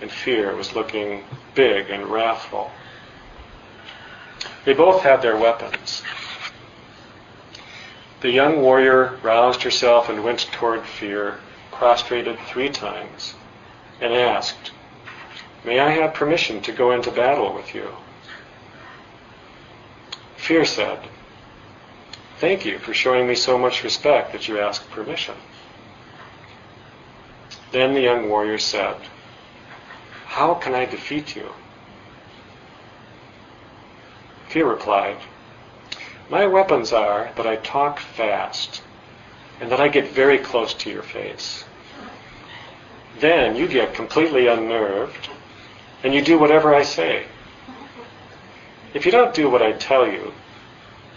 and 0.00 0.10
fear 0.10 0.54
was 0.54 0.74
looking 0.74 1.24
big 1.54 1.90
and 1.90 2.06
wrathful. 2.06 2.70
They 4.64 4.74
both 4.74 5.02
had 5.02 5.22
their 5.22 5.36
weapons. 5.36 6.02
The 8.20 8.30
young 8.30 8.62
warrior 8.62 9.18
roused 9.22 9.62
herself 9.62 10.08
and 10.08 10.24
went 10.24 10.48
toward 10.52 10.86
fear, 10.86 11.38
prostrated 11.72 12.38
three 12.46 12.70
times, 12.70 13.34
and 14.00 14.14
asked, 14.14 14.70
May 15.64 15.80
I 15.80 15.90
have 15.90 16.14
permission 16.14 16.62
to 16.62 16.72
go 16.72 16.92
into 16.92 17.10
battle 17.10 17.52
with 17.52 17.74
you? 17.74 17.88
Fear 20.36 20.64
said, 20.64 21.00
Thank 22.38 22.66
you 22.66 22.78
for 22.78 22.92
showing 22.92 23.26
me 23.26 23.34
so 23.34 23.58
much 23.58 23.82
respect 23.82 24.32
that 24.32 24.46
you 24.46 24.58
asked 24.58 24.90
permission. 24.90 25.34
Then 27.72 27.94
the 27.94 28.02
young 28.02 28.28
warrior 28.28 28.58
said, 28.58 28.96
How 30.26 30.54
can 30.54 30.74
I 30.74 30.84
defeat 30.84 31.34
you? 31.34 31.50
Fear 34.48 34.68
replied, 34.68 35.16
My 36.28 36.46
weapons 36.46 36.92
are 36.92 37.30
that 37.36 37.46
I 37.46 37.56
talk 37.56 38.00
fast 38.00 38.82
and 39.60 39.70
that 39.70 39.80
I 39.80 39.88
get 39.88 40.08
very 40.08 40.38
close 40.38 40.74
to 40.74 40.90
your 40.90 41.02
face. 41.02 41.64
Then 43.18 43.56
you 43.56 43.66
get 43.66 43.94
completely 43.94 44.46
unnerved 44.46 45.30
and 46.04 46.14
you 46.14 46.20
do 46.20 46.38
whatever 46.38 46.74
I 46.74 46.82
say. 46.82 47.24
If 48.92 49.06
you 49.06 49.12
don't 49.12 49.34
do 49.34 49.48
what 49.48 49.62
I 49.62 49.72
tell 49.72 50.06
you, 50.06 50.32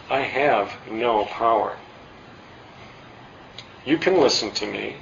I 0.09 0.21
have 0.21 0.73
no 0.89 1.25
power. 1.25 1.77
You 3.85 3.97
can 3.97 4.19
listen 4.19 4.51
to 4.51 4.65
me, 4.65 4.95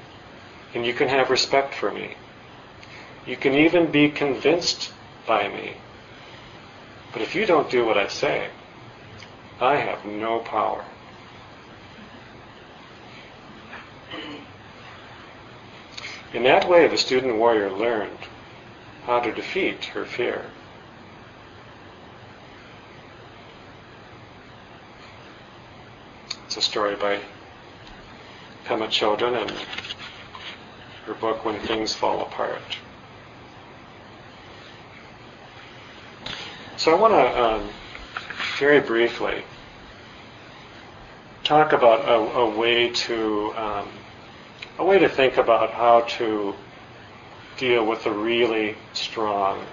and 0.74 0.86
you 0.86 0.94
can 0.94 1.08
have 1.08 1.30
respect 1.30 1.74
for 1.74 1.92
me. 1.92 2.16
You 3.26 3.38
can 3.38 3.54
even 3.54 3.92
be 3.92 4.10
convinced 4.10 4.92
by 5.26 5.48
me. 5.48 5.74
But 7.14 7.22
if 7.22 7.36
you 7.36 7.46
don't 7.46 7.70
do 7.70 7.86
what 7.86 7.98
I 7.98 8.08
say, 8.08 8.50
I 9.60 9.78
have 9.78 10.06
no 10.06 10.40
power. 10.40 10.84
In 16.34 16.44
that 16.44 16.68
way, 16.68 16.88
the 16.88 16.98
student 16.98 17.38
warrior 17.38 17.72
learned 17.72 18.20
how 19.06 19.22
to 19.22 19.32
defeat 19.32 19.86
her 19.86 20.06
fear. 20.06 20.46
It's 26.58 26.66
a 26.66 26.72
story 26.72 26.96
by 26.96 27.20
Pema 28.66 28.88
Chodron 28.88 29.40
and 29.40 29.52
her 31.06 31.14
book 31.14 31.46
When 31.46 31.60
Things 31.60 31.94
Fall 31.94 32.24
Apart. 32.24 32.64
So 36.78 36.98
I 36.98 37.00
want 37.00 37.14
to 37.14 37.44
um, 37.44 37.70
very 38.58 38.80
briefly 38.80 39.44
talk 41.44 41.74
about 41.74 42.10
a, 42.10 42.40
a 42.40 42.50
way 42.50 42.90
to 42.90 43.54
um, 43.56 43.90
a 44.80 44.84
way 44.84 44.98
to 44.98 45.10
think 45.10 45.38
about 45.38 45.70
how 45.70 46.02
to 46.18 46.56
deal 47.58 47.86
with 47.86 48.04
the 48.04 48.12
really 48.12 48.76
strong 48.94 49.64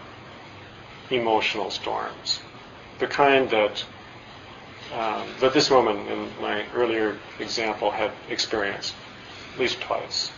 emotional 1.11 1.70
storms, 1.70 2.41
the 2.99 3.07
kind 3.07 3.49
that 3.49 3.87
um, 4.95 5.26
that 5.40 5.53
this 5.53 5.70
woman 5.70 5.97
in 6.09 6.28
my 6.40 6.64
earlier 6.74 7.16
example 7.38 7.90
had 7.90 8.12
experienced 8.28 8.95
at 9.53 9.61
least 9.61 9.80
twice, 9.80 10.30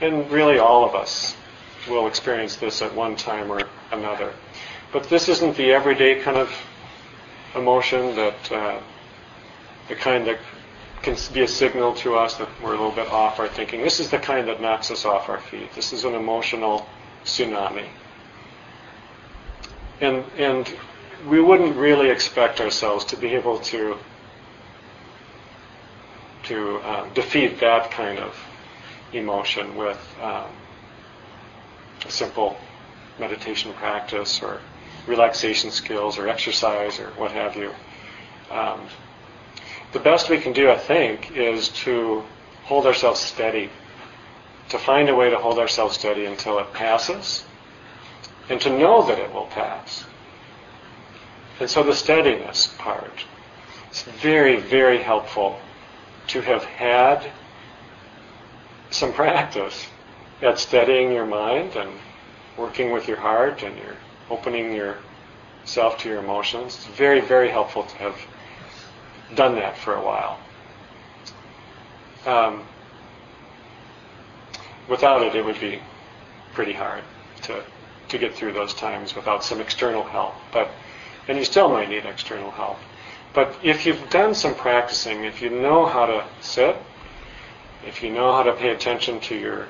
and 0.00 0.30
really 0.30 0.58
all 0.58 0.84
of 0.84 0.94
us 0.94 1.34
will 1.88 2.06
experience 2.06 2.56
this 2.56 2.82
at 2.82 2.94
one 2.94 3.16
time 3.16 3.50
or 3.50 3.62
another. 3.92 4.32
But 4.92 5.08
this 5.08 5.28
isn't 5.28 5.56
the 5.56 5.72
everyday 5.72 6.20
kind 6.20 6.36
of 6.36 6.52
emotion 7.54 8.14
that 8.16 8.52
uh, 8.52 8.80
the 9.88 9.94
kind 9.94 10.26
that 10.26 10.38
can 11.02 11.16
be 11.32 11.42
a 11.42 11.48
signal 11.48 11.94
to 11.94 12.16
us 12.16 12.34
that 12.34 12.48
we're 12.62 12.70
a 12.70 12.76
little 12.76 12.90
bit 12.90 13.08
off 13.08 13.38
our 13.38 13.48
thinking. 13.48 13.82
This 13.82 14.00
is 14.00 14.10
the 14.10 14.18
kind 14.18 14.48
that 14.48 14.60
knocks 14.60 14.90
us 14.90 15.04
off 15.04 15.28
our 15.28 15.40
feet. 15.40 15.72
This 15.74 15.92
is 15.92 16.04
an 16.04 16.14
emotional 16.14 16.86
tsunami. 17.24 17.86
And, 20.00 20.24
and 20.36 20.74
we 21.28 21.40
wouldn't 21.40 21.76
really 21.76 22.10
expect 22.10 22.60
ourselves 22.60 23.04
to 23.06 23.16
be 23.16 23.28
able 23.28 23.58
to, 23.60 23.96
to 26.44 26.76
uh, 26.78 27.08
defeat 27.14 27.60
that 27.60 27.90
kind 27.90 28.18
of 28.18 28.36
emotion 29.12 29.76
with 29.76 29.98
um, 30.20 30.50
a 32.04 32.10
simple 32.10 32.56
meditation 33.18 33.72
practice 33.74 34.42
or 34.42 34.60
relaxation 35.06 35.70
skills 35.70 36.18
or 36.18 36.28
exercise 36.28 36.98
or 36.98 37.08
what 37.10 37.32
have 37.32 37.56
you. 37.56 37.72
Um, 38.50 38.88
the 39.92 40.00
best 40.00 40.28
we 40.28 40.38
can 40.38 40.52
do, 40.52 40.70
I 40.70 40.76
think, 40.76 41.32
is 41.32 41.68
to 41.84 42.22
hold 42.64 42.86
ourselves 42.86 43.20
steady, 43.20 43.70
to 44.68 44.78
find 44.78 45.08
a 45.08 45.14
way 45.14 45.30
to 45.30 45.38
hold 45.38 45.58
ourselves 45.58 45.96
steady 45.96 46.26
until 46.26 46.58
it 46.58 46.72
passes, 46.72 47.44
and 48.48 48.60
to 48.60 48.70
know 48.70 49.06
that 49.06 49.18
it 49.18 49.32
will 49.32 49.46
pass. 49.46 50.04
And 51.58 51.70
so 51.70 51.82
the 51.82 51.94
steadiness 51.94 52.74
part, 52.78 53.24
is 53.90 54.02
very, 54.02 54.56
very 54.56 54.98
helpful 55.02 55.58
to 56.28 56.40
have 56.42 56.64
had 56.64 57.30
some 58.90 59.12
practice 59.12 59.86
at 60.42 60.58
steadying 60.58 61.12
your 61.12 61.26
mind 61.26 61.76
and 61.76 61.90
working 62.56 62.92
with 62.92 63.08
your 63.08 63.16
heart 63.16 63.62
and 63.62 63.76
your 63.78 63.96
opening 64.28 64.72
yourself 64.74 65.98
to 65.98 66.08
your 66.08 66.18
emotions. 66.18 66.74
It's 66.74 66.96
very, 66.96 67.20
very 67.20 67.48
helpful 67.48 67.84
to 67.84 67.96
have 67.96 68.16
done 69.34 69.54
that 69.56 69.76
for 69.78 69.94
a 69.94 70.02
while. 70.02 70.38
Um, 72.26 72.64
without 74.88 75.22
it, 75.22 75.34
it 75.34 75.44
would 75.44 75.60
be 75.60 75.80
pretty 76.52 76.72
hard 76.72 77.02
to 77.42 77.62
to 78.08 78.18
get 78.18 78.34
through 78.34 78.52
those 78.52 78.72
times 78.74 79.16
without 79.16 79.42
some 79.42 79.60
external 79.60 80.04
help. 80.04 80.34
But 80.52 80.70
and 81.28 81.38
you 81.38 81.44
still 81.44 81.68
might 81.68 81.88
need 81.88 82.04
external 82.04 82.50
help. 82.50 82.78
But 83.32 83.54
if 83.62 83.84
you've 83.84 84.08
done 84.10 84.34
some 84.34 84.54
practicing, 84.54 85.24
if 85.24 85.42
you 85.42 85.50
know 85.50 85.86
how 85.86 86.06
to 86.06 86.24
sit, 86.40 86.76
if 87.86 88.02
you 88.02 88.10
know 88.10 88.32
how 88.32 88.42
to 88.42 88.52
pay 88.52 88.70
attention 88.70 89.20
to 89.20 89.36
your 89.36 89.66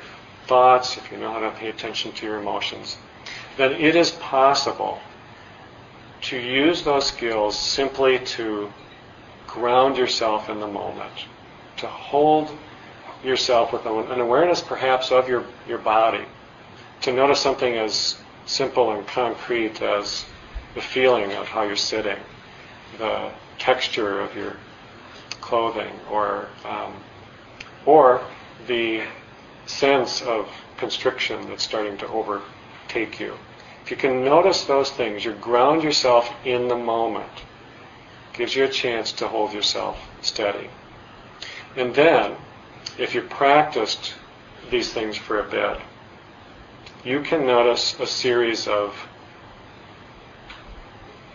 thoughts, 0.47 0.97
if 0.97 1.11
you 1.11 1.19
know 1.19 1.33
how 1.33 1.41
to 1.41 1.51
pay 1.51 1.69
attention 1.69 2.13
to 2.13 2.27
your 2.27 2.39
emotions, 2.39 2.97
then 3.57 3.73
it 3.73 3.97
is 3.97 4.13
possible 4.13 5.01
to 6.23 6.39
use 6.39 6.83
those 6.83 7.07
skills 7.07 7.59
simply 7.59 8.19
to 8.21 8.73
ground 9.47 9.97
yourself 9.97 10.49
in 10.49 10.61
the 10.61 10.67
moment, 10.67 11.27
to 11.77 11.87
hold 11.87 12.51
yourself 13.25 13.73
with 13.73 13.85
an 13.87 14.21
awareness 14.21 14.61
perhaps 14.61 15.11
of 15.11 15.29
your, 15.29 15.45
your 15.67 15.79
body, 15.79 16.25
to 17.03 17.13
notice 17.13 17.41
something 17.41 17.75
as 17.75 18.17
simple 18.45 18.93
and 18.93 19.07
concrete 19.07 19.83
as 19.83 20.25
the 20.77 20.83
feeling 20.83 21.33
of 21.33 21.49
how 21.49 21.63
you're 21.65 21.75
sitting, 21.75 22.19
the 22.99 23.33
texture 23.59 24.21
of 24.21 24.37
your 24.37 24.57
clothing, 25.41 25.91
or 26.11 26.47
um, 26.65 26.95
or 27.85 28.21
the 28.69 29.03
sense 29.67 30.23
of 30.23 30.49
constriction 30.77 31.49
that's 31.49 31.65
starting 31.65 31.97
to 31.99 32.07
overtake 32.09 33.19
you. 33.19 33.35
If 33.83 33.91
you 33.91 33.97
can 33.97 34.25
notice 34.25 34.65
those 34.65 34.91
things, 34.91 35.25
you 35.25 35.33
ground 35.33 35.83
yourself 35.83 36.33
in 36.45 36.69
the 36.69 36.77
moment. 36.77 37.31
Gives 38.33 38.55
you 38.55 38.65
a 38.65 38.69
chance 38.69 39.13
to 39.13 39.29
hold 39.29 39.53
yourself 39.53 39.99
steady. 40.21 40.69
And 41.77 41.95
then, 41.95 42.37
if 42.99 43.15
you 43.15 43.23
practiced 43.23 44.15
these 44.71 44.93
things 44.93 45.17
for 45.17 45.41
a 45.41 45.49
bit, 45.49 45.79
you 47.05 47.23
can 47.23 47.47
notice 47.47 47.99
a 48.01 48.07
series 48.07 48.67
of, 48.67 48.95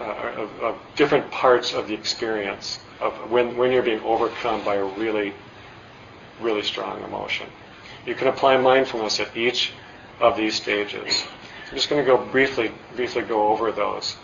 uh, 0.02 0.42
of, 0.42 0.64
of, 0.64 0.78
different 0.96 1.30
parts 1.32 1.74
of 1.74 1.88
the 1.88 1.94
experience 1.94 2.80
of 3.00 3.14
when, 3.30 3.56
when 3.58 3.72
you're 3.72 3.84
being 3.84 4.02
overcome 4.02 4.64
by 4.64 4.76
a 4.76 4.84
really, 4.84 5.34
really 6.42 6.64
strong 6.64 7.04
emotion. 7.04 7.48
You 8.06 8.16
can 8.16 8.28
apply 8.28 8.58
mindfulness 8.58 9.20
at 9.20 9.36
each 9.36 9.74
of 10.20 10.38
these 10.38 10.56
stages. 10.56 11.24
I'm 11.70 11.76
just 11.76 11.90
going 11.90 12.04
to 12.04 12.06
go 12.06 12.18
briefly, 12.18 12.72
briefly 12.96 13.22
go 13.22 13.48
over 13.48 13.72
those. 13.72 14.16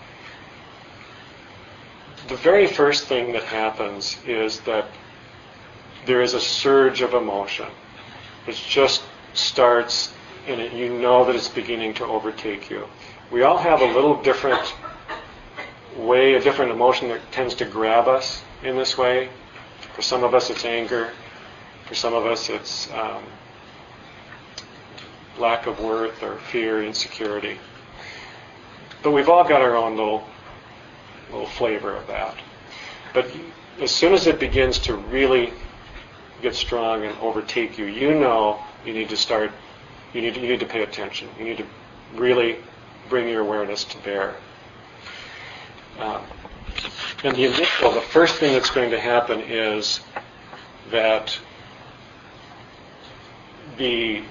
The 2.27 2.35
very 2.35 2.67
first 2.67 3.05
thing 3.05 3.31
that 3.33 3.43
happens 3.43 4.17
is 4.25 4.59
that 4.61 4.87
there 6.05 6.21
is 6.21 6.33
a 6.33 6.41
surge 6.41 7.01
of 7.01 7.13
emotion. 7.13 7.67
It 8.47 8.55
just 8.55 9.03
starts 9.33 10.13
and 10.47 10.61
it, 10.61 10.73
you 10.73 10.97
know 10.97 11.25
that 11.25 11.35
it's 11.35 11.49
beginning 11.49 11.93
to 11.95 12.05
overtake 12.05 12.69
you. 12.69 12.87
We 13.31 13.43
all 13.43 13.57
have 13.57 13.81
a 13.81 13.85
little 13.85 14.21
different 14.21 14.73
way, 15.97 16.35
a 16.35 16.41
different 16.41 16.71
emotion 16.71 17.09
that 17.09 17.31
tends 17.31 17.55
to 17.55 17.65
grab 17.65 18.07
us 18.07 18.43
in 18.63 18.75
this 18.75 18.97
way. 18.97 19.29
For 19.95 20.01
some 20.01 20.23
of 20.23 20.33
us, 20.33 20.49
it's 20.49 20.65
anger. 20.65 21.11
For 21.87 21.95
some 21.95 22.13
of 22.13 22.25
us, 22.25 22.49
it's 22.49 22.91
um, 22.93 23.23
lack 25.39 25.67
of 25.67 25.79
worth 25.79 26.21
or 26.23 26.37
fear, 26.37 26.83
insecurity. 26.83 27.59
But 29.03 29.11
we've 29.11 29.29
all 29.29 29.43
got 29.43 29.61
our 29.61 29.75
own 29.75 29.95
little 29.95 30.23
little 31.31 31.47
flavor 31.47 31.95
of 31.95 32.07
that. 32.07 32.35
But 33.13 33.29
as 33.81 33.91
soon 33.91 34.13
as 34.13 34.27
it 34.27 34.39
begins 34.39 34.79
to 34.79 34.95
really 34.95 35.51
get 36.41 36.55
strong 36.55 37.03
and 37.03 37.17
overtake 37.19 37.77
you, 37.77 37.85
you 37.85 38.15
know 38.15 38.59
you 38.85 38.93
need 38.93 39.09
to 39.09 39.17
start 39.17 39.51
you 40.13 40.21
need, 40.21 40.35
you 40.37 40.47
need 40.47 40.59
to 40.61 40.65
pay 40.65 40.83
attention. 40.83 41.29
You 41.37 41.45
need 41.45 41.57
to 41.57 41.65
really 42.15 42.57
bring 43.09 43.27
your 43.27 43.41
awareness 43.41 43.83
to 43.85 43.97
bear. 43.99 44.35
Um, 45.99 46.21
and 47.23 47.35
the 47.35 47.45
initial, 47.45 47.91
the 47.91 48.01
first 48.01 48.35
thing 48.35 48.53
that's 48.53 48.69
going 48.69 48.91
to 48.91 48.99
happen 48.99 49.39
is 49.41 49.99
that 50.91 51.37
the 53.77 54.23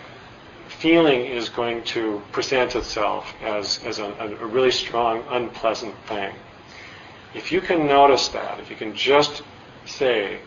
feeling 0.68 1.26
is 1.26 1.48
going 1.48 1.82
to 1.82 2.22
present 2.32 2.76
itself 2.76 3.34
as, 3.42 3.82
as 3.84 3.98
a, 3.98 4.04
a 4.40 4.46
really 4.46 4.70
strong, 4.70 5.24
unpleasant 5.30 5.94
thing. 6.06 6.34
If 7.34 7.50
you 7.50 7.60
can 7.60 7.86
notice 7.86 8.28
that, 8.28 8.60
if 8.60 8.70
you 8.70 8.76
can 8.76 8.94
just 8.94 9.42
say, 9.84 10.38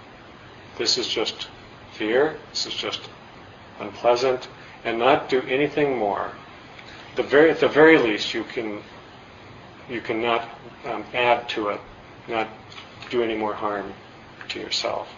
this 0.77 0.97
is 0.97 1.07
just 1.07 1.49
fear, 1.91 2.37
this 2.51 2.65
is 2.65 2.73
just 2.73 3.09
unpleasant, 3.79 4.47
and 4.85 4.97
not 4.97 5.29
do 5.29 5.41
anything 5.41 5.97
more, 5.97 6.31
the 7.15 7.23
very, 7.23 7.49
at 7.49 7.59
the 7.59 7.67
very 7.67 7.97
least, 7.97 8.33
you 8.33 8.43
can 8.43 8.81
you 9.89 10.01
cannot 10.01 10.47
um, 10.85 11.03
add 11.13 11.49
to 11.49 11.69
it, 11.69 11.81
not 12.27 12.47
do 13.09 13.23
any 13.23 13.35
more 13.35 13.53
harm 13.53 13.93
to 14.49 14.59
yourself. 14.59 15.09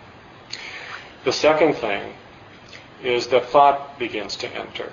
The 1.24 1.34
second 1.34 1.74
thing 1.76 2.13
is 3.03 3.28
that 3.28 3.45
thought 3.45 3.99
begins 3.99 4.36
to 4.38 4.55
enter. 4.55 4.91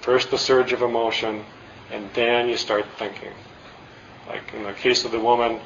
First 0.00 0.30
the 0.30 0.38
surge 0.38 0.72
of 0.72 0.82
emotion, 0.82 1.44
and 1.90 2.08
then 2.14 2.48
you 2.48 2.56
start 2.56 2.86
thinking. 2.98 3.32
Like 4.28 4.52
in 4.54 4.62
the 4.62 4.72
case 4.72 5.04
of 5.04 5.12
the 5.12 5.20
woman, 5.20 5.60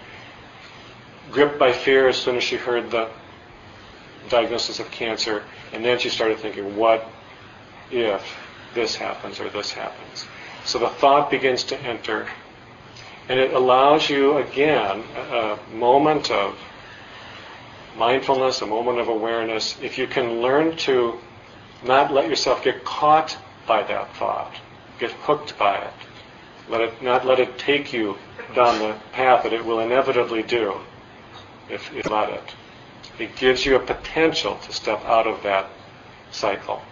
gripped 1.30 1.59
by 1.59 1.72
fear 1.72 2.09
as 2.09 2.16
soon 2.16 2.37
as 2.37 2.43
she 2.43 2.57
heard 2.57 2.91
the 2.91 3.09
diagnosis 4.28 4.80
of 4.80 4.91
cancer, 4.91 5.43
and 5.72 5.85
then 5.85 5.99
she 5.99 6.09
started 6.09 6.39
thinking, 6.39 6.76
what 6.76 7.09
if 7.91 8.37
this 8.74 8.97
happens 8.97 9.41
or 9.41 9.49
this 9.51 9.72
happens. 9.72 10.26
So 10.64 10.78
the 10.78 10.89
thought 10.89 11.30
begins 11.30 11.64
to 11.64 11.80
enter, 11.80 12.26
and 13.29 13.41
it 13.41 13.53
allows 13.53 14.09
you 14.09 14.39
again 14.39 15.03
a, 15.16 15.20
a 15.20 15.59
moment 15.75 16.31
of 16.31 16.59
mindfulness, 17.97 18.61
a 18.61 18.66
moment 18.66 18.99
of 18.99 19.09
awareness. 19.09 19.77
If 19.81 19.99
you 19.99 20.07
can 20.07 20.41
learn 20.41 20.77
to 20.79 21.18
not 21.85 22.12
let 22.12 22.29
yourself 22.29 22.64
get 22.64 22.85
caught 22.85 23.37
by 23.66 23.83
that 23.85 24.14
thought, 24.16 24.55
get 24.99 25.11
hooked 25.12 25.59
by 25.59 25.77
it, 25.79 25.93
let 26.68 26.81
it 26.81 27.03
not 27.03 27.27
let 27.27 27.41
it 27.41 27.59
take 27.59 27.93
you 27.93 28.16
down 28.55 28.79
the 28.79 28.97
path 29.12 29.43
that 29.43 29.53
it 29.53 29.64
will 29.64 29.81
inevitably 29.81 30.43
do 30.43 30.75
if 31.68 31.93
you 31.93 32.03
let 32.11 32.31
it. 32.31 32.55
It 33.18 33.37
gives 33.37 33.64
you 33.64 33.77
a 33.77 33.81
potential 33.81 34.59
to 34.64 34.72
step 34.72 35.05
out 35.05 35.27
of 35.27 35.43
that 35.43 35.68
cycle. 36.31 36.83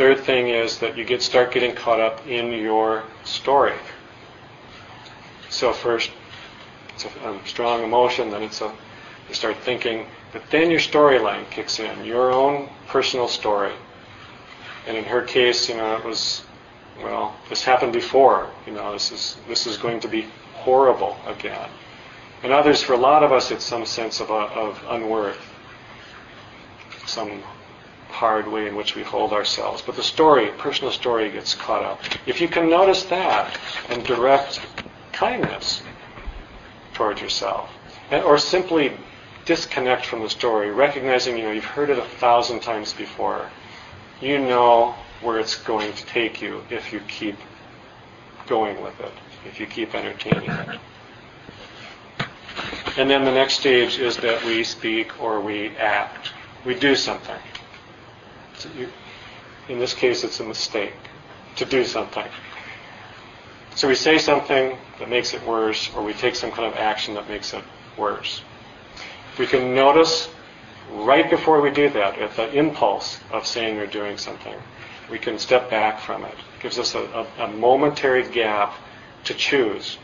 Third 0.00 0.20
thing 0.20 0.48
is 0.48 0.78
that 0.78 0.96
you 0.96 1.04
get 1.04 1.20
start 1.20 1.52
getting 1.52 1.74
caught 1.74 2.00
up 2.00 2.26
in 2.26 2.52
your 2.52 3.02
story. 3.22 3.74
So 5.50 5.74
first, 5.74 6.10
it's 6.94 7.04
a 7.04 7.28
um, 7.28 7.40
strong 7.44 7.84
emotion, 7.84 8.30
then 8.30 8.42
it's 8.42 8.62
a 8.62 8.72
you 9.28 9.34
start 9.34 9.58
thinking, 9.58 10.06
but 10.32 10.40
then 10.50 10.70
your 10.70 10.80
storyline 10.80 11.50
kicks 11.50 11.80
in, 11.80 12.02
your 12.06 12.32
own 12.32 12.70
personal 12.88 13.28
story. 13.28 13.74
And 14.86 14.96
in 14.96 15.04
her 15.04 15.20
case, 15.20 15.68
you 15.68 15.76
know, 15.76 15.98
it 15.98 16.02
was, 16.02 16.44
well, 17.02 17.36
this 17.50 17.62
happened 17.62 17.92
before. 17.92 18.48
You 18.66 18.72
know, 18.72 18.94
this 18.94 19.12
is 19.12 19.36
this 19.48 19.66
is 19.66 19.76
going 19.76 20.00
to 20.00 20.08
be 20.08 20.24
horrible 20.54 21.18
again. 21.26 21.68
And 22.42 22.54
others, 22.54 22.82
for 22.82 22.94
a 22.94 23.02
lot 23.10 23.22
of 23.22 23.32
us, 23.32 23.50
it's 23.50 23.66
some 23.66 23.84
sense 23.84 24.20
of, 24.20 24.30
of 24.30 24.82
unworth, 24.88 25.44
some 27.04 27.42
hard 28.10 28.46
way 28.48 28.66
in 28.66 28.76
which 28.76 28.94
we 28.94 29.02
hold 29.02 29.32
ourselves. 29.32 29.82
But 29.82 29.96
the 29.96 30.02
story, 30.02 30.48
personal 30.58 30.92
story, 30.92 31.30
gets 31.30 31.54
caught 31.54 31.84
up. 31.84 32.00
If 32.26 32.40
you 32.40 32.48
can 32.48 32.68
notice 32.68 33.04
that 33.04 33.58
and 33.88 34.04
direct 34.04 34.60
kindness 35.12 35.82
towards 36.94 37.20
yourself, 37.20 37.70
and, 38.10 38.22
or 38.24 38.38
simply 38.38 38.92
disconnect 39.44 40.06
from 40.06 40.22
the 40.22 40.30
story, 40.30 40.70
recognizing 40.70 41.36
you 41.36 41.44
know 41.44 41.52
you've 41.52 41.64
heard 41.64 41.90
it 41.90 41.98
a 41.98 42.04
thousand 42.04 42.60
times 42.60 42.92
before, 42.92 43.48
you 44.20 44.38
know 44.38 44.94
where 45.22 45.38
it's 45.38 45.56
going 45.56 45.92
to 45.92 46.06
take 46.06 46.40
you 46.42 46.62
if 46.70 46.92
you 46.92 47.00
keep 47.08 47.36
going 48.46 48.80
with 48.82 48.98
it, 49.00 49.12
if 49.46 49.60
you 49.60 49.66
keep 49.66 49.94
entertaining 49.94 50.50
it. 50.50 50.80
And 52.96 53.08
then 53.08 53.24
the 53.24 53.30
next 53.30 53.60
stage 53.60 53.98
is 53.98 54.16
that 54.18 54.44
we 54.44 54.64
speak 54.64 55.22
or 55.22 55.40
we 55.40 55.76
act. 55.76 56.32
We 56.64 56.74
do 56.74 56.94
something. 56.96 57.36
In 59.68 59.78
this 59.78 59.94
case, 59.94 60.24
it's 60.24 60.40
a 60.40 60.44
mistake 60.44 60.94
to 61.56 61.64
do 61.64 61.84
something. 61.84 62.26
So 63.74 63.88
we 63.88 63.94
say 63.94 64.18
something 64.18 64.76
that 64.98 65.08
makes 65.08 65.32
it 65.32 65.46
worse, 65.46 65.90
or 65.94 66.02
we 66.02 66.12
take 66.12 66.34
some 66.34 66.50
kind 66.50 66.66
of 66.66 66.78
action 66.78 67.14
that 67.14 67.28
makes 67.28 67.54
it 67.54 67.62
worse. 67.96 68.42
We 69.38 69.46
can 69.46 69.74
notice 69.74 70.28
right 70.92 71.30
before 71.30 71.60
we 71.60 71.70
do 71.70 71.88
that, 71.90 72.18
at 72.18 72.34
the 72.36 72.52
impulse 72.52 73.20
of 73.30 73.46
saying 73.46 73.78
or 73.78 73.86
doing 73.86 74.18
something, 74.18 74.54
we 75.10 75.18
can 75.18 75.38
step 75.38 75.70
back 75.70 76.00
from 76.00 76.24
it. 76.24 76.34
It 76.34 76.62
gives 76.62 76.78
us 76.78 76.94
a, 76.94 77.26
a, 77.38 77.44
a 77.44 77.48
momentary 77.48 78.28
gap 78.28 78.74
to 79.24 79.34
choose 79.34 79.98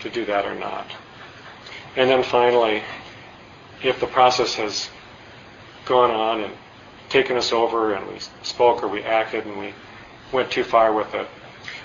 to 0.00 0.10
do 0.10 0.24
that 0.26 0.46
or 0.46 0.54
not. 0.54 0.86
And 1.96 2.08
then 2.08 2.22
finally, 2.22 2.82
if 3.82 4.00
the 4.00 4.06
process 4.06 4.54
has 4.54 4.88
gone 5.84 6.10
on 6.10 6.40
and 6.42 6.54
taken 7.10 7.36
us 7.36 7.52
over 7.52 7.92
and 7.94 8.06
we 8.08 8.18
spoke 8.42 8.82
or 8.82 8.88
we 8.88 9.02
acted 9.02 9.44
and 9.44 9.58
we 9.58 9.74
went 10.32 10.50
too 10.50 10.64
far 10.64 10.92
with 10.94 11.14
it, 11.14 11.28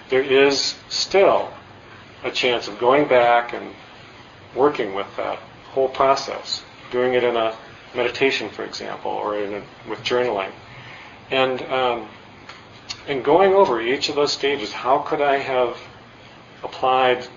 there 0.10 0.22
is 0.22 0.76
still 0.88 1.52
a 2.24 2.32
chance 2.32 2.68
of 2.68 2.80
going 2.80 3.08
back 3.08 3.54
and 3.54 3.74
working 4.56 4.94
with 4.94 5.08
that 5.18 5.38
whole 5.72 5.90
process, 5.90 6.64
doing 6.92 7.14
it 7.14 7.24
in 7.24 7.36
a 7.36 7.56
meditation, 7.96 8.50
for 8.50 8.64
example, 8.64 9.12
or 9.12 9.36
a, 9.36 9.64
with 9.90 10.00
journaling, 10.04 10.52
and 11.32 11.62
um, 11.64 12.08
and 13.08 13.24
going 13.24 13.54
over 13.54 13.82
each 13.82 14.10
of 14.10 14.16
those 14.16 14.32
stages. 14.32 14.72
How 14.72 15.00
could 15.00 15.22
I 15.22 15.38
have 15.38 15.78
applied 16.64 17.28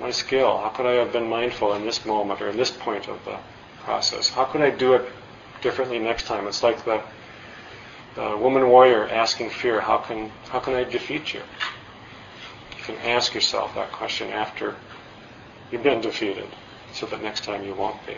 my 0.00 0.10
skill? 0.10 0.58
How 0.58 0.68
could 0.68 0.86
I 0.86 0.94
have 0.94 1.12
been 1.12 1.28
mindful 1.28 1.74
in 1.74 1.84
this 1.84 2.04
moment 2.04 2.40
or 2.40 2.48
in 2.48 2.56
this 2.56 2.70
point 2.70 3.08
of 3.08 3.24
the 3.24 3.38
process? 3.82 4.28
How 4.28 4.44
could 4.44 4.62
I 4.62 4.70
do 4.70 4.94
it 4.94 5.08
differently 5.60 5.98
next 5.98 6.26
time? 6.26 6.46
It's 6.46 6.62
like 6.62 6.84
the, 6.84 7.02
the 8.14 8.36
woman 8.36 8.68
warrior 8.68 9.08
asking 9.08 9.50
fear, 9.50 9.80
how 9.80 9.98
can, 9.98 10.30
how 10.48 10.60
can 10.60 10.74
I 10.74 10.84
defeat 10.84 11.34
you? 11.34 11.40
You 12.76 12.84
can 12.84 12.96
ask 12.96 13.34
yourself 13.34 13.74
that 13.74 13.92
question 13.92 14.30
after 14.30 14.76
you've 15.70 15.82
been 15.82 16.00
defeated 16.00 16.48
so 16.92 17.06
that 17.06 17.22
next 17.22 17.44
time 17.44 17.64
you 17.64 17.74
won't 17.74 18.04
be. 18.06 18.16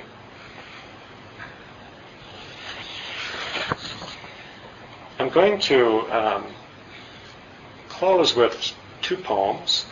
I'm 5.19 5.29
going 5.29 5.61
to 5.61 6.01
um, 6.11 6.47
close 7.89 8.35
with 8.35 8.75
two 9.03 9.17
poems. 9.17 9.87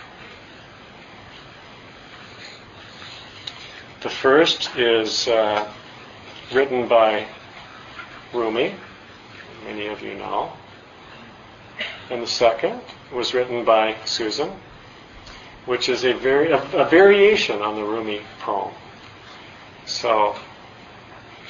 The 4.01 4.11
first 4.11 4.75
is 4.77 5.29
uh, 5.29 5.71
written 6.53 6.89
by 6.89 7.27
Rumi, 8.33 8.75
many 9.65 9.87
of 9.87 10.03
you 10.03 10.15
know. 10.15 10.53
And 12.11 12.23
the 12.23 12.27
second 12.27 12.81
was 13.13 13.35
written 13.35 13.65
by 13.65 13.97
Susan, 14.05 14.51
which 15.67 15.89
is 15.89 16.05
a, 16.05 16.13
very, 16.13 16.51
a, 16.51 16.63
a 16.73 16.89
variation 16.89 17.63
on 17.63 17.77
the 17.77 17.85
Rumi 17.85 18.21
poem. 18.41 18.73
So 19.87 20.37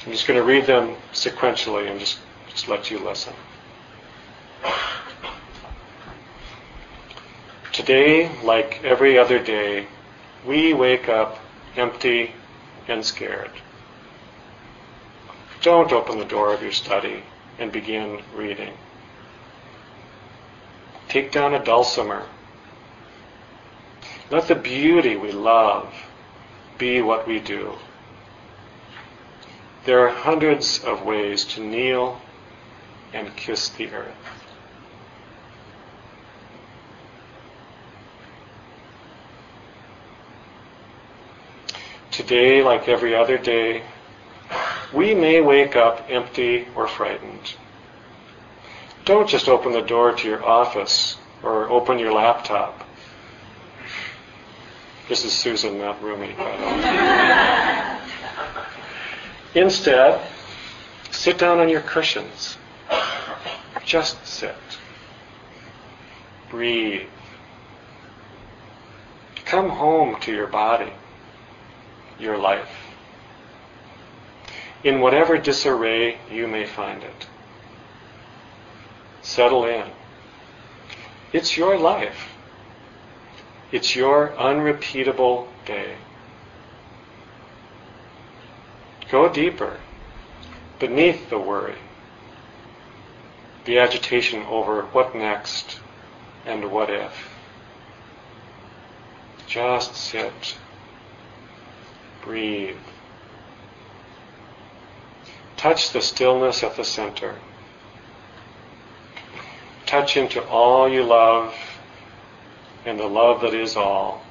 I'm 0.05 0.11
just 0.11 0.27
going 0.27 0.39
to 0.39 0.45
read 0.45 0.65
them 0.65 0.95
sequentially 1.13 1.89
and 1.89 1.99
just, 1.99 2.19
just 2.49 2.67
let 2.67 2.89
you 2.89 2.99
listen. 2.99 3.33
Today, 7.71 8.29
like 8.43 8.83
every 8.83 9.17
other 9.17 9.39
day, 9.39 9.87
we 10.45 10.73
wake 10.73 11.07
up 11.07 11.39
empty 11.75 12.31
and 12.87 13.05
scared. 13.05 13.51
Don't 15.61 15.91
open 15.91 16.17
the 16.17 16.25
door 16.25 16.53
of 16.53 16.63
your 16.63 16.71
study 16.71 17.23
and 17.59 17.71
begin 17.71 18.21
reading. 18.35 18.73
Take 21.07 21.31
down 21.31 21.53
a 21.53 21.63
dulcimer. 21.63 22.25
Let 24.31 24.47
the 24.47 24.55
beauty 24.55 25.15
we 25.15 25.31
love 25.31 25.93
be 26.77 27.01
what 27.01 27.27
we 27.27 27.39
do. 27.39 27.73
There 29.85 29.99
are 29.99 30.09
hundreds 30.09 30.83
of 30.83 31.03
ways 31.03 31.45
to 31.45 31.61
kneel 31.61 32.19
and 33.13 33.35
kiss 33.35 33.69
the 33.69 33.87
earth. 33.89 34.15
Today, 42.09 42.63
like 42.63 42.87
every 42.87 43.15
other 43.15 43.37
day, 43.37 43.83
we 44.93 45.13
may 45.13 45.41
wake 45.41 45.75
up 45.75 46.05
empty 46.09 46.67
or 46.75 46.87
frightened. 46.87 47.55
Don't 49.05 49.27
just 49.27 49.47
open 49.47 49.71
the 49.71 49.81
door 49.81 50.13
to 50.13 50.27
your 50.27 50.43
office 50.43 51.17
or 51.43 51.69
open 51.69 51.97
your 51.99 52.13
laptop. 52.13 52.87
This 55.09 55.25
is 55.25 55.33
Susan, 55.33 55.77
not 55.79 56.01
Rumi. 56.01 56.35
Instead, 59.55 60.21
sit 61.09 61.37
down 61.37 61.59
on 61.59 61.67
your 61.67 61.81
cushions. 61.81 62.57
Just 63.83 64.25
sit. 64.25 64.55
Breathe. 66.49 67.07
Come 69.45 69.69
home 69.69 70.19
to 70.21 70.31
your 70.31 70.47
body 70.47 70.93
your 72.21 72.37
life. 72.37 72.90
In 74.83 74.99
whatever 74.99 75.37
disarray 75.37 76.17
you 76.31 76.47
may 76.47 76.65
find 76.65 77.03
it. 77.03 77.27
Settle 79.21 79.65
in. 79.65 79.91
It's 81.31 81.55
your 81.55 81.77
life. 81.77 82.29
It's 83.71 83.95
your 83.95 84.35
unrepeatable 84.37 85.47
day. 85.65 85.95
Go 89.09 89.29
deeper, 89.29 89.77
beneath 90.79 91.29
the 91.29 91.39
worry, 91.39 91.77
the 93.65 93.77
agitation 93.77 94.43
over 94.43 94.83
what 94.83 95.15
next 95.15 95.79
and 96.45 96.71
what 96.71 96.89
if. 96.89 97.29
Just 99.47 99.95
sit 99.95 100.55
Breathe. 102.21 102.77
Touch 105.61 105.91
the 105.91 106.01
stillness 106.01 106.63
at 106.63 106.75
the 106.75 106.83
center. 106.83 107.35
Touch 109.85 110.17
into 110.17 110.43
all 110.47 110.89
you 110.89 111.03
love 111.03 111.53
and 112.83 112.99
the 112.99 113.05
love 113.05 113.41
that 113.41 113.53
is 113.53 113.75
all, 113.75 114.23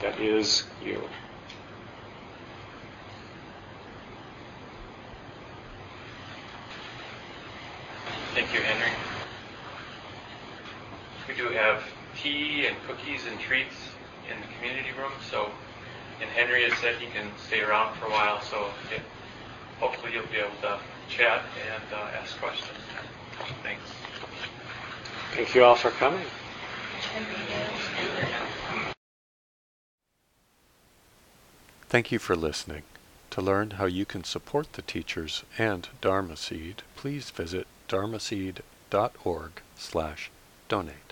that 0.00 0.20
is 0.20 0.64
you. 0.84 1.00
Thank 8.34 8.52
you, 8.52 8.60
Henry. 8.60 8.92
We 11.26 11.34
do 11.34 11.48
have 11.48 11.82
tea 12.14 12.66
and 12.66 12.76
cookies 12.86 13.22
and 13.26 13.40
treats 13.40 13.88
in 14.30 14.38
the 14.42 14.46
community 14.58 14.90
room, 14.98 15.12
so 15.30 15.50
and 16.20 16.28
Henry 16.28 16.68
has 16.68 16.78
said 16.80 16.96
he 16.96 17.06
can 17.06 17.30
stay 17.38 17.62
around 17.62 17.96
for 17.96 18.04
a 18.04 18.10
while, 18.10 18.42
so 18.42 18.66
it, 18.94 19.00
hopefully 19.80 20.12
you'll 20.12 20.26
be 20.26 20.38
able 20.38 20.56
to 20.62 20.78
chat 21.08 21.42
and 21.72 21.94
uh, 21.94 22.20
ask 22.20 22.38
questions. 22.38 22.70
Thanks. 23.62 23.82
Thank 25.32 25.54
you 25.54 25.64
all 25.64 25.76
for 25.76 25.90
coming. 25.90 26.24
Thank 31.88 32.10
you 32.10 32.18
for 32.18 32.36
listening. 32.36 32.82
To 33.30 33.42
learn 33.42 33.72
how 33.72 33.84
you 33.84 34.06
can 34.06 34.24
support 34.24 34.72
the 34.72 34.82
teachers 34.82 35.44
and 35.58 35.88
Dharma 36.00 36.36
Seed, 36.36 36.82
please 36.96 37.30
visit 37.30 37.66
dharmaseed.org 37.88 39.50
slash 39.76 40.30
donate. 40.68 41.05